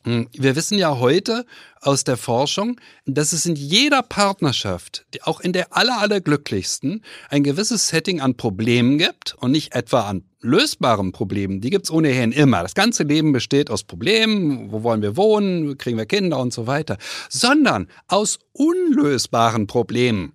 Hm, 0.05 0.27
wir 0.33 0.55
wissen 0.55 0.77
ja 0.77 0.99
heute 0.99 1.47
aus 1.81 2.03
der 2.03 2.15
Forschung, 2.15 2.79
dass 3.07 3.33
es 3.33 3.47
in 3.47 3.55
jeder 3.55 4.03
Partnerschaft, 4.03 5.03
auch 5.23 5.39
in 5.39 5.51
der 5.51 5.75
aller, 5.75 5.99
allerglücklichsten, 5.99 7.03
ein 7.29 7.43
gewisses 7.43 7.87
Setting 7.87 8.21
an 8.21 8.37
Problemen 8.37 8.99
gibt 8.99 9.33
und 9.39 9.51
nicht 9.51 9.73
etwa 9.73 10.01
an 10.01 10.23
lösbaren 10.41 11.11
Problemen. 11.11 11.59
Die 11.59 11.71
gibt's 11.71 11.89
ohnehin 11.89 12.31
immer. 12.31 12.61
Das 12.61 12.75
ganze 12.75 13.01
Leben 13.01 13.33
besteht 13.33 13.71
aus 13.71 13.83
Problemen. 13.83 14.71
Wo 14.71 14.83
wollen 14.83 15.01
wir 15.01 15.17
wohnen? 15.17 15.75
Kriegen 15.79 15.97
wir 15.97 16.05
Kinder 16.05 16.37
und 16.37 16.53
so 16.53 16.67
weiter. 16.67 16.97
Sondern 17.29 17.87
aus 18.07 18.37
unlösbaren 18.53 19.65
Problemen. 19.65 20.34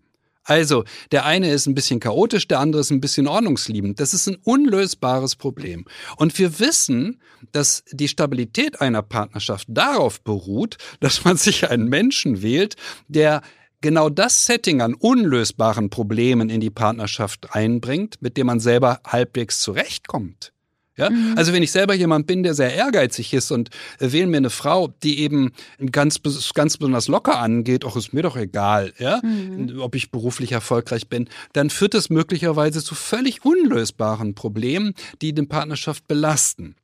Also, 0.51 0.83
der 1.13 1.27
eine 1.27 1.53
ist 1.53 1.67
ein 1.67 1.77
bisschen 1.77 2.01
chaotisch, 2.01 2.49
der 2.49 2.59
andere 2.59 2.81
ist 2.81 2.91
ein 2.91 3.01
bisschen 3.01 3.29
ordnungsliebend. 3.29 4.01
Das 4.01 4.13
ist 4.13 4.27
ein 4.27 4.37
unlösbares 4.43 5.37
Problem. 5.37 5.85
Und 6.17 6.37
wir 6.41 6.59
wissen, 6.59 7.21
dass 7.53 7.85
die 7.93 8.09
Stabilität 8.09 8.81
einer 8.81 9.03
Partnerschaft 9.03 9.69
darauf 9.71 10.21
beruht, 10.23 10.77
dass 10.99 11.25
man 11.25 11.37
sich 11.37 11.71
einen 11.71 11.89
Menschen 11.89 12.43
wählt, 12.43 12.75
der 13.07 13.43
genau 13.81 14.09
das 14.09 14.45
Setting 14.45 14.83
an 14.83 14.95
unlösbaren 14.95 15.89
Problemen 15.89 16.51
in 16.51 16.61
die 16.61 16.71
Partnerschaft 16.71 17.55
einbringt, 17.55 18.21
mit 18.21 18.37
dem 18.37 18.49
man 18.49 18.59
selber 18.59 18.99
halbwegs 19.07 19.61
zurechtkommt. 19.61 20.53
Ja? 21.01 21.11
Mhm. 21.11 21.35
Also 21.37 21.53
wenn 21.53 21.63
ich 21.63 21.73
selber 21.73 21.95
jemand 21.95 22.27
bin, 22.27 22.43
der 22.43 22.55
sehr 22.55 22.75
ehrgeizig 22.75 23.33
ist 23.35 23.51
und 23.51 23.71
äh, 23.99 24.13
wähle 24.13 24.27
mir 24.27 24.37
eine 24.37 24.51
Frau, 24.51 24.89
die 25.03 25.21
eben 25.21 25.53
ganz, 25.91 26.21
ganz 26.55 26.77
besonders 26.77 27.09
locker 27.09 27.39
angeht, 27.39 27.85
auch 27.85 27.97
ist 27.97 28.13
mir 28.13 28.23
doch 28.23 28.37
egal, 28.37 28.93
ja, 28.99 29.21
mhm. 29.23 29.81
ob 29.81 29.95
ich 29.95 30.11
beruflich 30.11 30.53
erfolgreich 30.53 31.09
bin, 31.09 31.29
dann 31.53 31.71
führt 31.71 31.95
das 31.95 32.11
möglicherweise 32.11 32.85
zu 32.85 32.95
völlig 32.95 33.45
unlösbaren 33.45 34.35
Problemen, 34.35 34.95
die 35.23 35.33
die 35.33 35.43
Partnerschaft 35.43 36.07
belasten. 36.07 36.77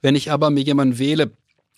Wenn 0.00 0.14
ich 0.14 0.30
aber 0.30 0.50
mir 0.50 0.62
jemanden 0.62 0.98
wähle, 0.98 1.32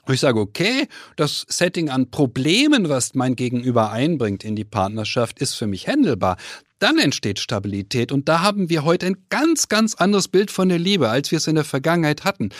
wo 0.06 0.12
ich 0.12 0.20
sage, 0.20 0.40
okay, 0.40 0.88
das 1.16 1.44
Setting 1.48 1.90
an 1.90 2.10
Problemen, 2.10 2.88
was 2.88 3.14
mein 3.14 3.36
Gegenüber 3.36 3.90
einbringt 3.90 4.44
in 4.44 4.56
die 4.56 4.64
Partnerschaft, 4.64 5.40
ist 5.40 5.54
für 5.54 5.66
mich 5.66 5.86
handelbar 5.88 6.36
dann 6.78 6.98
entsteht 6.98 7.38
Stabilität. 7.38 8.12
Und 8.12 8.28
da 8.28 8.42
haben 8.42 8.68
wir 8.68 8.84
heute 8.84 9.06
ein 9.06 9.16
ganz, 9.30 9.68
ganz 9.68 9.94
anderes 9.94 10.28
Bild 10.28 10.50
von 10.50 10.68
der 10.68 10.78
Liebe, 10.78 11.08
als 11.08 11.30
wir 11.30 11.38
es 11.38 11.46
in 11.46 11.54
der 11.54 11.64
Vergangenheit 11.64 12.24
hatten. 12.24 12.50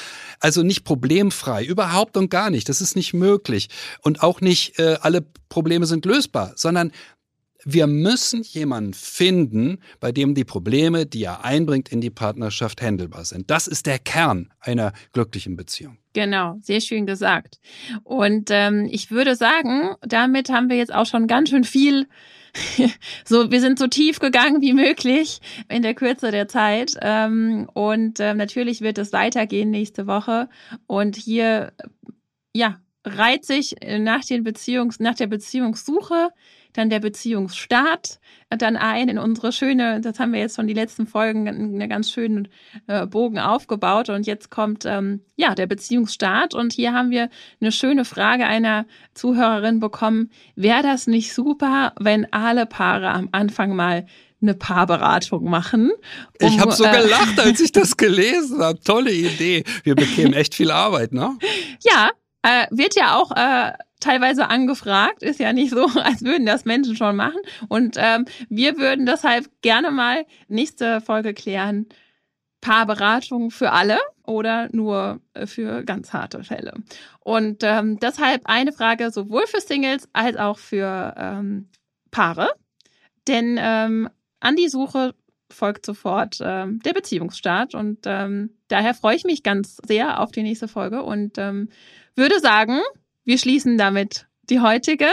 Also 0.41 0.63
nicht 0.63 0.85
problemfrei, 0.85 1.65
überhaupt 1.65 2.17
und 2.17 2.31
gar 2.31 2.51
nicht. 2.51 2.69
Das 2.69 2.81
ist 2.81 2.97
nicht 2.97 3.13
möglich. 3.13 3.69
Und 4.01 4.23
auch 4.23 4.41
nicht 4.41 4.79
äh, 4.79 4.97
alle 5.01 5.25
Probleme 5.49 5.87
sind 5.87 6.07
lösbar, 6.07 6.53
sondern 6.57 6.93
wir 7.69 7.89
müssen 7.89 8.43
jemanden 8.43 8.95
finden, 8.95 9.79
bei 9.99 10.13
dem 10.13 10.37
die 10.37 10.45
Probleme, 10.45 11.05
die 11.05 11.25
er 11.25 11.45
einbringt 11.45 11.91
in 11.91 12.01
die 12.01 12.11
Partnerschaft, 12.11 12.81
handelbar 12.81 13.25
sind. 13.25 13.51
Das 13.51 13.67
ist 13.67 13.87
der 13.87 13.99
Kern 13.99 14.53
einer 14.61 14.93
glücklichen 15.13 15.57
Beziehung. 15.57 15.99
Genau, 16.13 16.59
sehr 16.63 16.81
schön 16.81 17.07
gesagt. 17.07 17.59
Und 18.05 18.51
ähm, 18.53 18.89
ich 18.91 19.11
würde 19.11 19.35
sagen, 19.35 19.97
damit 20.01 20.49
haben 20.49 20.71
wir 20.71 20.77
jetzt 20.77 20.95
auch 20.95 21.07
schon 21.07 21.27
ganz 21.27 21.51
schön 21.51 21.65
viel 21.65 22.07
so, 23.27 23.51
wir 23.51 23.61
sind 23.61 23.79
so 23.79 23.87
tief 23.87 24.19
gegangen 24.19 24.63
wie 24.63 24.73
möglich 24.73 25.41
in 25.69 25.83
der 25.83 25.93
Kürze 25.93 26.31
der 26.31 26.49
Zeit. 26.49 26.95
Ähm, 27.03 27.69
und 27.75 28.21
ähm, 28.21 28.37
natürlich 28.37 28.81
wird 28.81 28.97
es 28.97 29.13
weitergehen 29.13 29.71
nächste 29.71 30.07
Woche. 30.07 30.49
Und 30.87 31.17
hier, 31.17 31.73
ja, 32.55 32.81
reiht 33.05 33.45
sich 33.45 33.77
nach 33.99 34.25
den 34.25 34.43
Beziehungs, 34.43 35.01
nach 35.01 35.15
der 35.15 35.27
Beziehungssuche 35.27 36.31
dann 36.77 36.91
der 36.91 37.01
Beziehungsstart 37.01 38.19
dann 38.51 38.77
ein 38.77 39.09
in 39.09 39.19
unsere 39.19 39.51
schöne, 39.51 40.01
das 40.01 40.21
haben 40.21 40.33
wir 40.33 40.41
jetzt 40.41 40.57
schon 40.57 40.69
die 40.69 40.75
letzten 40.75 41.07
Folgen, 41.07 41.49
einen 41.49 41.89
ganz 41.89 42.11
schönen 42.11 42.49
äh, 42.87 43.07
Bogen 43.07 43.39
aufgebaut 43.39 44.09
und 44.09 44.27
jetzt 44.27 44.51
kommt 44.51 44.85
ähm, 44.87 45.21
ja 45.35 45.55
der 45.55 45.67
Beziehungsstart 45.67 46.55
und 46.55 46.73
hier 46.73 46.93
haben 46.93 47.11
wir 47.11 47.29
eine 47.61 47.73
schöne 47.73 48.05
Frage 48.05 48.47
einer 48.47 48.87
Zuhörerin 49.15 49.81
bekommen, 49.81 50.31
wäre 50.55 50.83
das 50.83 51.07
nicht 51.07 51.35
super, 51.35 51.93
wenn 51.99 52.33
alle 52.33 52.67
Paare 52.67 53.11
am 53.11 53.29
Anfang 53.33 53.75
mal 53.75 54.07
eine 54.41 54.55
Paarberatung 54.55 55.49
machen. 55.49 55.91
Um, 56.41 56.49
ich 56.49 56.61
habe 56.61 56.73
so 56.73 56.85
äh, 56.85 57.03
gelacht, 57.03 57.41
als 57.41 57.61
ich 57.61 57.73
das 57.73 57.97
gelesen 57.97 58.63
habe. 58.63 58.79
Tolle 58.81 59.11
Idee. 59.11 59.65
Wir 59.83 59.95
bekämen 59.95 60.35
echt 60.35 60.55
viel 60.55 60.71
Arbeit, 60.71 61.13
ne? 61.13 61.37
Ja, 61.81 62.11
äh, 62.43 62.67
wird 62.71 62.95
ja 62.97 63.17
auch 63.17 63.33
äh, 63.33 63.73
teilweise 64.01 64.49
angefragt. 64.49 65.23
Ist 65.23 65.41
ja 65.41 65.53
nicht 65.53 65.71
so, 65.71 65.87
als 66.03 66.23
würden 66.23 66.47
das 66.47 66.65
Menschen 66.65 66.97
schon 66.97 67.17
machen. 67.17 67.41
Und 67.69 67.97
ähm, 67.99 68.25
wir 68.49 68.77
würden 68.79 69.07
deshalb 69.07 69.49
gerne 69.63 69.91
mal 69.91 70.25
nächste 70.49 71.01
Folge 71.01 71.35
klären. 71.35 71.87
Paarberatung 72.61 73.51
für 73.53 73.71
alle 73.71 73.99
oder 74.25 74.69
nur 74.73 75.21
äh, 75.35 75.47
für 75.47 75.85
ganz 75.85 76.13
harte 76.13 76.43
Fälle. 76.43 76.75
Und 77.21 77.63
ähm, 77.63 78.01
deshalb 78.01 78.43
eine 78.47 78.73
Frage 78.73 79.11
sowohl 79.11 79.47
für 79.47 79.61
Singles 79.61 80.09
als 80.13 80.37
auch 80.37 80.59
für 80.59 81.15
ähm, 81.17 81.69
Paare. 82.11 82.51
Denn 83.29 83.57
ähm, 83.61 84.09
an 84.41 84.57
die 84.57 84.69
Suche 84.69 85.15
folgt 85.51 85.87
sofort 85.87 86.39
ähm, 86.41 86.81
der 86.81 86.93
Beziehungsstart. 86.93 87.75
Und 87.75 88.01
ähm, 88.07 88.57
daher 88.69 88.95
freue 88.95 89.17
ich 89.17 89.25
mich 89.25 89.43
ganz 89.43 89.79
sehr 89.87 90.21
auf 90.21 90.33
die 90.33 90.43
nächste 90.43 90.67
Folge 90.69 91.03
und 91.03 91.39
ähm, 91.39 91.69
würde 92.17 92.41
sagen, 92.41 92.81
wir 93.27 93.37
schließen 93.37 93.77
damit 93.77 94.27
die 94.49 94.61
heutige 94.61 95.09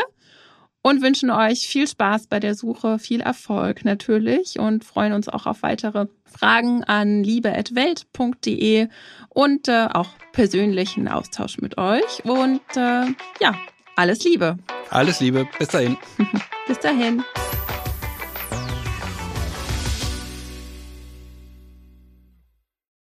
und 0.83 1.01
wünschen 1.01 1.31
euch 1.31 1.67
viel 1.67 1.87
Spaß 1.87 2.27
bei 2.27 2.39
der 2.39 2.55
Suche, 2.55 2.99
viel 2.99 3.21
Erfolg 3.21 3.83
natürlich 3.83 4.59
und 4.59 4.83
freuen 4.83 5.13
uns 5.13 5.27
auch 5.27 5.45
auf 5.45 5.63
weitere 5.63 6.05
Fragen 6.25 6.83
an 6.83 7.23
liebe.welt.de 7.23 8.87
und 9.29 9.67
äh, 9.67 9.87
auch 9.91 10.09
persönlichen 10.31 11.07
Austausch 11.07 11.57
mit 11.57 11.77
euch. 11.77 12.23
Und 12.23 12.61
äh, 12.75 13.05
ja, 13.41 13.55
alles 13.95 14.23
Liebe. 14.23 14.57
Alles 14.89 15.19
Liebe. 15.19 15.47
Bis 15.57 15.69
dahin. 15.69 15.97
Bis 16.67 16.79
dahin. 16.79 17.23